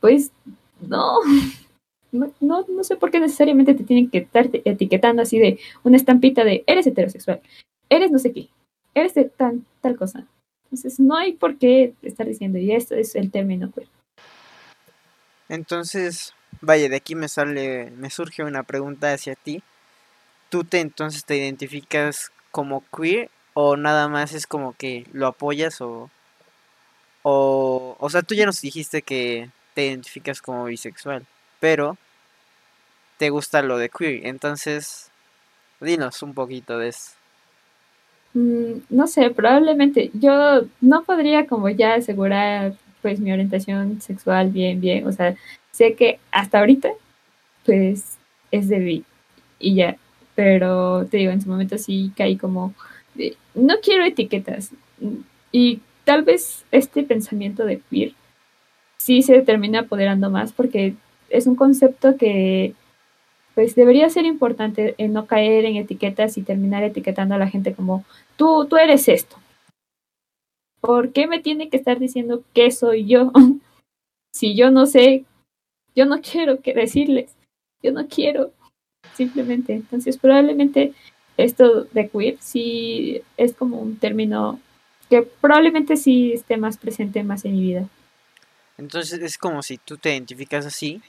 Pues 0.00 0.30
no, 0.82 1.20
no, 2.14 2.64
no, 2.68 2.84
sé 2.84 2.96
por 2.96 3.10
qué 3.10 3.20
necesariamente 3.20 3.74
te 3.74 3.84
tienen 3.84 4.10
que 4.10 4.18
estar 4.18 4.48
etiquetando 4.52 5.22
así 5.22 5.38
de 5.38 5.58
una 5.82 5.96
estampita 5.96 6.44
de 6.44 6.64
eres 6.66 6.86
heterosexual, 6.86 7.40
eres 7.88 8.10
no 8.10 8.18
sé 8.18 8.32
qué, 8.32 8.48
eres 8.94 9.14
de 9.14 9.24
tan, 9.24 9.66
tal 9.80 9.96
cosa. 9.96 10.26
Entonces 10.64 10.98
no 11.00 11.16
hay 11.16 11.32
por 11.32 11.58
qué 11.58 11.92
estar 12.02 12.26
diciendo, 12.26 12.58
y 12.58 12.72
esto 12.72 12.94
es 12.94 13.14
el 13.14 13.30
término 13.30 13.70
queer. 13.72 13.88
Entonces, 15.48 16.34
vaya, 16.60 16.88
de 16.88 16.96
aquí 16.96 17.14
me 17.14 17.28
sale, 17.28 17.90
me 17.90 18.10
surge 18.10 18.42
una 18.44 18.62
pregunta 18.62 19.12
hacia 19.12 19.34
ti. 19.34 19.62
¿Tú 20.48 20.64
te 20.64 20.80
entonces 20.80 21.24
te 21.24 21.36
identificas 21.36 22.30
como 22.50 22.84
queer 22.96 23.30
o 23.54 23.76
nada 23.76 24.08
más 24.08 24.32
es 24.32 24.46
como 24.46 24.74
que 24.74 25.06
lo 25.12 25.26
apoyas 25.26 25.80
o 25.80 26.10
o 27.22 27.96
o 27.98 28.10
sea, 28.10 28.22
tú 28.22 28.34
ya 28.34 28.46
nos 28.46 28.60
dijiste 28.60 29.02
que 29.02 29.50
te 29.74 29.86
identificas 29.86 30.40
como 30.40 30.64
bisexual, 30.64 31.26
pero 31.60 31.96
te 33.24 33.30
gusta 33.30 33.62
lo 33.62 33.78
de 33.78 33.88
queer. 33.88 34.26
Entonces, 34.26 35.10
dinos 35.80 36.22
un 36.22 36.34
poquito 36.34 36.76
de 36.78 36.88
eso. 36.88 37.12
Mm, 38.34 38.80
no 38.90 39.06
sé, 39.06 39.30
probablemente 39.30 40.10
yo 40.12 40.64
no 40.82 41.04
podría 41.04 41.46
como 41.46 41.70
ya 41.70 41.94
asegurar 41.94 42.74
pues 43.00 43.20
mi 43.20 43.32
orientación 43.32 44.02
sexual 44.02 44.50
bien, 44.50 44.78
bien. 44.82 45.06
O 45.06 45.12
sea, 45.12 45.36
sé 45.72 45.94
que 45.94 46.18
hasta 46.32 46.58
ahorita 46.58 46.90
pues 47.64 48.18
es 48.50 48.68
de 48.68 48.78
bi 48.78 49.04
y 49.58 49.76
ya. 49.76 49.96
Pero 50.34 51.06
te 51.06 51.16
digo, 51.16 51.32
en 51.32 51.40
su 51.40 51.48
momento 51.48 51.78
sí 51.78 52.12
caí 52.14 52.36
como, 52.36 52.74
no 53.54 53.74
quiero 53.82 54.04
etiquetas. 54.04 54.70
Y 55.50 55.80
tal 56.04 56.24
vez 56.24 56.66
este 56.72 57.04
pensamiento 57.04 57.64
de 57.64 57.80
queer 57.88 58.12
sí 58.98 59.22
se 59.22 59.40
termina 59.40 59.80
apoderando 59.80 60.28
más 60.28 60.52
porque 60.52 60.94
es 61.30 61.46
un 61.46 61.56
concepto 61.56 62.18
que 62.18 62.74
pues 63.54 63.74
debería 63.74 64.08
ser 64.10 64.24
importante 64.24 64.94
en 64.98 65.12
no 65.12 65.26
caer 65.26 65.64
en 65.64 65.76
etiquetas 65.76 66.36
y 66.36 66.42
terminar 66.42 66.82
etiquetando 66.82 67.34
a 67.34 67.38
la 67.38 67.48
gente 67.48 67.74
como 67.74 68.04
tú, 68.36 68.66
tú 68.66 68.76
eres 68.76 69.08
esto. 69.08 69.36
¿Por 70.80 71.12
qué 71.12 71.26
me 71.26 71.40
tiene 71.40 71.70
que 71.70 71.76
estar 71.76 71.98
diciendo 71.98 72.42
qué 72.52 72.70
soy 72.70 73.06
yo? 73.06 73.32
si 74.34 74.54
yo 74.54 74.70
no 74.70 74.86
sé, 74.86 75.24
yo 75.94 76.06
no 76.06 76.20
quiero 76.20 76.60
que 76.60 76.74
decirles, 76.74 77.30
yo 77.82 77.92
no 77.92 78.08
quiero, 78.08 78.52
simplemente. 79.14 79.72
Entonces 79.72 80.18
probablemente 80.18 80.92
esto 81.36 81.84
de 81.84 82.08
queer 82.08 82.36
sí 82.40 83.22
es 83.36 83.54
como 83.54 83.78
un 83.78 83.96
término 83.96 84.60
que 85.08 85.22
probablemente 85.22 85.96
sí 85.96 86.32
esté 86.32 86.56
más 86.56 86.76
presente 86.76 87.22
más 87.22 87.44
en 87.44 87.52
mi 87.52 87.60
vida. 87.60 87.88
Entonces 88.76 89.20
es 89.20 89.38
como 89.38 89.62
si 89.62 89.78
tú 89.78 89.96
te 89.96 90.12
identificas 90.12 90.66
así, 90.66 91.00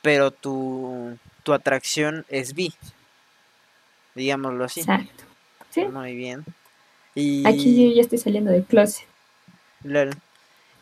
pero 0.00 0.30
tu, 0.30 1.18
tu 1.48 1.54
atracción 1.54 2.26
es 2.28 2.52
bi. 2.52 2.74
Digámoslo 4.14 4.66
así. 4.66 4.80
Exacto. 4.80 5.24
¿Sí? 5.70 5.86
Muy 5.86 6.14
bien. 6.14 6.44
Y... 7.14 7.48
Aquí 7.48 7.88
yo 7.88 7.96
ya 7.96 8.02
estoy 8.02 8.18
saliendo 8.18 8.50
del 8.50 8.64
closet. 8.64 9.06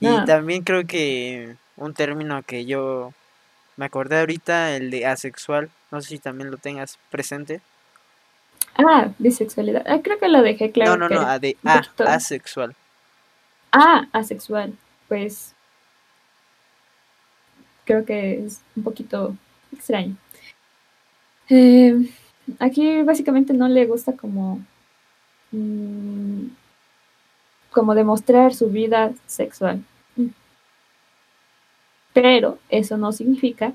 Y 0.00 0.24
también 0.24 0.64
creo 0.64 0.84
que 0.84 1.54
un 1.76 1.94
término 1.94 2.42
que 2.42 2.64
yo 2.64 3.12
me 3.76 3.84
acordé 3.84 4.18
ahorita, 4.18 4.74
el 4.74 4.90
de 4.90 5.06
asexual, 5.06 5.70
no 5.92 6.02
sé 6.02 6.08
si 6.08 6.18
también 6.18 6.50
lo 6.50 6.56
tengas 6.56 6.98
presente. 7.12 7.60
Ah, 8.76 9.10
bisexualidad. 9.18 9.84
Ah, 9.86 10.00
creo 10.02 10.18
que 10.18 10.26
lo 10.26 10.42
dejé 10.42 10.72
claro. 10.72 10.96
No, 10.96 11.08
no, 11.08 11.14
no, 11.14 11.38
de 11.38 11.56
a, 11.62 11.84
asexual. 12.06 12.74
Ah, 13.70 14.08
asexual. 14.12 14.76
Pues 15.06 15.54
creo 17.84 18.04
que 18.04 18.44
es 18.44 18.62
un 18.74 18.82
poquito 18.82 19.36
extraño. 19.72 20.16
Eh, 21.48 21.94
aquí 22.58 23.02
básicamente 23.02 23.52
no 23.52 23.68
le 23.68 23.86
gusta 23.86 24.12
como, 24.16 24.60
mm, 25.52 26.46
como 27.70 27.94
demostrar 27.94 28.54
su 28.54 28.70
vida 28.70 29.12
sexual. 29.26 29.84
Pero 32.12 32.58
eso 32.68 32.96
no 32.96 33.12
significa 33.12 33.72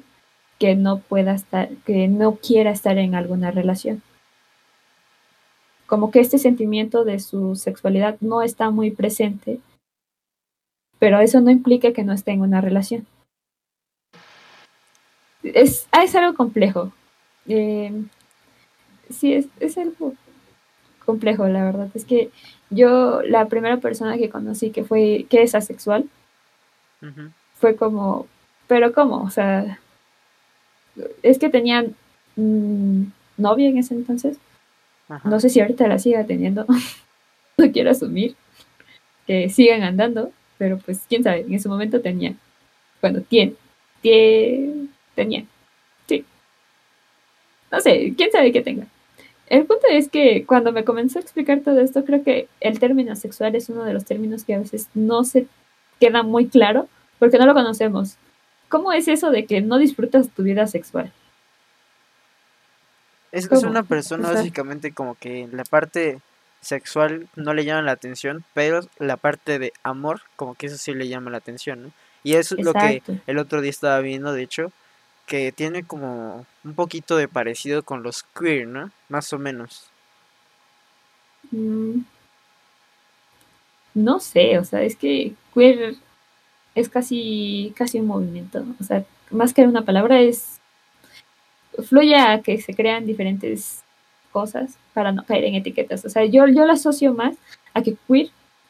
que 0.60 0.76
no 0.76 1.00
pueda 1.00 1.34
estar, 1.34 1.70
que 1.86 2.08
no 2.08 2.36
quiera 2.36 2.72
estar 2.72 2.98
en 2.98 3.16
alguna 3.16 3.52
relación. 3.52 4.02
Como 5.88 6.12
que 6.12 6.20
este 6.20 6.38
sentimiento 6.38 7.04
de 7.04 7.20
su 7.20 7.56
sexualidad 7.56 8.18
no 8.22 8.42
está 8.42 8.70
muy 8.70 8.92
presente, 8.92 9.60
pero 11.00 11.20
eso 11.20 11.42
no 11.42 11.52
implica 11.52 11.94
que 11.94 12.04
no 12.04 12.14
esté 12.14 12.32
en 12.32 12.42
una 12.42 12.62
relación 12.62 13.06
es, 15.44 15.88
es 15.92 16.16
algo 16.16 16.36
complejo. 16.36 16.92
Eh, 17.48 18.04
sí, 19.10 19.34
es, 19.34 19.48
es 19.60 19.78
algo 19.78 20.14
complejo, 21.06 21.48
la 21.48 21.64
verdad. 21.64 21.90
Es 21.94 22.06
que 22.06 22.30
yo, 22.70 23.22
la 23.24 23.48
primera 23.48 23.78
persona 23.78 24.18
que 24.18 24.30
conocí 24.30 24.72
que 24.72 24.84
fue, 24.84 25.26
que 25.30 25.44
es 25.44 25.56
asexual, 25.56 26.10
fue 27.56 27.76
como, 27.76 28.28
pero 28.68 28.94
¿cómo? 28.94 29.24
O 29.24 29.30
sea, 29.32 29.80
es 31.24 31.40
que 31.40 31.50
tenían 31.50 31.96
novia 32.36 33.70
en 33.70 33.78
ese 33.78 33.96
entonces. 33.96 34.38
No 35.26 35.40
sé 35.40 35.50
si 35.50 35.60
ahorita 35.60 35.88
la 35.88 36.00
siga 36.00 36.24
teniendo. 36.26 36.66
no 37.58 37.72
quiero 37.72 37.92
asumir 37.92 38.36
que 39.28 39.50
sigan 39.50 39.84
andando, 39.84 40.32
pero 40.58 40.78
pues 40.78 41.02
quién 41.08 41.24
sabe, 41.24 41.42
en 41.42 41.54
ese 41.54 41.70
momento 41.70 42.02
tenía, 42.02 42.36
bueno, 43.02 43.22
tiene, 43.22 43.56
tiene 44.02 44.88
tenía. 45.16 45.46
No 47.72 47.80
sé, 47.80 48.14
quién 48.18 48.32
sabe 48.32 48.52
qué 48.52 48.62
tenga. 48.62 48.86
El 49.48 49.66
punto 49.66 49.86
es 49.90 50.10
que 50.10 50.46
cuando 50.46 50.72
me 50.72 50.86
comenzó 50.86 51.20
a 51.20 51.22
explicar 51.22 51.60
todo 51.60 51.80
esto, 51.82 52.06
creo 52.06 52.24
que 52.24 52.48
el 52.60 52.80
término 52.80 53.16
sexual 53.16 53.56
es 53.56 53.70
uno 53.70 53.84
de 53.84 53.94
los 53.94 54.06
términos 54.06 54.44
que 54.44 54.56
a 54.56 54.60
veces 54.60 54.88
no 54.94 55.24
se 55.24 55.48
queda 56.00 56.24
muy 56.24 56.48
claro 56.48 56.88
porque 57.20 57.38
no 57.38 57.46
lo 57.46 57.54
conocemos. 57.54 58.16
¿Cómo 58.70 58.94
es 58.94 59.08
eso 59.08 59.30
de 59.30 59.46
que 59.46 59.62
no 59.62 59.78
disfrutas 59.78 60.30
tu 60.30 60.44
vida 60.44 60.68
sexual? 60.68 61.12
Es, 63.32 63.52
es 63.52 63.64
una 63.64 63.84
persona 63.84 64.32
básicamente 64.32 64.94
como 64.94 65.16
que 65.16 65.48
la 65.52 65.64
parte 65.64 66.20
sexual 66.62 67.28
no 67.36 67.54
le 67.54 67.66
llama 67.66 67.82
la 67.82 67.92
atención, 67.92 68.44
pero 68.54 68.82
la 69.00 69.18
parte 69.18 69.60
de 69.60 69.74
amor 69.84 70.22
como 70.36 70.56
que 70.56 70.68
eso 70.68 70.78
sí 70.78 70.94
le 70.94 71.08
llama 71.08 71.32
la 71.32 71.38
atención, 71.38 71.84
¿no? 71.84 71.92
Y 72.24 72.36
eso 72.36 72.56
es 72.56 72.64
lo 72.64 72.74
que 72.74 73.02
el 73.26 73.38
otro 73.38 73.62
día 73.62 73.72
estaba 73.72 74.00
viendo, 74.00 74.32
de 74.32 74.44
hecho, 74.44 74.72
que 75.26 75.52
tiene 75.52 75.84
como 75.84 76.46
un 76.64 76.74
poquito 76.74 77.16
de 77.16 77.28
parecido 77.28 77.84
con 77.84 78.04
los 78.04 78.24
queer, 78.24 78.68
¿no? 78.68 78.92
Más 79.10 79.32
o 79.34 79.40
menos. 79.40 79.88
Mm. 81.52 82.02
No 83.94 84.20
sé, 84.20 84.58
o 84.58 84.64
sea, 84.64 84.84
es 84.84 84.96
que 84.96 85.34
queer 85.54 85.96
es 86.76 86.90
casi, 86.90 87.74
casi 87.76 88.00
un 88.00 88.08
movimiento. 88.08 88.64
O 88.80 88.84
sea, 88.84 89.04
más 89.30 89.54
que 89.54 89.64
una 89.64 89.84
palabra 89.84 90.22
es 90.22 90.60
fluye 91.88 92.16
a 92.16 92.42
que 92.42 92.60
se 92.62 92.74
crean 92.74 93.06
diferentes 93.06 93.84
cosas 94.32 94.78
para 94.94 95.12
no 95.12 95.26
caer 95.26 95.46
en 95.46 95.56
etiquetas. 95.56 96.06
O 96.06 96.10
sea, 96.10 96.26
yo, 96.26 96.48
yo 96.48 96.66
lo 96.66 96.74
asocio 96.74 97.14
más 97.14 97.36
a 97.74 97.82
que 97.82 97.96
queer 98.08 98.30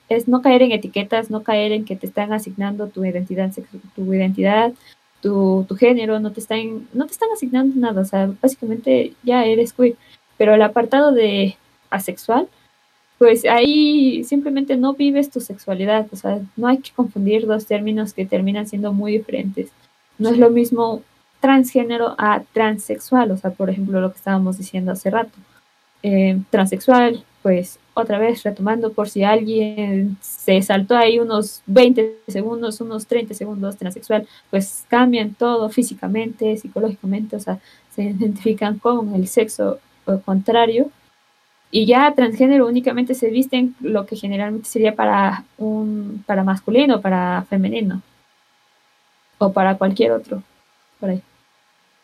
es 0.09 0.27
no 0.27 0.41
caer 0.41 0.63
en 0.63 0.71
etiquetas, 0.71 1.29
no 1.29 1.43
caer 1.43 1.71
en 1.71 1.85
que 1.85 1.95
te 1.95 2.07
están 2.07 2.33
asignando 2.33 2.87
tu 2.87 3.05
identidad, 3.05 3.51
tu 3.95 4.13
identidad 4.13 4.73
tu, 5.21 5.65
tu, 5.67 5.75
género, 5.75 6.19
no 6.19 6.31
te, 6.31 6.39
están, 6.39 6.87
no 6.93 7.05
te 7.05 7.13
están 7.13 7.29
asignando 7.33 7.79
nada, 7.79 8.01
o 8.01 8.05
sea, 8.05 8.31
básicamente 8.41 9.13
ya 9.23 9.45
eres 9.45 9.73
queer. 9.73 9.95
Pero 10.37 10.55
el 10.55 10.61
apartado 10.61 11.11
de 11.11 11.55
asexual, 11.89 12.47
pues 13.17 13.45
ahí 13.45 14.23
simplemente 14.23 14.77
no 14.77 14.93
vives 14.93 15.29
tu 15.29 15.39
sexualidad, 15.39 16.07
o 16.11 16.15
sea, 16.15 16.41
no 16.57 16.67
hay 16.67 16.79
que 16.79 16.91
confundir 16.91 17.45
dos 17.45 17.67
términos 17.67 18.13
que 18.13 18.25
terminan 18.25 18.67
siendo 18.67 18.93
muy 18.93 19.13
diferentes. 19.13 19.71
No 20.17 20.29
es 20.29 20.37
lo 20.37 20.49
mismo 20.49 21.03
transgénero 21.39 22.15
a 22.17 22.43
transexual, 22.53 23.31
o 23.31 23.37
sea, 23.37 23.51
por 23.51 23.69
ejemplo, 23.69 24.01
lo 24.01 24.11
que 24.11 24.17
estábamos 24.17 24.57
diciendo 24.57 24.91
hace 24.91 25.09
rato. 25.09 25.37
Eh, 26.03 26.39
transexual, 26.49 27.23
pues 27.43 27.77
otra 27.93 28.17
vez 28.17 28.43
retomando 28.43 28.93
por 28.93 29.09
si 29.09 29.23
alguien 29.23 30.17
se 30.21 30.61
saltó 30.61 30.95
ahí 30.95 31.19
unos 31.19 31.61
20 31.65 32.21
segundos, 32.27 32.81
unos 32.81 33.07
30 33.07 33.33
segundos 33.33 33.77
transexual, 33.77 34.27
pues 34.49 34.85
cambian 34.89 35.33
todo 35.33 35.69
físicamente, 35.69 36.57
psicológicamente, 36.57 37.35
o 37.35 37.39
sea, 37.39 37.59
se 37.93 38.03
identifican 38.03 38.79
con 38.79 39.13
el 39.13 39.27
sexo 39.27 39.79
contrario 40.25 40.89
y 41.69 41.85
ya 41.85 42.13
transgénero 42.13 42.67
únicamente 42.67 43.15
se 43.15 43.29
visten 43.29 43.75
lo 43.79 44.05
que 44.05 44.17
generalmente 44.17 44.67
sería 44.67 44.95
para 44.95 45.45
un 45.57 46.23
para 46.27 46.43
masculino, 46.43 47.01
para 47.01 47.45
femenino 47.49 48.01
o 49.37 49.53
para 49.53 49.77
cualquier 49.77 50.11
otro. 50.11 50.43
Por 50.99 51.11
ahí. 51.11 51.23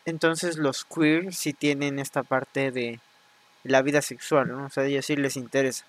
Entonces 0.06 0.58
los 0.58 0.86
queer 0.86 1.34
sí 1.34 1.52
tienen 1.52 2.00
esta 2.00 2.24
parte 2.24 2.72
de 2.72 3.00
la 3.68 3.82
vida 3.82 4.02
sexual, 4.02 4.48
¿no? 4.48 4.66
O 4.66 4.70
sea, 4.70 4.86
ellos 4.86 5.06
sí 5.06 5.16
les 5.16 5.38
interesa. 5.38 5.86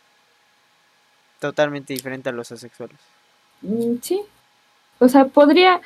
Totalmente 1.40 1.92
diferente 1.92 2.28
a 2.28 2.32
los 2.32 2.50
asexuales. 2.50 2.98
Mm, 3.62 3.96
sí. 4.02 4.20
O 4.98 5.08
sea, 5.08 5.26
podría 5.26 5.80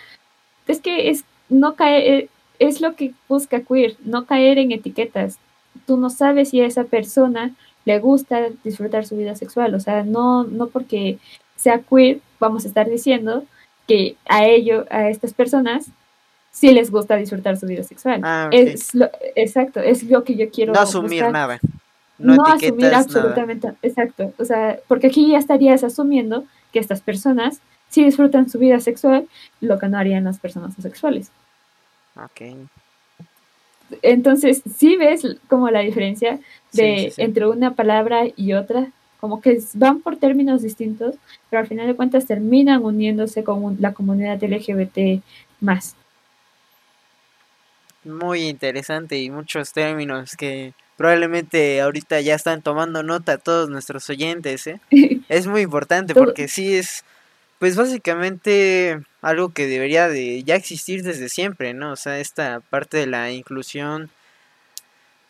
es 0.66 0.80
que 0.80 1.10
es 1.10 1.24
no 1.48 1.74
caer 1.74 2.02
eh, 2.06 2.28
es 2.58 2.80
lo 2.80 2.94
que 2.94 3.12
busca 3.28 3.60
queer, 3.60 3.96
no 4.04 4.26
caer 4.26 4.58
en 4.58 4.72
etiquetas. 4.72 5.38
Tú 5.86 5.96
no 5.96 6.10
sabes 6.10 6.50
si 6.50 6.60
a 6.60 6.66
esa 6.66 6.84
persona 6.84 7.54
le 7.84 7.98
gusta 7.98 8.48
disfrutar 8.62 9.04
su 9.04 9.16
vida 9.16 9.34
sexual. 9.34 9.74
O 9.74 9.80
sea, 9.80 10.04
no, 10.04 10.44
no 10.44 10.68
porque 10.68 11.18
sea 11.56 11.80
queer 11.80 12.20
vamos 12.38 12.64
a 12.64 12.68
estar 12.68 12.88
diciendo 12.88 13.44
que 13.88 14.16
a 14.28 14.46
ello, 14.46 14.86
a 14.90 15.08
estas 15.08 15.34
personas, 15.34 15.90
sí 16.50 16.72
les 16.72 16.90
gusta 16.90 17.16
disfrutar 17.16 17.56
su 17.56 17.66
vida 17.66 17.82
sexual. 17.82 18.20
Ah, 18.22 18.48
es 18.52 18.94
lo, 18.94 19.10
exacto, 19.34 19.80
es 19.80 20.04
lo 20.04 20.22
que 20.22 20.36
yo 20.36 20.50
quiero. 20.50 20.72
No 20.72 20.80
asumir 20.80 21.28
nada. 21.30 21.58
No, 22.22 22.44
asumir 22.44 22.94
absolutamente, 22.94 23.72
exacto. 23.82 24.32
O 24.38 24.44
sea, 24.44 24.78
porque 24.88 25.08
aquí 25.08 25.30
ya 25.30 25.38
estarías 25.38 25.84
asumiendo 25.84 26.44
que 26.72 26.78
estas 26.78 27.00
personas 27.00 27.60
sí 27.88 28.04
disfrutan 28.04 28.48
su 28.48 28.58
vida 28.58 28.80
sexual, 28.80 29.28
lo 29.60 29.78
que 29.78 29.88
no 29.88 29.98
harían 29.98 30.24
las 30.24 30.38
personas 30.38 30.78
asexuales. 30.78 31.30
Ok. 32.16 32.56
Entonces, 34.00 34.62
sí 34.76 34.96
ves 34.96 35.36
como 35.48 35.68
la 35.70 35.80
diferencia 35.80 36.38
de 36.72 37.12
entre 37.18 37.46
una 37.46 37.74
palabra 37.74 38.24
y 38.34 38.54
otra, 38.54 38.88
como 39.20 39.40
que 39.40 39.60
van 39.74 40.00
por 40.00 40.16
términos 40.16 40.62
distintos, 40.62 41.16
pero 41.50 41.60
al 41.60 41.66
final 41.66 41.86
de 41.86 41.94
cuentas 41.94 42.26
terminan 42.26 42.84
uniéndose 42.84 43.44
con 43.44 43.76
la 43.80 43.92
comunidad 43.92 44.42
LGBT 44.42 45.22
más. 45.60 45.94
Muy 48.04 48.48
interesante 48.48 49.18
y 49.18 49.30
muchos 49.30 49.72
términos 49.72 50.34
que 50.36 50.72
probablemente 51.02 51.80
ahorita 51.80 52.20
ya 52.20 52.36
están 52.36 52.62
tomando 52.62 53.02
nota 53.02 53.36
todos 53.36 53.68
nuestros 53.68 54.08
oyentes, 54.08 54.68
¿eh? 54.68 54.80
es 55.28 55.48
muy 55.48 55.62
importante 55.62 56.14
porque 56.14 56.46
sí 56.46 56.76
es, 56.76 57.04
pues 57.58 57.74
básicamente 57.74 59.02
algo 59.20 59.52
que 59.52 59.66
debería 59.66 60.06
de 60.06 60.44
ya 60.44 60.54
existir 60.54 61.02
desde 61.02 61.28
siempre, 61.28 61.74
¿no? 61.74 61.90
O 61.90 61.96
sea, 61.96 62.20
esta 62.20 62.60
parte 62.60 62.98
de 62.98 63.08
la 63.08 63.32
inclusión, 63.32 64.10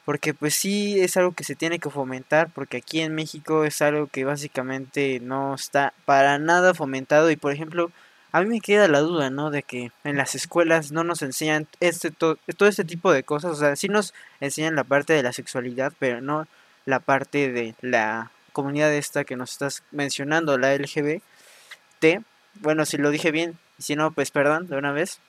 porque 0.04 0.34
pues 0.34 0.52
sí 0.52 1.00
es 1.00 1.16
algo 1.16 1.32
que 1.32 1.42
se 1.42 1.54
tiene 1.54 1.78
que 1.78 1.88
fomentar, 1.88 2.50
porque 2.54 2.76
aquí 2.76 3.00
en 3.00 3.14
México 3.14 3.64
es 3.64 3.80
algo 3.80 4.08
que 4.08 4.24
básicamente 4.26 5.20
no 5.20 5.54
está 5.54 5.94
para 6.04 6.38
nada 6.38 6.74
fomentado 6.74 7.30
y 7.30 7.36
por 7.36 7.50
ejemplo, 7.50 7.90
a 8.32 8.40
mí 8.40 8.48
me 8.48 8.60
queda 8.60 8.88
la 8.88 9.00
duda, 9.00 9.30
¿no? 9.30 9.50
De 9.50 9.62
que 9.62 9.92
en 10.04 10.16
las 10.16 10.34
escuelas 10.34 10.90
no 10.90 11.04
nos 11.04 11.20
enseñan 11.22 11.68
este 11.80 12.10
todo 12.10 12.38
este 12.60 12.84
tipo 12.84 13.12
de 13.12 13.22
cosas, 13.22 13.52
o 13.52 13.56
sea, 13.56 13.76
sí 13.76 13.88
nos 13.88 14.14
enseñan 14.40 14.74
la 14.74 14.84
parte 14.84 15.12
de 15.12 15.22
la 15.22 15.34
sexualidad, 15.34 15.92
pero 15.98 16.22
no 16.22 16.46
la 16.86 16.98
parte 16.98 17.52
de 17.52 17.74
la 17.82 18.30
comunidad 18.52 18.92
esta 18.92 19.24
que 19.24 19.36
nos 19.36 19.52
estás 19.52 19.82
mencionando, 19.90 20.58
la 20.58 20.74
LGBT. 20.74 22.24
Bueno, 22.60 22.86
si 22.86 22.96
lo 22.96 23.10
dije 23.10 23.30
bien, 23.30 23.58
si 23.78 23.96
no, 23.96 24.12
pues 24.12 24.30
perdón, 24.30 24.66
de 24.66 24.76
una 24.76 24.92
vez. 24.92 25.20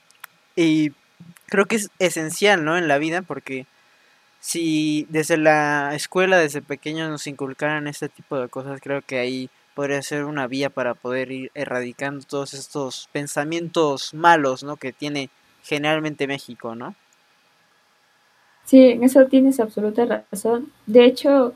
Y 0.55 0.91
creo 1.47 1.65
que 1.65 1.75
es 1.75 1.89
esencial, 1.99 2.63
¿no? 2.63 2.77
En 2.77 2.87
la 2.87 2.97
vida, 2.97 3.21
porque 3.21 3.65
si 4.39 5.07
desde 5.09 5.37
la 5.37 5.93
escuela, 5.95 6.37
desde 6.37 6.61
pequeños 6.61 7.09
nos 7.09 7.27
inculcaran 7.27 7.87
este 7.87 8.09
tipo 8.09 8.39
de 8.39 8.49
cosas, 8.49 8.79
creo 8.81 9.01
que 9.01 9.19
ahí 9.19 9.49
podría 9.73 10.01
ser 10.01 10.25
una 10.25 10.47
vía 10.47 10.69
para 10.69 10.93
poder 10.93 11.31
ir 11.31 11.51
erradicando 11.53 12.25
todos 12.25 12.53
estos 12.53 13.09
pensamientos 13.11 14.13
malos, 14.13 14.63
¿no? 14.63 14.77
Que 14.77 14.93
tiene 14.93 15.29
generalmente 15.63 16.27
México, 16.27 16.75
¿no? 16.75 16.95
Sí, 18.65 18.91
en 18.91 19.03
eso 19.03 19.25
tienes 19.25 19.59
absoluta 19.59 20.25
razón. 20.31 20.71
De 20.85 21.05
hecho, 21.05 21.53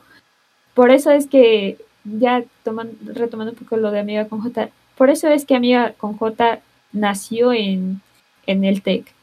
por 0.74 0.90
eso 0.90 1.10
es 1.10 1.26
que, 1.26 1.78
ya 2.04 2.44
tomando, 2.64 2.96
retomando 3.14 3.52
un 3.52 3.58
poco 3.58 3.76
lo 3.76 3.90
de 3.90 4.00
Amiga 4.00 4.28
con 4.28 4.40
J, 4.40 4.70
por 4.96 5.10
eso 5.10 5.28
es 5.28 5.44
que 5.44 5.56
Amiga 5.56 5.94
con 5.96 6.16
J 6.16 6.60
nació 6.92 7.52
en, 7.52 8.00
en 8.46 8.64
el 8.64 8.82
TEC. 8.82 9.14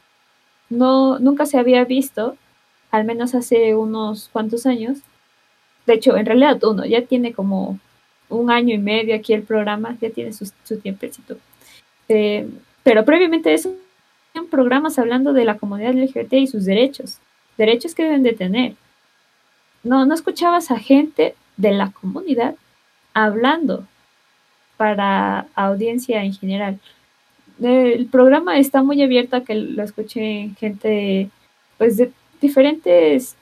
No, 0.70 1.20
nunca 1.20 1.46
se 1.46 1.60
había 1.60 1.84
visto, 1.86 2.38
al 2.92 3.06
menos 3.06 3.36
hace 3.36 3.76
unos 3.76 4.30
cuantos 4.32 4.66
años. 4.66 5.00
De 5.86 5.94
hecho, 5.94 6.18
en 6.18 6.26
realidad 6.26 6.64
uno, 6.64 6.86
ya 6.86 7.04
tiene 7.06 7.34
como 7.34 7.80
un 8.30 8.52
año 8.52 8.74
y 8.74 8.78
medio 8.78 9.16
aquí 9.16 9.34
el 9.34 9.44
programa, 9.44 9.98
ya 10.02 10.10
tiene 10.10 10.34
su, 10.34 10.52
su 10.64 10.80
tiempecito. 10.80 11.38
Eh, 12.10 12.48
pero 12.84 13.04
previamente 13.06 13.54
eso, 13.54 13.76
programas 14.50 15.00
hablando 15.00 15.34
de 15.34 15.46
la 15.46 15.58
comunidad 15.58 15.94
LGBT 15.94 16.34
y 16.34 16.48
sus 16.48 16.66
derechos, 16.66 17.20
derechos 17.58 17.96
que 17.96 18.04
deben 18.04 18.24
de 18.24 18.34
tener. 18.34 18.76
No, 19.84 20.06
no 20.06 20.14
escuchabas 20.14 20.72
a 20.72 20.80
gente 20.80 21.36
de 21.58 21.72
la 21.72 21.92
comunidad 21.92 22.56
hablando 23.14 23.88
para 24.78 25.48
audiencia 25.56 26.24
en 26.24 26.34
general. 26.34 26.80
El 27.62 28.08
programa 28.08 28.58
está 28.58 28.84
muy 28.84 29.02
abierto 29.02 29.38
a 29.38 29.44
que 29.44 29.56
lo 29.56 29.84
escuchen 29.84 30.56
gente 30.56 31.30
pues 31.78 31.98
de 31.98 32.12
diferentes 32.42 33.36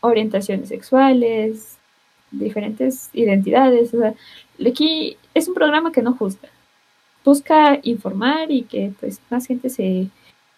orientaciones 0.00 0.68
sexuales, 0.68 1.77
diferentes 2.30 3.10
identidades. 3.12 3.94
O 3.94 3.98
sea, 3.98 4.14
aquí 4.66 5.16
es 5.34 5.48
un 5.48 5.54
programa 5.54 5.92
que 5.92 6.02
no 6.02 6.14
juzga. 6.14 6.48
Busca 7.24 7.78
informar 7.82 8.50
y 8.50 8.62
que 8.62 8.92
pues 9.00 9.20
más 9.30 9.46
gente 9.46 9.70
se, 9.70 10.08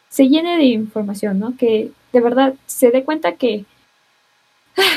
se 0.09 0.29
llene 0.29 0.57
de 0.57 0.65
información, 0.65 1.39
¿no? 1.39 1.57
Que 1.57 1.91
de 2.13 2.21
verdad 2.21 2.55
se 2.67 2.91
dé 2.91 3.05
cuenta 3.05 3.33
que 3.33 3.65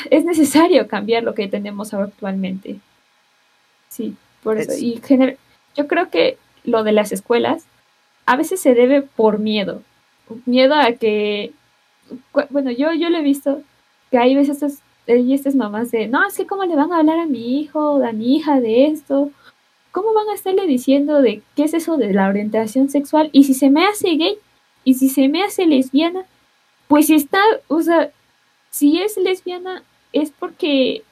es 0.10 0.26
necesario 0.26 0.88
cambiar 0.88 1.24
lo 1.24 1.34
que 1.34 1.48
tenemos 1.48 1.94
actualmente. 1.94 2.78
Sí, 3.90 4.16
por 4.42 4.58
eso. 4.58 4.74
Y 4.78 5.02
yo 5.76 5.88
creo 5.88 6.10
que 6.10 6.38
lo 6.64 6.84
de 6.84 6.92
las 6.92 7.12
escuelas 7.12 7.66
a 8.26 8.36
veces 8.36 8.62
se 8.62 8.74
debe 8.74 9.02
por 9.02 9.40
miedo. 9.40 9.82
Miedo 10.46 10.76
a 10.76 10.94
que, 10.94 11.52
bueno, 12.50 12.72
yo, 12.72 12.94
yo 12.94 13.10
lo 13.10 13.18
he 13.18 13.22
visto, 13.24 13.62
que 14.10 14.18
hay 14.18 14.36
veces 14.36 14.62
estos 14.62 14.80
y 15.08 15.34
estas 15.34 15.56
mamás 15.56 15.92
de, 15.92 16.08
no, 16.08 16.26
es 16.26 16.36
que 16.36 16.46
cómo 16.46 16.64
le 16.66 16.76
van 16.76 16.92
a 16.92 17.00
hablar 17.00 17.20
a 17.20 17.26
mi 17.26 17.60
hijo 17.60 18.04
a 18.04 18.12
mi 18.14 18.36
hija 18.36 18.60
de 18.60 18.86
esto, 18.86 19.32
¿cómo 19.92 20.14
van 20.14 20.30
a 20.30 20.36
estarle 20.36 20.66
diciendo 20.66 21.22
de 21.22 21.42
qué 21.56 21.64
es 21.64 21.74
eso 21.74 21.98
de 21.98 22.14
la 22.14 22.30
orientación 22.30 22.90
sexual? 22.90 23.30
Y 23.34 23.44
si 23.44 23.54
se 23.54 23.70
me 23.70 23.86
hace 23.86 24.16
gay, 24.16 24.38
y 24.84 24.96
si 24.96 25.10
se 25.10 25.28
me 25.30 25.44
hace 25.44 25.66
lesbiana, 25.66 26.26
pues 26.88 27.08
si 27.08 27.16
está, 27.16 27.42
o 27.68 27.82
sea, 27.82 28.12
si 28.70 29.02
es 29.02 29.18
lesbiana 29.18 29.84
es 30.12 30.32
porque 30.32 31.04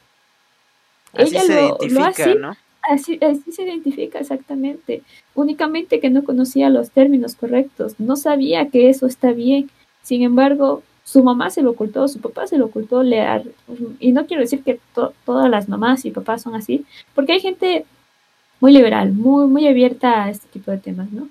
ella 1.14 1.44
lo, 1.44 1.78
lo 1.90 2.04
hace, 2.04 2.36
¿no? 2.36 2.56
Así, 2.84 3.20
así 3.22 3.52
se 3.52 3.64
identifica 3.64 4.20
exactamente. 4.20 5.04
Únicamente 5.36 6.00
que 6.00 6.10
no 6.10 6.24
conocía 6.24 6.70
los 6.70 6.92
términos 6.92 7.36
correctos, 7.36 7.96
no 8.00 8.16
sabía 8.16 8.70
que 8.70 8.90
eso 8.90 9.06
está 9.06 9.32
bien. 9.32 9.70
Sin 10.02 10.24
embargo, 10.24 10.82
su 11.04 11.24
mamá 11.24 11.50
se 11.50 11.62
lo 11.62 11.72
ocultó, 11.72 12.08
su 12.08 12.20
papá 12.20 12.48
se 12.48 12.58
lo 12.58 12.66
ocultó, 12.66 13.04
le 13.04 13.26
y 14.00 14.12
no 14.12 14.26
quiero 14.26 14.42
decir 14.42 14.64
que 14.64 14.80
todas 15.26 15.50
las 15.50 15.68
mamás 15.68 16.06
y 16.06 16.12
papás 16.12 16.44
son 16.44 16.56
así, 16.56 16.86
porque 17.16 17.34
hay 17.34 17.40
gente 17.40 17.86
muy 18.60 18.72
liberal, 18.72 19.12
muy, 19.12 19.48
muy 19.48 19.68
abierta 19.68 20.24
a 20.24 20.30
este 20.30 20.48
tipo 20.50 20.72
de 20.72 20.78
temas, 20.78 21.12
¿no? 21.12 21.28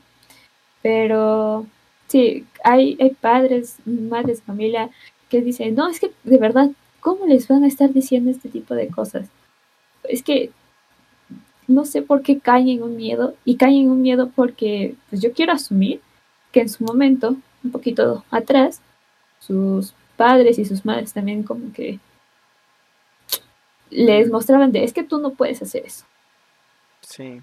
Pero 0.83 1.67
sí, 2.09 2.47
hay, 2.65 2.97
hay 3.01 3.11
padres, 3.11 3.79
madres, 3.87 4.43
familia 4.43 4.91
que 5.29 5.41
dicen, 5.41 5.75
no, 5.75 5.89
es 5.89 6.01
que 6.01 6.11
de 6.25 6.39
verdad, 6.39 6.71
¿cómo 7.01 7.27
les 7.27 7.47
van 7.49 7.65
a 7.65 7.69
estar 7.69 7.93
diciendo 7.93 8.31
este 8.31 8.49
tipo 8.49 8.75
de 8.75 8.89
cosas? 8.89 9.29
Es 10.05 10.23
que 10.23 10.51
no 11.69 11.85
sé 11.85 12.03
por 12.03 12.23
qué 12.23 12.41
caen 12.41 12.69
en 12.69 12.83
un 12.83 12.97
miedo, 12.97 13.35
y 13.45 13.57
caen 13.57 13.77
en 13.77 13.91
un 13.91 14.03
miedo 14.03 14.31
porque 14.35 14.97
pues 15.09 15.23
yo 15.23 15.33
quiero 15.33 15.53
asumir 15.53 16.01
que 16.53 16.61
en 16.61 16.69
su 16.69 16.85
momento 16.85 17.37
un 17.63 17.71
poquito 17.71 18.25
atrás, 18.31 18.81
sus 19.41 19.95
padres 20.17 20.59
y 20.59 20.65
sus 20.65 20.85
madres 20.85 21.13
también 21.13 21.43
como 21.43 21.73
que 21.73 21.99
les 23.91 24.31
mostraban 24.31 24.71
de, 24.71 24.85
es 24.85 24.93
que 24.93 25.03
tú 25.03 25.19
no 25.19 25.33
puedes 25.33 25.61
hacer 25.63 25.85
eso. 25.85 26.05
Sí. 27.01 27.43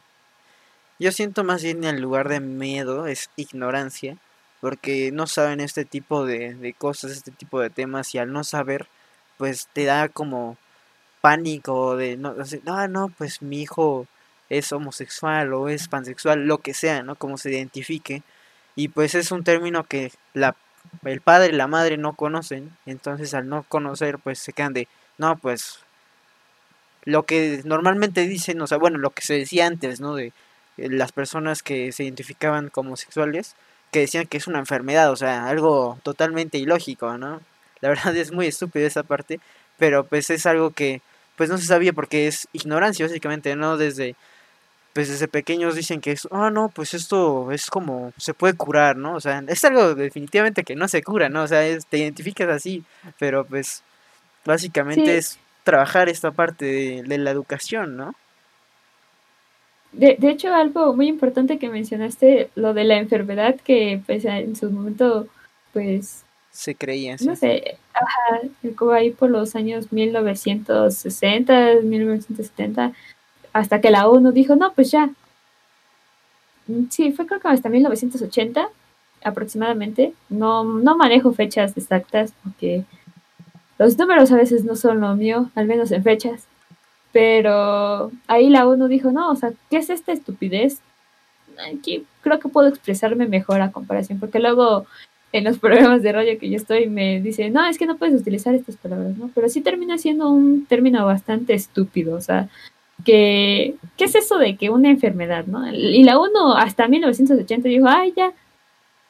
Yo 0.99 1.11
siento 1.11 1.43
más 1.43 1.61
bien 1.61 1.83
en 1.83 2.01
lugar 2.01 2.29
de 2.29 2.39
miedo 2.39 3.05
es 3.05 3.29
ignorancia, 3.35 4.17
porque 4.61 5.11
no 5.11 5.27
saben 5.27 5.59
este 5.59 5.85
tipo 5.85 6.25
de, 6.25 6.55
de 6.55 6.73
cosas, 6.73 7.11
este 7.11 7.31
tipo 7.31 7.59
de 7.59 7.69
temas, 7.69 8.15
y 8.15 8.17
al 8.17 8.31
no 8.31 8.43
saber, 8.43 8.87
pues 9.37 9.67
te 9.73 9.83
da 9.83 10.09
como 10.09 10.57
pánico 11.21 11.97
de, 11.97 12.17
no, 12.17 12.35
ah, 12.67 12.87
no, 12.87 13.09
pues 13.09 13.41
mi 13.41 13.61
hijo 13.61 14.07
es 14.49 14.71
homosexual 14.71 15.53
o 15.53 15.69
es 15.69 15.87
pansexual, 15.87 16.45
lo 16.45 16.59
que 16.59 16.73
sea, 16.73 17.03
¿no? 17.03 17.15
Como 17.15 17.37
se 17.37 17.51
identifique. 17.51 18.23
Y 18.75 18.89
pues 18.89 19.15
es 19.15 19.31
un 19.31 19.43
término 19.43 19.83
que 19.83 20.11
la, 20.33 20.55
el 21.03 21.21
padre 21.21 21.49
y 21.49 21.57
la 21.57 21.67
madre 21.67 21.97
no 21.97 22.13
conocen, 22.13 22.71
entonces 22.85 23.33
al 23.33 23.49
no 23.49 23.63
conocer, 23.63 24.19
pues 24.19 24.39
se 24.39 24.53
quedan 24.53 24.73
de, 24.73 24.87
no, 25.17 25.37
pues 25.37 25.79
lo 27.07 27.23
que 27.23 27.61
normalmente 27.63 28.27
dicen, 28.27 28.61
o 28.61 28.67
sea, 28.67 28.77
bueno, 28.77 28.97
lo 28.97 29.11
que 29.11 29.21
se 29.21 29.35
decía 29.35 29.65
antes, 29.65 30.01
¿no? 30.01 30.13
De 30.15 30.33
eh, 30.77 30.89
las 30.89 31.13
personas 31.13 31.63
que 31.63 31.93
se 31.93 32.03
identificaban 32.03 32.69
como 32.69 32.89
homosexuales, 32.89 33.55
que 33.91 33.99
decían 34.01 34.27
que 34.27 34.37
es 34.37 34.47
una 34.47 34.59
enfermedad, 34.59 35.11
o 35.11 35.15
sea, 35.15 35.47
algo 35.47 35.99
totalmente 36.03 36.57
ilógico, 36.57 37.17
¿no? 37.17 37.41
La 37.81 37.89
verdad 37.89 38.15
es 38.17 38.31
muy 38.33 38.47
estúpido 38.47 38.85
esa 38.85 39.03
parte, 39.03 39.39
pero 39.77 40.03
pues 40.05 40.29
es 40.29 40.45
algo 40.45 40.71
que 40.71 41.01
pues 41.37 41.49
no 41.49 41.57
se 41.57 41.65
sabía 41.67 41.93
porque 41.93 42.27
es 42.27 42.47
ignorancia 42.51 43.05
básicamente, 43.05 43.55
¿no? 43.55 43.77
Desde 43.77 44.15
pues 44.97 45.09
desde 45.09 45.27
pequeños 45.27 45.75
dicen 45.75 46.01
que 46.01 46.11
es, 46.11 46.27
ah, 46.31 46.49
no, 46.49 46.69
pues 46.69 46.95
esto 46.95 47.51
es 47.51 47.69
como, 47.69 48.13
se 48.17 48.33
puede 48.33 48.55
curar, 48.55 48.97
¿no? 48.97 49.13
O 49.13 49.19
sea, 49.19 49.43
es 49.47 49.63
algo 49.63 49.93
definitivamente 49.93 50.63
que 50.63 50.75
no 50.75 50.87
se 50.87 51.03
cura, 51.03 51.29
¿no? 51.29 51.43
O 51.43 51.47
sea, 51.47 51.61
te 51.87 51.99
identificas 51.99 52.49
así, 52.49 52.83
pero 53.19 53.45
pues 53.45 53.83
básicamente 54.43 55.17
es 55.17 55.37
trabajar 55.63 56.09
esta 56.09 56.31
parte 56.31 57.03
de, 57.05 57.17
la 57.19 57.29
educación, 57.29 57.95
¿no? 57.95 58.15
De, 59.91 60.15
de, 60.17 60.31
hecho, 60.31 60.51
algo 60.51 60.95
muy 60.95 61.09
importante 61.09 61.59
que 61.59 61.69
mencionaste, 61.69 62.49
lo 62.55 62.73
de 62.73 62.85
la 62.85 62.97
enfermedad 62.97 63.55
que 63.57 64.01
pues 64.03 64.25
en 64.25 64.55
su 64.55 64.71
momento, 64.71 65.27
pues... 65.73 66.23
Se 66.49 66.73
creía, 66.73 67.17
No 67.23 67.35
sé, 67.35 67.77
ajá, 67.93 68.41
como 68.75 68.93
ahí 68.93 69.11
por 69.11 69.29
los 69.29 69.55
años 69.55 69.93
1960, 69.93 71.81
1970, 71.83 72.93
hasta 73.57 73.81
que 73.81 73.89
la 73.89 74.07
ONU 74.07 74.31
dijo, 74.31 74.55
no, 74.55 74.71
pues 74.73 74.91
ya. 74.91 75.09
Mm, 76.67 76.89
sí, 76.89 77.11
fue 77.11 77.25
creo 77.25 77.39
que 77.39 77.47
hasta 77.47 77.69
1980 77.69 78.69
aproximadamente. 79.23 80.13
No, 80.29 80.63
no 80.63 80.95
manejo 80.95 81.33
fechas 81.33 81.75
exactas 81.75 82.33
porque 82.43 82.83
los 83.79 83.97
números 83.97 84.31
a 84.31 84.37
veces 84.37 84.63
no 84.63 84.75
son 84.75 85.01
lo 85.01 85.15
mío, 85.15 85.49
al 85.55 85.65
menos 85.65 85.91
en 85.91 86.03
fechas. 86.03 86.45
Pero 87.11 88.11
ahí 88.27 88.49
la 88.49 88.67
ONU 88.67 88.87
dijo, 88.87 89.11
no, 89.11 89.31
o 89.31 89.35
sea, 89.35 89.51
¿qué 89.69 89.77
es 89.77 89.89
esta 89.89 90.11
estupidez? 90.11 90.79
Aquí 91.73 92.05
creo 92.21 92.39
que 92.39 92.49
puedo 92.49 92.67
expresarme 92.67 93.27
mejor 93.27 93.61
a 93.61 93.71
comparación, 93.71 94.19
porque 94.19 94.39
luego 94.39 94.85
en 95.31 95.45
los 95.45 95.57
programas 95.63 96.03
de 96.03 96.11
rollo 96.11 96.39
que 96.39 96.49
yo 96.49 96.57
estoy 96.57 96.87
me 96.87 97.21
dice, 97.21 97.49
no, 97.49 97.65
es 97.65 97.79
que 97.79 97.87
no 97.87 97.97
puedes 97.97 98.21
utilizar 98.21 98.53
estas 98.53 98.77
palabras, 98.77 99.17
¿no? 99.17 99.31
Pero 99.33 99.49
sí 99.49 99.61
termina 99.61 99.97
siendo 99.97 100.29
un 100.29 100.67
término 100.67 101.03
bastante 101.07 101.55
estúpido, 101.55 102.15
o 102.15 102.21
sea, 102.21 102.49
que, 103.05 103.75
¿qué 103.95 104.05
es 104.05 104.15
eso 104.15 104.37
de 104.37 104.57
que 104.57 104.69
una 104.69 104.89
enfermedad, 104.89 105.45
no? 105.45 105.67
Y 105.71 106.03
la 106.03 106.19
ONU 106.19 106.53
hasta 106.53 106.87
1980 106.87 107.69
dijo, 107.69 107.87
ay, 107.87 108.13
ya, 108.15 108.33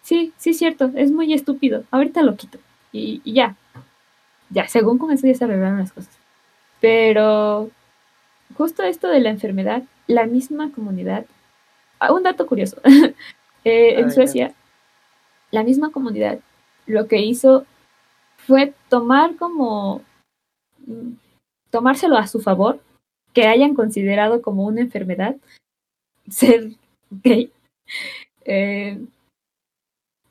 sí, 0.01 0.33
sí 0.37 0.51
es 0.51 0.57
cierto, 0.57 0.91
es 0.95 1.11
muy 1.11 1.33
estúpido, 1.33 1.83
ahorita 1.91 2.21
lo 2.21 2.35
quito. 2.35 2.59
Y, 2.91 3.21
ya, 3.31 3.55
ya, 4.49 4.67
según 4.67 4.97
con 4.97 5.11
eso 5.11 5.27
ya 5.27 5.33
se 5.35 5.43
arreglaron 5.43 5.79
las 5.79 5.91
cosas. 5.91 6.17
Pero 6.79 7.69
justo 8.55 8.83
esto 8.83 9.07
de 9.07 9.19
la 9.19 9.29
enfermedad, 9.29 9.83
la 10.07 10.25
misma 10.25 10.71
comunidad, 10.71 11.25
ah, 11.99 12.13
un 12.13 12.23
dato 12.23 12.45
curioso, 12.47 12.77
eh, 13.63 13.99
en 13.99 14.11
Suecia, 14.11 14.53
la 15.51 15.63
misma 15.63 15.91
comunidad 15.91 16.39
lo 16.85 17.07
que 17.07 17.19
hizo 17.19 17.65
fue 18.37 18.73
tomar 18.89 19.35
como, 19.35 20.01
mm, 20.85 21.13
tomárselo 21.69 22.17
a 22.17 22.27
su 22.27 22.39
favor 22.39 22.79
que 23.37 23.45
hayan 23.45 23.75
considerado 23.75 24.41
como 24.41 24.65
una 24.65 24.81
enfermedad 24.81 25.35
ser 26.27 26.71
gay. 27.11 27.53
Eh, 28.45 28.99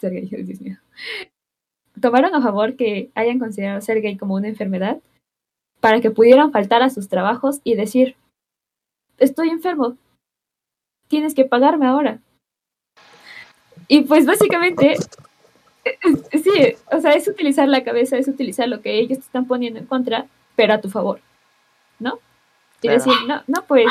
ser 0.00 0.12
gay, 0.12 0.26
Dios 0.26 0.60
mío. 0.60 0.78
Tomaron 2.00 2.34
a 2.34 2.42
favor 2.42 2.74
que 2.74 3.12
hayan 3.14 3.38
considerado 3.38 3.80
ser 3.80 4.00
gay 4.00 4.16
como 4.16 4.34
una 4.34 4.48
enfermedad 4.48 5.00
para 5.78 6.00
que 6.00 6.10
pudieran 6.10 6.50
faltar 6.50 6.82
a 6.82 6.90
sus 6.90 7.08
trabajos 7.08 7.60
y 7.62 7.76
decir, 7.76 8.16
estoy 9.18 9.50
enfermo, 9.50 9.96
tienes 11.06 11.36
que 11.36 11.44
pagarme 11.44 11.86
ahora. 11.86 12.18
Y 13.86 14.00
pues 14.00 14.26
básicamente, 14.26 14.96
eh, 15.84 15.98
sí, 16.42 16.74
o 16.90 17.00
sea, 17.00 17.12
es 17.12 17.28
utilizar 17.28 17.68
la 17.68 17.84
cabeza, 17.84 18.18
es 18.18 18.26
utilizar 18.26 18.66
lo 18.66 18.82
que 18.82 18.98
ellos 18.98 19.18
te 19.18 19.24
están 19.26 19.46
poniendo 19.46 19.78
en 19.78 19.86
contra, 19.86 20.26
pero 20.56 20.74
a 20.74 20.80
tu 20.80 20.90
favor, 20.90 21.20
¿no? 22.00 22.18
Y 22.82 22.88
decir, 22.88 23.14
no, 23.26 23.42
no, 23.46 23.64
pues 23.64 23.86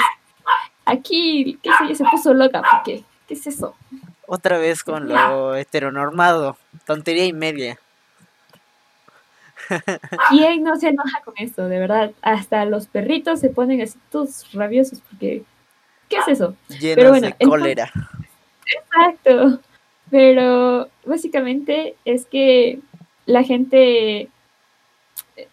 aquí, 0.86 1.59
qué 1.61 1.69
sé 1.77 1.89
yo, 1.89 1.95
se 1.95 2.05
puso 2.05 2.33
loca, 2.33 2.61
porque, 2.71 3.03
¿qué 3.27 3.33
es 3.33 3.47
eso? 3.47 3.75
Otra 4.27 4.57
vez 4.57 4.83
con 4.83 5.07
lo 5.07 5.55
heteronormado, 5.55 6.57
tontería 6.86 7.25
y 7.25 7.33
media. 7.33 7.79
Él 10.31 10.63
no 10.63 10.75
se 10.77 10.89
enoja 10.89 11.21
con 11.23 11.33
esto, 11.38 11.67
de 11.67 11.79
verdad. 11.79 12.11
Hasta 12.21 12.65
los 12.65 12.88
perritos 12.88 13.39
se 13.39 13.49
ponen 13.49 13.81
así 13.81 13.97
todos 14.11 14.51
rabiosos 14.53 15.01
porque, 15.01 15.43
¿qué 16.09 16.17
es 16.17 16.27
eso? 16.27 16.55
Llenos 16.69 16.95
Pero 16.95 17.09
bueno, 17.09 17.27
de 17.27 17.45
cólera. 17.45 17.91
exacto. 18.65 19.59
Pero 20.11 20.89
básicamente 21.05 21.95
es 22.05 22.25
que 22.25 22.79
la 23.25 23.43
gente, 23.43 24.29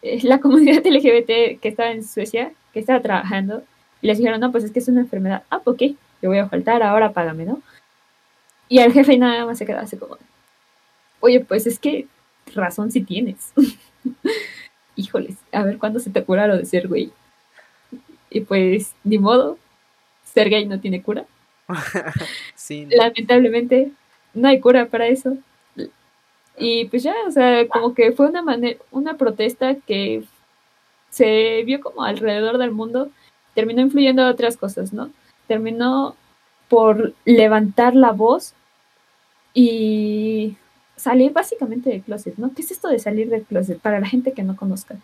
eh, 0.02 0.20
la 0.22 0.40
comunidad 0.40 0.82
LGBT 0.84 1.60
que 1.60 1.68
estaba 1.68 1.90
en 1.90 2.04
Suecia, 2.04 2.52
que 2.72 2.80
estaba 2.80 3.00
trabajando, 3.00 3.62
y 4.00 4.06
les 4.08 4.18
dijeron, 4.18 4.40
no, 4.40 4.50
pues 4.50 4.64
es 4.64 4.72
que 4.72 4.80
es 4.80 4.88
una 4.88 5.00
enfermedad. 5.00 5.44
Ah, 5.50 5.60
pues 5.60 5.76
qué, 5.78 5.94
te 6.20 6.26
voy 6.26 6.38
a 6.38 6.48
faltar, 6.48 6.82
ahora 6.82 7.12
págame, 7.12 7.44
¿no? 7.44 7.62
Y 8.68 8.78
el 8.80 8.92
jefe 8.92 9.16
nada 9.18 9.46
más 9.46 9.58
se 9.58 9.66
quedó 9.66 9.78
así 9.78 9.96
como, 9.96 10.16
oye, 11.20 11.40
pues 11.40 11.66
es 11.66 11.78
que 11.78 12.06
razón 12.54 12.90
si 12.90 13.02
tienes. 13.02 13.52
Híjoles, 14.96 15.36
a 15.52 15.62
ver 15.62 15.78
cuándo 15.78 16.00
se 16.00 16.10
te 16.10 16.24
cura 16.24 16.46
lo 16.46 16.56
de 16.56 16.66
ser 16.66 16.88
güey. 16.88 17.12
Y 18.30 18.40
pues, 18.40 18.94
ni 19.04 19.18
modo, 19.18 19.58
ser 20.24 20.48
gay 20.48 20.66
no 20.66 20.80
tiene 20.80 21.02
cura. 21.02 21.24
sí. 22.54 22.86
Lamentablemente, 22.90 23.92
no 24.34 24.48
hay 24.48 24.60
cura 24.60 24.86
para 24.86 25.06
eso. 25.06 25.36
Y 26.56 26.86
pues 26.86 27.02
ya, 27.02 27.14
o 27.26 27.30
sea, 27.30 27.66
como 27.68 27.94
que 27.94 28.12
fue 28.12 28.28
una 28.28 28.42
manera, 28.42 28.78
una 28.90 29.16
protesta 29.16 29.74
que 29.74 30.24
se 31.12 31.62
vio 31.64 31.80
como 31.80 32.02
alrededor 32.02 32.58
del 32.58 32.72
mundo, 32.72 33.10
terminó 33.54 33.82
influyendo 33.82 34.26
otras 34.26 34.56
cosas, 34.56 34.92
¿no? 34.92 35.10
Terminó 35.46 36.16
por 36.68 37.12
levantar 37.26 37.94
la 37.94 38.12
voz 38.12 38.54
y 39.52 40.56
salir 40.96 41.32
básicamente 41.32 41.90
del 41.90 42.02
closet, 42.02 42.38
¿no? 42.38 42.54
¿Qué 42.54 42.62
es 42.62 42.70
esto 42.70 42.88
de 42.88 42.98
salir 42.98 43.28
del 43.28 43.44
closet? 43.44 43.78
Para 43.78 44.00
la 44.00 44.06
gente 44.06 44.32
que 44.32 44.42
no 44.42 44.56
conozca. 44.56 44.96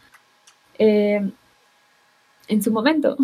Eh, 0.79 1.31
en 2.49 2.63
su 2.63 2.73
momento, 2.73 3.17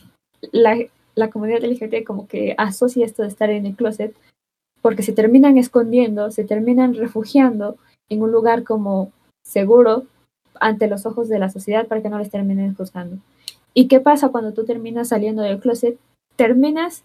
la, 0.52 0.76
la 1.14 1.30
comunidad 1.30 1.62
LGBT 1.62 2.04
como 2.04 2.26
que 2.26 2.56
asocia 2.58 3.06
esto 3.06 3.22
de 3.22 3.28
estar 3.28 3.50
en 3.50 3.66
el 3.66 3.76
closet 3.76 4.16
porque 4.80 5.04
se 5.04 5.12
terminan 5.12 5.58
escondiendo, 5.58 6.32
se 6.32 6.42
terminan 6.42 6.94
refugiando 6.94 7.76
en 8.08 8.20
un 8.20 8.32
lugar 8.32 8.64
como 8.64 9.12
seguro 9.44 10.06
ante 10.62 10.86
los 10.86 11.06
ojos 11.06 11.28
de 11.28 11.38
la 11.38 11.50
sociedad 11.50 11.86
para 11.86 12.02
que 12.02 12.08
no 12.08 12.18
les 12.18 12.30
terminen 12.30 12.74
juzgando. 12.74 13.18
¿Y 13.74 13.88
qué 13.88 14.00
pasa 14.00 14.28
cuando 14.28 14.52
tú 14.52 14.64
terminas 14.64 15.08
saliendo 15.08 15.42
del 15.42 15.58
closet? 15.58 15.98
Terminas 16.36 17.04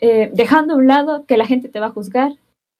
eh, 0.00 0.30
dejando 0.34 0.74
a 0.74 0.76
un 0.76 0.86
lado 0.86 1.24
que 1.26 1.36
la 1.36 1.46
gente 1.46 1.68
te 1.68 1.80
va 1.80 1.86
a 1.86 1.92
juzgar, 1.92 2.32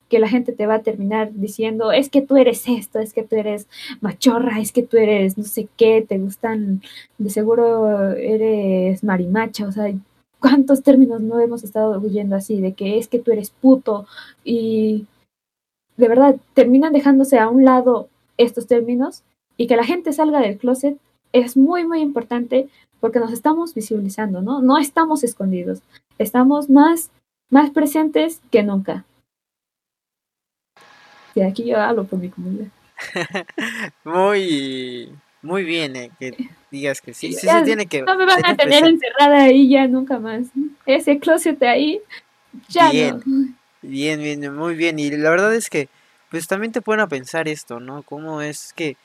que 0.09 0.18
la 0.18 0.28
gente 0.28 0.52
te 0.52 0.66
va 0.66 0.74
a 0.74 0.82
terminar 0.82 1.32
diciendo, 1.32 1.90
es 1.90 2.11
que 2.11 2.20
tú 2.22 2.36
eres 2.36 2.68
esto, 2.68 2.98
es 2.98 3.14
que 3.14 3.22
tú 3.22 3.36
eres 3.36 3.66
machorra, 4.00 4.61
es 4.61 4.72
que 4.72 4.82
tú 4.82 4.98
eres 4.98 5.38
no 5.38 5.44
sé 5.44 5.68
qué, 5.76 6.05
te 6.07 6.18
gustan, 6.18 6.82
de 7.18 7.30
seguro 7.30 8.12
eres 8.12 9.02
marimacha, 9.02 9.66
o 9.66 9.72
sea, 9.72 9.92
¿cuántos 10.38 10.82
términos 10.82 11.22
no 11.22 11.40
hemos 11.40 11.64
estado 11.64 11.98
oyendo 12.00 12.36
así? 12.36 12.61
De 12.61 12.74
que 12.74 12.98
es 12.98 13.09
que 13.09 13.18
tú 13.18 13.32
eres 13.32 13.50
puto 13.50 14.07
y 14.44 15.07
de 15.96 16.09
verdad 16.09 16.36
terminan 16.52 16.92
dejándose 16.92 17.38
a 17.38 17.48
un 17.48 17.64
lado 17.64 18.09
estos 18.36 18.66
términos 18.66 19.22
y 19.57 19.66
que 19.66 19.76
la 19.76 19.84
gente 19.84 20.12
salga 20.12 20.40
del 20.40 20.59
closet 20.59 20.96
es 21.32 21.57
muy, 21.57 21.84
muy 21.84 22.00
importante 22.00 22.68
porque 23.00 23.18
nos 23.18 23.32
estamos 23.32 23.74
visibilizando, 23.74 24.40
¿no? 24.40 24.62
No 24.62 24.78
estamos 24.78 25.24
escondidos, 25.24 25.82
estamos 26.18 26.70
más, 26.70 27.11
más 27.50 27.70
presentes 27.70 28.40
que 28.50 28.62
nunca. 28.62 29.05
Sí, 31.34 31.42
aquí 31.42 31.64
yo 31.64 31.80
hablo 31.80 32.05
por 32.05 32.18
mi 32.18 32.30
comunidad. 32.30 32.68
muy, 34.05 35.12
muy 35.42 35.64
bien, 35.64 35.96
eh, 35.96 36.11
que 36.18 36.48
digas 36.70 37.00
que 37.00 37.12
sí, 37.12 37.32
sí 37.32 37.46
se 37.46 37.62
tiene 37.62 37.86
que. 37.86 38.02
No 38.02 38.16
me 38.16 38.24
van 38.24 38.46
a 38.46 38.57
tener 38.57 38.84
encerrada 38.84 39.42
ahí 39.42 39.68
ya 39.68 39.86
nunca 39.88 40.18
más. 40.18 40.46
Ese 40.86 41.18
closet 41.18 41.62
ahí, 41.64 42.00
ya 42.68 42.90
bien, 42.90 43.57
Bien, 43.82 44.18
bien, 44.20 44.55
muy 44.55 44.74
bien. 44.74 44.98
Y 44.98 45.11
la 45.11 45.28
verdad 45.28 45.55
es 45.55 45.68
que, 45.68 45.88
pues 46.30 46.46
también 46.46 46.72
te 46.72 46.80
pueden 46.80 47.00
a 47.00 47.09
pensar 47.09 47.48
esto, 47.48 47.80
¿no? 47.80 48.02
Cómo 48.02 48.40
es 48.40 48.72
que 48.72 48.96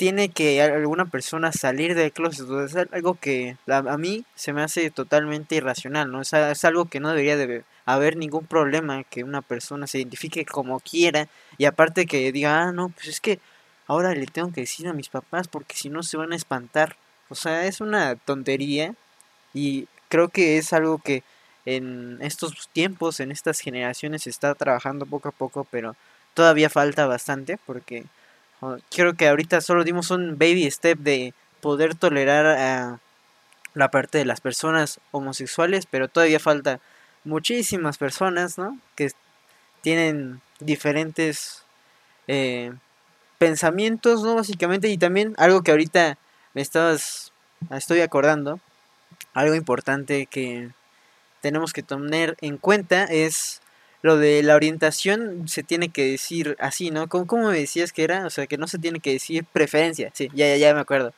tiene 0.00 0.30
que 0.30 0.62
alguna 0.62 1.04
persona 1.04 1.52
salir 1.52 1.94
del 1.94 2.10
closet. 2.10 2.48
es 2.64 2.74
algo 2.74 3.16
que 3.16 3.58
a, 3.68 3.98
mí 3.98 4.24
se 4.34 4.54
me 4.54 4.62
hace 4.62 4.90
totalmente 4.90 5.56
irracional, 5.56 6.10
¿no? 6.10 6.22
Es, 6.22 6.32
es 6.32 6.64
algo 6.64 6.86
que 6.86 7.00
no 7.00 7.10
debería 7.10 7.36
de 7.36 7.64
haber 7.84 8.16
ningún 8.16 8.46
problema 8.46 9.04
que 9.04 9.24
una 9.24 9.42
persona 9.42 9.86
se 9.86 9.98
identifique 9.98 10.46
como 10.46 10.80
quiera 10.80 11.28
y 11.58 11.66
aparte 11.66 12.06
que 12.06 12.32
diga, 12.32 12.62
ah, 12.62 12.72
no, 12.72 12.88
pues 12.88 13.08
es 13.08 13.20
que 13.20 13.40
ahora 13.86 14.14
le 14.14 14.24
tengo 14.24 14.50
que 14.50 14.62
decir 14.62 14.88
a 14.88 14.94
mis 14.94 15.10
papás 15.10 15.48
porque 15.48 15.76
si 15.76 15.90
no 15.90 16.02
se 16.02 16.16
van 16.16 16.32
a 16.32 16.36
espantar. 16.36 16.96
O 17.28 17.34
sea, 17.34 17.66
es 17.66 17.82
una 17.82 18.16
tontería 18.16 18.94
y 19.52 19.86
creo 20.08 20.30
que 20.30 20.56
es 20.56 20.72
algo 20.72 20.96
que 20.96 21.24
en 21.66 22.16
estos 22.22 22.70
tiempos, 22.72 23.20
en 23.20 23.32
estas 23.32 23.60
generaciones 23.60 24.22
se 24.22 24.30
está 24.30 24.54
trabajando 24.54 25.04
poco 25.04 25.28
a 25.28 25.32
poco, 25.32 25.66
pero 25.70 25.94
todavía 26.32 26.70
falta 26.70 27.06
bastante 27.06 27.58
porque 27.66 28.06
creo 28.90 29.14
que 29.14 29.28
ahorita 29.28 29.60
solo 29.60 29.84
dimos 29.84 30.10
un 30.10 30.38
baby 30.38 30.70
step 30.70 30.98
de 30.98 31.34
poder 31.60 31.94
tolerar 31.94 32.46
a 32.46 33.00
la 33.74 33.90
parte 33.90 34.18
de 34.18 34.24
las 34.24 34.40
personas 34.40 35.00
homosexuales, 35.12 35.86
pero 35.86 36.08
todavía 36.08 36.40
falta 36.40 36.80
muchísimas 37.24 37.98
personas, 37.98 38.58
¿no? 38.58 38.78
Que 38.96 39.10
tienen 39.82 40.40
diferentes 40.58 41.62
eh, 42.26 42.72
pensamientos, 43.38 44.22
¿no? 44.22 44.34
Básicamente, 44.34 44.88
y 44.88 44.98
también 44.98 45.34
algo 45.38 45.62
que 45.62 45.70
ahorita 45.70 46.18
me 46.54 46.62
estabas, 46.62 47.32
estoy 47.70 48.00
acordando, 48.00 48.60
algo 49.34 49.54
importante 49.54 50.26
que 50.26 50.70
tenemos 51.40 51.72
que 51.72 51.82
tener 51.82 52.36
en 52.40 52.58
cuenta 52.58 53.04
es 53.04 53.62
lo 54.02 54.16
de 54.16 54.42
la 54.42 54.54
orientación 54.54 55.46
se 55.46 55.62
tiene 55.62 55.90
que 55.90 56.04
decir 56.04 56.56
así, 56.58 56.90
¿no? 56.90 57.08
¿Cómo, 57.08 57.26
cómo 57.26 57.50
me 57.50 57.58
decías 57.58 57.92
que 57.92 58.04
era? 58.04 58.26
O 58.26 58.30
sea, 58.30 58.46
que 58.46 58.56
no 58.56 58.66
se 58.66 58.78
tiene 58.78 59.00
que 59.00 59.12
decir 59.12 59.44
preferencia. 59.52 60.10
Sí, 60.14 60.30
ya, 60.34 60.48
ya, 60.48 60.56
ya 60.56 60.74
me 60.74 60.80
acuerdo. 60.80 61.12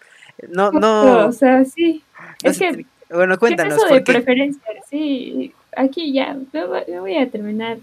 No, 0.48 0.72
no. 0.72 1.26
O 1.26 1.32
sea, 1.32 1.64
sí. 1.64 2.02
es 2.42 2.58
que. 2.58 2.84
Bueno, 3.10 3.38
cuéntanos. 3.38 3.74
eso 3.74 3.94
de 3.94 4.00
preferencia? 4.00 4.62
Sí, 4.88 5.52
aquí 5.76 6.12
ya 6.12 6.36
me 6.52 6.98
voy 6.98 7.16
a 7.16 7.30
terminar 7.30 7.78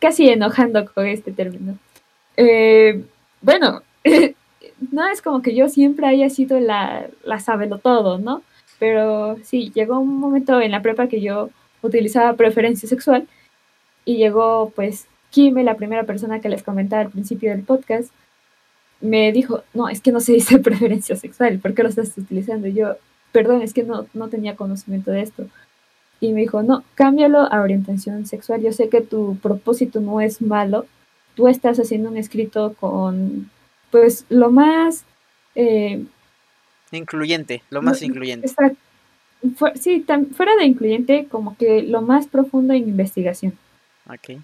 casi 0.00 0.28
enojando 0.28 0.86
con 0.92 1.06
este 1.06 1.30
término. 1.30 1.78
Eh, 2.36 3.04
bueno, 3.42 3.82
no 4.92 5.08
es 5.08 5.22
como 5.22 5.42
que 5.42 5.54
yo 5.54 5.68
siempre 5.68 6.06
haya 6.06 6.30
sido 6.30 6.58
la, 6.58 7.06
la 7.24 7.38
sabelo 7.38 7.78
todo, 7.78 8.18
¿no? 8.18 8.42
Pero 8.78 9.36
sí, 9.42 9.70
llegó 9.74 9.98
un 9.98 10.18
momento 10.18 10.60
en 10.60 10.70
la 10.70 10.82
prepa 10.82 11.08
que 11.08 11.20
yo 11.20 11.50
utilizaba 11.82 12.34
preferencia 12.34 12.88
sexual 12.88 13.28
y 14.08 14.16
llegó 14.16 14.72
pues 14.74 15.06
Kime, 15.28 15.62
la 15.62 15.76
primera 15.76 16.04
persona 16.04 16.40
que 16.40 16.48
les 16.48 16.62
comentaba 16.62 17.02
al 17.02 17.10
principio 17.10 17.50
del 17.50 17.62
podcast, 17.62 18.10
me 19.02 19.30
dijo, 19.32 19.64
no, 19.74 19.90
es 19.90 20.00
que 20.00 20.12
no 20.12 20.20
se 20.20 20.32
dice 20.32 20.58
preferencia 20.60 21.14
sexual, 21.14 21.58
¿por 21.58 21.74
qué 21.74 21.82
lo 21.82 21.90
estás 21.90 22.16
utilizando? 22.16 22.68
Y 22.68 22.72
yo, 22.72 22.96
perdón, 23.32 23.60
es 23.60 23.74
que 23.74 23.82
no, 23.82 24.06
no 24.14 24.28
tenía 24.28 24.56
conocimiento 24.56 25.10
de 25.10 25.20
esto. 25.20 25.46
Y 26.20 26.32
me 26.32 26.40
dijo, 26.40 26.62
no, 26.62 26.84
cámbialo 26.94 27.40
a 27.52 27.60
orientación 27.60 28.24
sexual. 28.24 28.62
Yo 28.62 28.72
sé 28.72 28.88
que 28.88 29.02
tu 29.02 29.36
propósito 29.42 30.00
no 30.00 30.22
es 30.22 30.40
malo. 30.40 30.86
Tú 31.34 31.46
estás 31.46 31.78
haciendo 31.78 32.08
un 32.08 32.16
escrito 32.16 32.74
con, 32.80 33.50
pues, 33.90 34.24
lo 34.30 34.50
más... 34.50 35.04
Eh, 35.54 36.02
incluyente, 36.92 37.62
lo 37.68 37.82
más 37.82 38.00
incluyente. 38.00 38.48
sí, 39.74 40.06
fuera 40.34 40.56
de 40.56 40.64
incluyente, 40.64 41.26
como 41.30 41.58
que 41.58 41.82
lo 41.82 42.00
más 42.00 42.26
profundo 42.26 42.72
en 42.72 42.88
investigación. 42.88 43.52
Ok. 44.08 44.40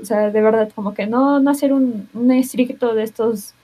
O 0.00 0.04
sea, 0.04 0.30
de 0.30 0.42
verdad, 0.42 0.70
como 0.74 0.94
que 0.94 1.06
no, 1.06 1.40
no 1.40 1.50
hacer 1.50 1.72
un, 1.72 2.08
un 2.14 2.30
escrito 2.32 2.94
de 2.94 3.04
estos... 3.04 3.54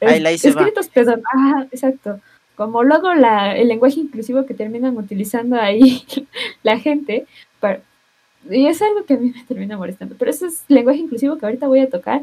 Ahí, 0.00 0.24
ahí 0.24 0.34
escritos, 0.34 0.88
perdón. 0.88 1.22
Ah, 1.34 1.66
exacto 1.70 2.20
como 2.60 2.84
luego 2.84 3.14
la, 3.14 3.56
el 3.56 3.68
lenguaje 3.68 4.00
inclusivo 4.00 4.44
que 4.44 4.52
terminan 4.52 4.94
utilizando 4.98 5.58
ahí 5.58 6.04
la 6.62 6.78
gente, 6.78 7.26
y 8.50 8.66
es 8.66 8.82
algo 8.82 9.06
que 9.06 9.14
a 9.14 9.16
mí 9.16 9.32
me 9.34 9.44
termina 9.44 9.78
molestando, 9.78 10.14
pero 10.18 10.30
ese 10.30 10.48
es 10.48 10.64
lenguaje 10.68 10.98
inclusivo 10.98 11.38
que 11.38 11.46
ahorita 11.46 11.68
voy 11.68 11.80
a 11.80 11.88
tocar 11.88 12.20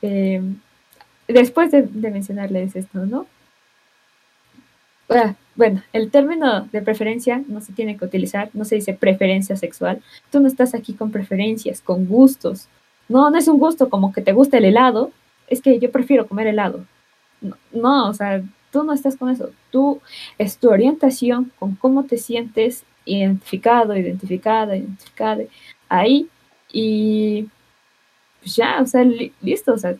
em, 0.00 0.60
después 1.26 1.72
de, 1.72 1.82
mencionarles 1.92 2.76
esto, 2.76 3.04
¿no? 3.04 3.26
Ah, 5.08 5.34
bueno, 5.60 5.82
el 5.92 6.10
término 6.10 6.62
de 6.72 6.82
preferencia 6.82 7.42
no 7.46 7.60
se 7.60 7.72
tiene 7.72 7.96
que 7.96 8.04
utilizar, 8.04 8.50
no 8.54 8.64
se 8.64 8.76
dice 8.76 8.94
preferencia 8.94 9.56
sexual. 9.56 10.02
Tú 10.32 10.40
no 10.40 10.48
estás 10.48 10.74
aquí 10.74 10.94
con 10.94 11.10
preferencias, 11.10 11.80
con 11.80 12.06
gustos. 12.06 12.68
No, 13.08 13.30
no 13.30 13.38
es 13.38 13.46
un 13.46 13.58
gusto 13.58 13.90
como 13.90 14.12
que 14.12 14.22
te 14.22 14.32
gusta 14.32 14.58
el 14.58 14.64
helado, 14.64 15.12
es 15.48 15.60
que 15.62 15.78
yo 15.78 15.90
prefiero 15.90 16.26
comer 16.26 16.46
helado. 16.46 16.84
No, 17.72 18.08
o 18.08 18.14
sea, 18.14 18.42
Tú 18.70 18.84
no 18.84 18.92
estás 18.92 19.16
con 19.16 19.30
eso. 19.30 19.50
Tú 19.70 20.00
es 20.38 20.58
tu 20.58 20.70
orientación 20.70 21.52
con 21.58 21.74
cómo 21.74 22.04
te 22.04 22.18
sientes 22.18 22.84
identificado, 23.04 23.96
identificada, 23.96 24.76
identificada 24.76 25.42
ahí. 25.88 26.28
Y 26.72 27.48
ya, 28.44 28.80
o 28.80 28.86
sea, 28.86 29.04
listo, 29.40 29.72
o 29.72 29.78
sea, 29.78 29.96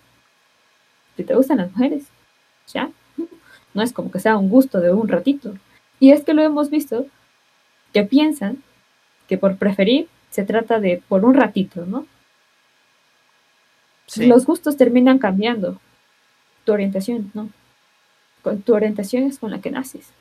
te 1.17 1.35
gustan 1.35 1.59
las 1.59 1.71
mujeres, 1.73 2.07
ya. 2.73 2.91
No 3.75 3.83
es 3.83 3.93
como 3.93 4.11
que 4.11 4.21
sea 4.21 4.37
un 4.37 4.49
gusto 4.49 4.81
de 4.81 4.93
un 4.93 5.09
ratito. 5.09 5.55
Y 5.99 6.13
es 6.13 6.25
que 6.25 6.35
lo 6.35 6.43
hemos 6.43 6.71
visto 6.71 7.07
que 7.93 8.03
piensan 8.05 8.63
que 9.29 9.39
por 9.39 9.57
preferir 9.57 10.09
se 10.31 10.45
trata 10.45 10.81
de 10.81 11.03
por 11.09 11.25
un 11.25 11.35
ratito, 11.35 11.87
¿no? 11.87 12.07
Los 14.17 14.45
gustos 14.45 14.77
terminan 14.77 15.19
cambiando. 15.19 15.81
Tu 16.65 16.73
orientación, 16.73 17.31
¿no? 17.33 17.49
con 18.43 18.63
tu 18.63 18.75
orientación 18.75 19.25
es 19.25 19.39
con 19.39 19.51
la 19.51 19.61
que 19.61 19.71
naces. 19.71 20.13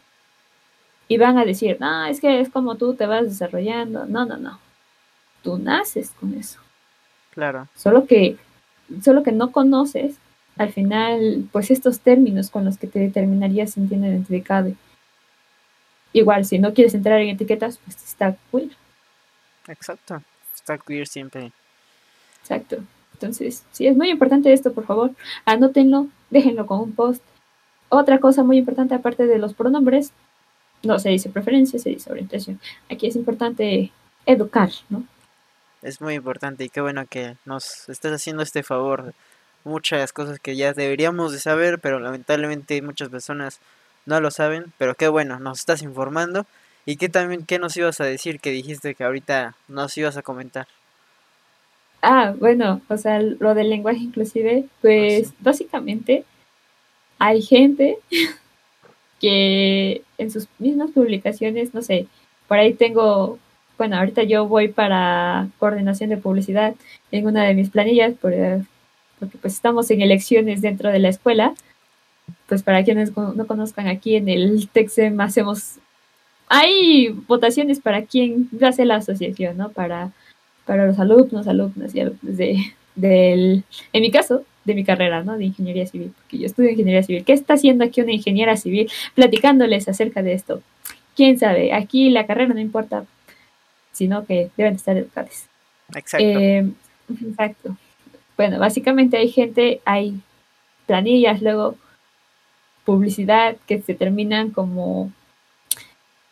Y 1.07 1.17
van 1.17 1.37
a 1.37 1.45
decir, 1.45 1.77
no, 1.79 2.05
es 2.05 2.19
que 2.19 2.39
es 2.39 2.49
como 2.49 2.75
tú 2.75 2.93
te 2.93 3.07
vas 3.07 3.23
desarrollando. 3.23 4.05
No, 4.05 4.25
no, 4.25 4.37
no. 4.37 4.59
Tú 5.41 5.57
naces 5.57 6.11
con 6.19 6.33
eso. 6.33 6.59
Claro. 7.31 7.67
Solo 7.75 8.05
que, 8.05 8.37
solo 9.03 9.23
que 9.23 9.31
no 9.31 9.51
conoces 9.51 10.17
al 10.59 10.73
final, 10.73 11.47
pues 11.53 11.71
estos 11.71 12.01
términos 12.01 12.49
con 12.49 12.65
los 12.65 12.77
que 12.77 12.85
te 12.85 12.99
determinarías 12.99 13.71
sintiendo 13.71 14.07
identificado. 14.07 14.73
Igual, 16.11 16.43
si 16.43 16.59
no 16.59 16.73
quieres 16.73 16.93
entrar 16.93 17.21
en 17.21 17.29
etiquetas, 17.29 17.79
pues 17.85 17.95
está 18.03 18.35
queer. 18.51 18.69
Exacto. 19.69 20.21
Está 20.53 20.77
queer 20.77 21.07
siempre. 21.07 21.53
Exacto. 22.41 22.79
Entonces, 23.13 23.63
sí, 23.71 23.87
es 23.87 23.95
muy 23.95 24.09
importante 24.09 24.51
esto, 24.51 24.73
por 24.73 24.85
favor. 24.85 25.11
Anótenlo, 25.45 26.07
déjenlo 26.29 26.67
con 26.67 26.81
un 26.81 26.91
post, 26.91 27.23
otra 27.87 28.19
cosa 28.19 28.43
muy 28.43 28.57
importante, 28.57 28.95
aparte 28.95 29.27
de 29.27 29.37
los 29.37 29.53
pronombres, 29.53 30.11
no 30.83 30.99
se 30.99 31.07
dice 31.07 31.29
preferencia, 31.29 31.79
se 31.79 31.91
dice 31.91 32.11
orientación. 32.11 32.59
Aquí 32.89 33.07
es 33.07 33.15
importante 33.15 33.93
educar, 34.25 34.71
¿no? 34.89 35.05
Es 35.81 36.01
muy 36.01 36.15
importante 36.15 36.65
y 36.65 36.69
qué 36.69 36.81
bueno 36.81 37.05
que 37.07 37.37
nos 37.45 37.87
estés 37.87 38.11
haciendo 38.11 38.43
este 38.43 38.61
favor. 38.61 39.13
Muchas 39.63 40.13
cosas 40.13 40.39
que 40.39 40.55
ya 40.55 40.73
deberíamos 40.73 41.31
de 41.31 41.39
saber, 41.39 41.79
pero 41.79 41.99
lamentablemente 41.99 42.81
muchas 42.81 43.09
personas 43.09 43.59
no 44.05 44.21
lo 44.21 44.31
saben. 44.31 44.73
Pero 44.77 44.95
qué 44.95 45.07
bueno, 45.07 45.39
nos 45.39 45.59
estás 45.59 45.81
informando. 45.81 46.45
¿Y 46.85 46.95
qué 46.95 47.09
también 47.09 47.45
qué 47.45 47.59
nos 47.59 47.77
ibas 47.77 48.01
a 48.01 48.05
decir 48.05 48.39
que 48.39 48.51
dijiste 48.51 48.95
que 48.95 49.03
ahorita 49.03 49.55
nos 49.67 49.97
ibas 49.97 50.17
a 50.17 50.21
comentar? 50.21 50.67
Ah, 52.01 52.33
bueno, 52.39 52.81
o 52.87 52.97
sea, 52.97 53.21
lo 53.21 53.53
del 53.53 53.69
lenguaje 53.69 53.99
inclusive, 53.99 54.65
pues 54.81 55.29
ah, 55.29 55.35
básicamente 55.39 56.23
hay 57.19 57.41
gente 57.41 57.97
que 59.19 60.01
en 60.17 60.31
sus 60.31 60.47
mismas 60.59 60.91
publicaciones, 60.91 61.73
no 61.73 61.81
sé, 61.81 62.07
por 62.47 62.57
ahí 62.57 62.73
tengo, 62.73 63.37
bueno, 63.77 63.97
ahorita 63.97 64.23
yo 64.23 64.47
voy 64.47 64.69
para 64.69 65.49
coordinación 65.59 66.09
de 66.09 66.17
publicidad 66.17 66.73
en 67.11 67.27
una 67.27 67.43
de 67.43 67.53
mis 67.53 67.69
planillas, 67.69 68.13
porque 69.19 69.37
pues 69.37 69.53
estamos 69.53 69.89
en 69.91 70.01
elecciones 70.01 70.61
dentro 70.61 70.89
de 70.91 70.99
la 70.99 71.09
escuela. 71.09 71.53
Pues 72.47 72.63
para 72.63 72.83
quienes 72.83 73.15
no 73.15 73.47
conozcan 73.47 73.87
aquí 73.87 74.15
en 74.15 74.29
el 74.29 74.69
TEXEM 74.69 75.19
hacemos, 75.21 75.75
hay 76.47 77.09
votaciones 77.27 77.79
para 77.79 78.03
quien 78.03 78.49
hace 78.61 78.85
la 78.85 78.95
asociación, 78.95 79.57
¿no? 79.57 79.71
Para, 79.71 80.11
para 80.65 80.85
los 80.85 80.99
alumnos, 80.99 81.47
alumnas 81.47 81.93
y 81.95 82.01
alumnos 82.01 82.37
de, 82.37 82.73
del, 82.95 83.63
en 83.93 84.01
mi 84.01 84.11
caso, 84.11 84.43
de 84.65 84.75
mi 84.75 84.83
carrera, 84.83 85.23
¿no? 85.23 85.37
De 85.37 85.45
ingeniería 85.45 85.87
civil, 85.87 86.13
porque 86.15 86.37
yo 86.37 86.45
estudio 86.45 86.69
ingeniería 86.69 87.03
civil. 87.03 87.23
¿Qué 87.25 87.33
está 87.33 87.55
haciendo 87.55 87.83
aquí 87.83 88.01
una 88.01 88.11
ingeniera 88.11 88.55
civil 88.57 88.89
platicándoles 89.15 89.87
acerca 89.87 90.21
de 90.21 90.33
esto? 90.33 90.61
¿Quién 91.15 91.39
sabe? 91.39 91.73
Aquí 91.73 92.09
la 92.09 92.25
carrera 92.25 92.53
no 92.53 92.59
importa, 92.59 93.05
sino 93.91 94.25
que 94.25 94.49
deben 94.57 94.75
estar 94.75 94.95
educados. 94.95 95.45
Exacto. 95.95 96.17
Eh, 96.25 96.69
exacto. 97.25 97.77
Bueno, 98.39 98.57
básicamente 98.57 99.17
hay 99.17 99.27
gente, 99.27 99.81
hay 99.83 100.17
planillas, 100.87 101.41
luego 101.41 101.75
publicidad 102.85 103.57
que 103.67 103.81
se 103.81 103.95
terminan 103.95 104.51
como, 104.51 105.11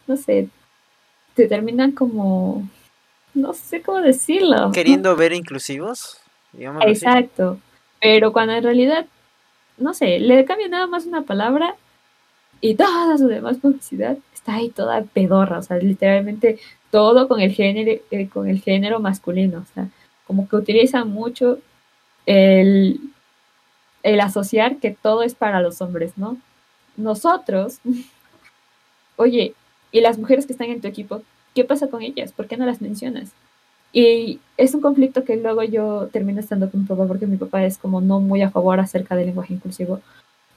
no 0.07 0.15
sé, 0.15 0.47
se 1.35 1.47
terminan 1.49 1.91
como, 1.91 2.65
no 3.33 3.53
sé 3.53 3.81
cómo 3.81 3.99
decirlo. 3.99 4.71
Queriendo 4.71 5.17
ver 5.17 5.33
inclusivos, 5.33 6.19
Exacto, 6.85 7.59
pero 7.99 8.31
cuando 8.31 8.53
en 8.53 8.63
realidad, 8.63 9.05
no 9.77 9.93
sé, 9.93 10.21
le 10.21 10.45
cambia 10.45 10.69
nada 10.69 10.87
más 10.87 11.07
una 11.07 11.23
palabra 11.23 11.75
y 12.61 12.75
toda 12.75 13.17
su 13.17 13.27
demás 13.27 13.57
publicidad 13.57 14.17
está 14.33 14.55
ahí 14.55 14.69
toda 14.69 15.03
pedorra, 15.03 15.59
o 15.59 15.61
sea, 15.61 15.75
literalmente 15.75 16.57
todo 16.89 17.27
con 17.27 17.41
el 17.41 17.51
género, 17.51 18.01
eh, 18.11 18.29
con 18.29 18.47
el 18.47 18.61
género 18.61 19.01
masculino, 19.01 19.57
o 19.69 19.73
sea, 19.73 19.89
como 20.25 20.47
que 20.47 20.55
utilizan 20.55 21.09
mucho 21.09 21.59
el, 22.27 22.99
el 24.03 24.19
asociar 24.19 24.77
que 24.77 24.91
todo 24.91 25.23
es 25.23 25.33
para 25.33 25.61
los 25.61 25.81
hombres, 25.81 26.13
¿no? 26.17 26.37
Nosotros, 26.95 27.79
oye, 29.15 29.55
y 29.91 30.01
las 30.01 30.19
mujeres 30.19 30.45
que 30.45 30.53
están 30.53 30.69
en 30.69 30.81
tu 30.81 30.87
equipo, 30.87 31.23
¿qué 31.55 31.63
pasa 31.63 31.87
con 31.87 32.03
ellas? 32.03 32.31
¿Por 32.31 32.47
qué 32.47 32.57
no 32.57 32.65
las 32.65 32.81
mencionas? 32.81 33.31
Y 33.93 34.39
es 34.57 34.75
un 34.75 34.81
conflicto 34.81 35.23
que 35.23 35.37
luego 35.37 35.63
yo 35.63 36.09
termino 36.11 36.39
estando 36.39 36.69
con 36.69 36.81
mi 36.81 36.85
papá 36.85 37.07
porque 37.07 37.25
mi 37.25 37.37
papá 37.37 37.63
es 37.65 37.77
como 37.77 38.01
no 38.01 38.19
muy 38.19 38.41
a 38.41 38.51
favor 38.51 38.79
acerca 38.79 39.15
del 39.15 39.27
lenguaje 39.27 39.53
inclusivo. 39.53 40.01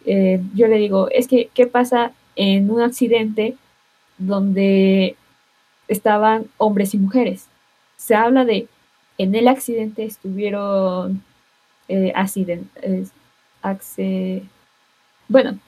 Eh, 0.04 0.42
yo 0.54 0.66
le 0.66 0.76
digo, 0.76 1.08
es 1.10 1.28
que, 1.28 1.48
¿qué 1.54 1.66
pasa 1.66 2.12
en 2.34 2.70
un 2.70 2.82
accidente 2.82 3.56
donde 4.18 5.16
estaban 5.88 6.46
hombres 6.58 6.94
y 6.94 6.98
mujeres? 6.98 7.46
Se 7.96 8.14
habla 8.14 8.44
de, 8.44 8.66
en 9.18 9.34
el 9.34 9.46
accidente 9.46 10.04
estuvieron 10.04 11.22
eh, 13.99 14.43
bueno, 15.28 15.59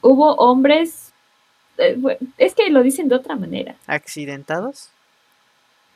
hubo 0.00 0.34
hombres, 0.34 1.12
eh, 1.78 1.98
es 2.38 2.54
que 2.54 2.70
lo 2.70 2.82
dicen 2.82 3.08
de 3.08 3.16
otra 3.16 3.36
manera. 3.36 3.76
¿Accidentados? 3.86 4.90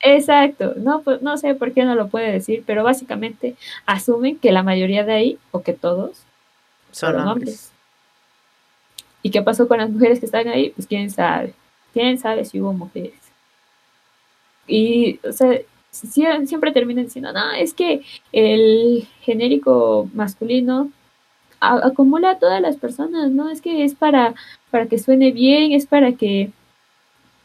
Exacto, 0.01 0.75
no, 0.77 1.03
pues, 1.03 1.23
no 1.23 1.37
sé 1.37 1.55
por 1.55 1.73
qué 1.73 1.85
no 1.85 1.95
lo 1.95 2.09
puede 2.09 2.31
decir, 2.31 2.63
pero 2.67 2.85
básicamente 2.85 3.57
asumen 3.87 4.39
que 4.39 4.53
la 4.53 4.63
mayoría 4.63 5.05
de 5.05 5.13
ahí, 5.13 5.39
o 5.51 5.63
que 5.63 5.73
todos, 5.73 6.23
son 6.93 7.17
hombres. 7.17 7.73
¿Y 9.23 9.31
qué 9.31 9.43
pasó 9.43 9.69
con 9.69 9.79
las 9.79 9.91
mujeres 9.91 10.21
que 10.21 10.27
están 10.27 10.49
ahí? 10.49 10.71
Pues 10.71 10.87
quién 10.87 11.11
sabe. 11.11 11.55
Quién 11.93 12.19
sabe 12.19 12.45
si 12.45 12.61
hubo 12.61 12.73
mujeres. 12.73 13.19
Y, 14.67 15.19
o 15.27 15.33
sea, 15.33 15.59
siempre 15.99 16.73
terminan 16.73 17.05
diciendo, 17.05 17.33
no, 17.33 17.53
es 17.53 17.75
que 17.75 18.03
el 18.33 19.09
genérico 19.21 20.09
masculino 20.15 20.91
acumula 21.61 22.33
a 22.33 22.39
todas 22.39 22.61
las 22.61 22.77
personas, 22.77 23.31
¿no? 23.31 23.51
Es 23.51 23.61
que 23.61 23.85
es 23.85 23.95
para, 23.95 24.35
para 24.71 24.87
que 24.87 24.99
suene 24.99 25.33
bien, 25.33 25.73
es 25.73 25.87
para 25.87 26.13
que, 26.13 26.53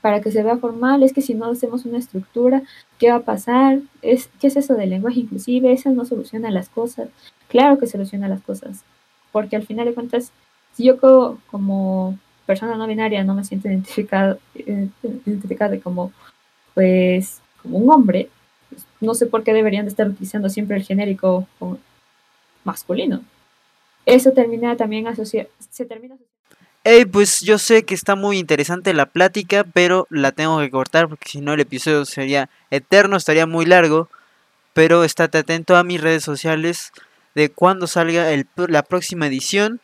para 0.02 0.22
que 0.22 0.32
se 0.32 0.44
vea 0.44 0.58
formal, 0.58 1.04
es 1.04 1.14
que 1.14 1.22
si 1.22 1.34
no 1.34 1.46
hacemos 1.46 1.86
una 1.86 1.98
estructura, 1.98 2.62
¿qué 3.00 3.10
va 3.10 3.18
a 3.18 3.22
pasar? 3.22 3.80
Es, 4.02 4.30
¿Qué 4.40 4.48
es 4.48 4.56
eso 4.56 4.76
del 4.76 4.92
lenguaje 4.92 5.22
inclusive? 5.22 5.72
Eso 5.72 5.90
no 5.92 6.06
soluciona 6.06 6.52
las 6.52 6.70
cosas. 6.70 7.10
Claro 7.48 7.78
que 7.78 7.88
soluciona 7.88 8.28
las 8.28 8.42
cosas, 8.42 8.84
porque 9.32 9.56
al 9.56 9.66
final 9.66 9.86
de 9.86 9.94
cuentas, 9.94 10.32
si 10.74 10.84
yo 10.84 11.00
como, 11.00 12.18
persona 12.46 12.76
no 12.76 12.88
binaria 12.88 13.24
no 13.24 13.36
me 13.36 13.44
siento 13.44 13.68
identificada, 13.68 14.38
eh, 14.56 14.90
identificada 15.26 15.80
como, 15.80 16.12
pues, 16.74 17.42
como 17.62 17.78
un 17.78 17.90
hombre, 17.92 18.30
no 19.02 19.14
sé 19.14 19.26
por 19.26 19.44
qué 19.44 19.54
deberían 19.54 19.86
de 19.86 19.90
estar 19.90 20.08
utilizando 20.08 20.50
siempre 20.50 20.78
el 20.78 20.84
genérico 20.84 21.48
masculino 22.64 23.24
eso 24.06 24.32
termina 24.32 24.76
también 24.76 25.08
asociado, 25.08 25.50
se 25.70 25.86
termina 25.86 26.16
Hey, 26.86 27.06
pues 27.06 27.40
yo 27.40 27.60
sé 27.60 27.84
que 27.86 27.94
está 27.94 28.16
muy 28.18 28.38
interesante 28.38 28.94
la 28.94 29.06
plática, 29.06 29.64
pero 29.64 30.06
la 30.10 30.34
tengo 30.34 30.60
que 30.60 30.70
cortar 30.70 31.08
porque 31.08 31.30
si 31.30 31.40
no 31.40 31.54
el 31.54 31.62
episodio 31.62 32.04
sería 32.04 32.50
eterno, 32.72 33.16
estaría 33.16 33.48
muy 33.48 33.66
largo. 33.66 34.10
Pero 34.74 35.06
estate 35.06 35.38
atento 35.38 35.78
a 35.78 35.86
mis 35.86 36.02
redes 36.02 36.26
sociales 36.26 36.92
de 37.36 37.50
cuando 37.50 37.88
salga 37.88 38.32
el, 38.32 38.48
la 38.68 38.84
próxima 38.84 39.28
edición. 39.28 39.80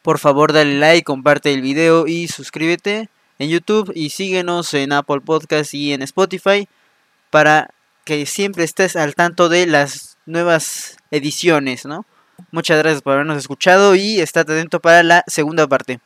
Por 0.00 0.18
favor, 0.18 0.54
dale 0.54 0.78
like, 0.78 1.04
comparte 1.04 1.52
el 1.52 1.60
video 1.60 2.06
y 2.06 2.28
suscríbete 2.28 3.10
en 3.38 3.50
YouTube 3.50 3.92
y 3.94 4.08
síguenos 4.08 4.72
en 4.72 4.92
Apple 4.92 5.20
Podcast 5.20 5.74
y 5.74 5.92
en 5.92 6.00
Spotify 6.00 6.66
para 7.28 7.74
que 8.04 8.26
siempre 8.26 8.64
estés 8.64 8.96
al 8.96 9.14
tanto 9.14 9.48
de 9.48 9.66
las 9.66 10.18
nuevas 10.26 10.96
ediciones, 11.10 11.84
¿no? 11.84 12.06
Muchas 12.52 12.78
gracias 12.78 13.02
por 13.02 13.14
habernos 13.14 13.38
escuchado 13.38 13.94
y 13.94 14.20
estate 14.20 14.52
atento 14.52 14.80
para 14.80 15.02
la 15.02 15.24
segunda 15.26 15.66
parte. 15.66 16.00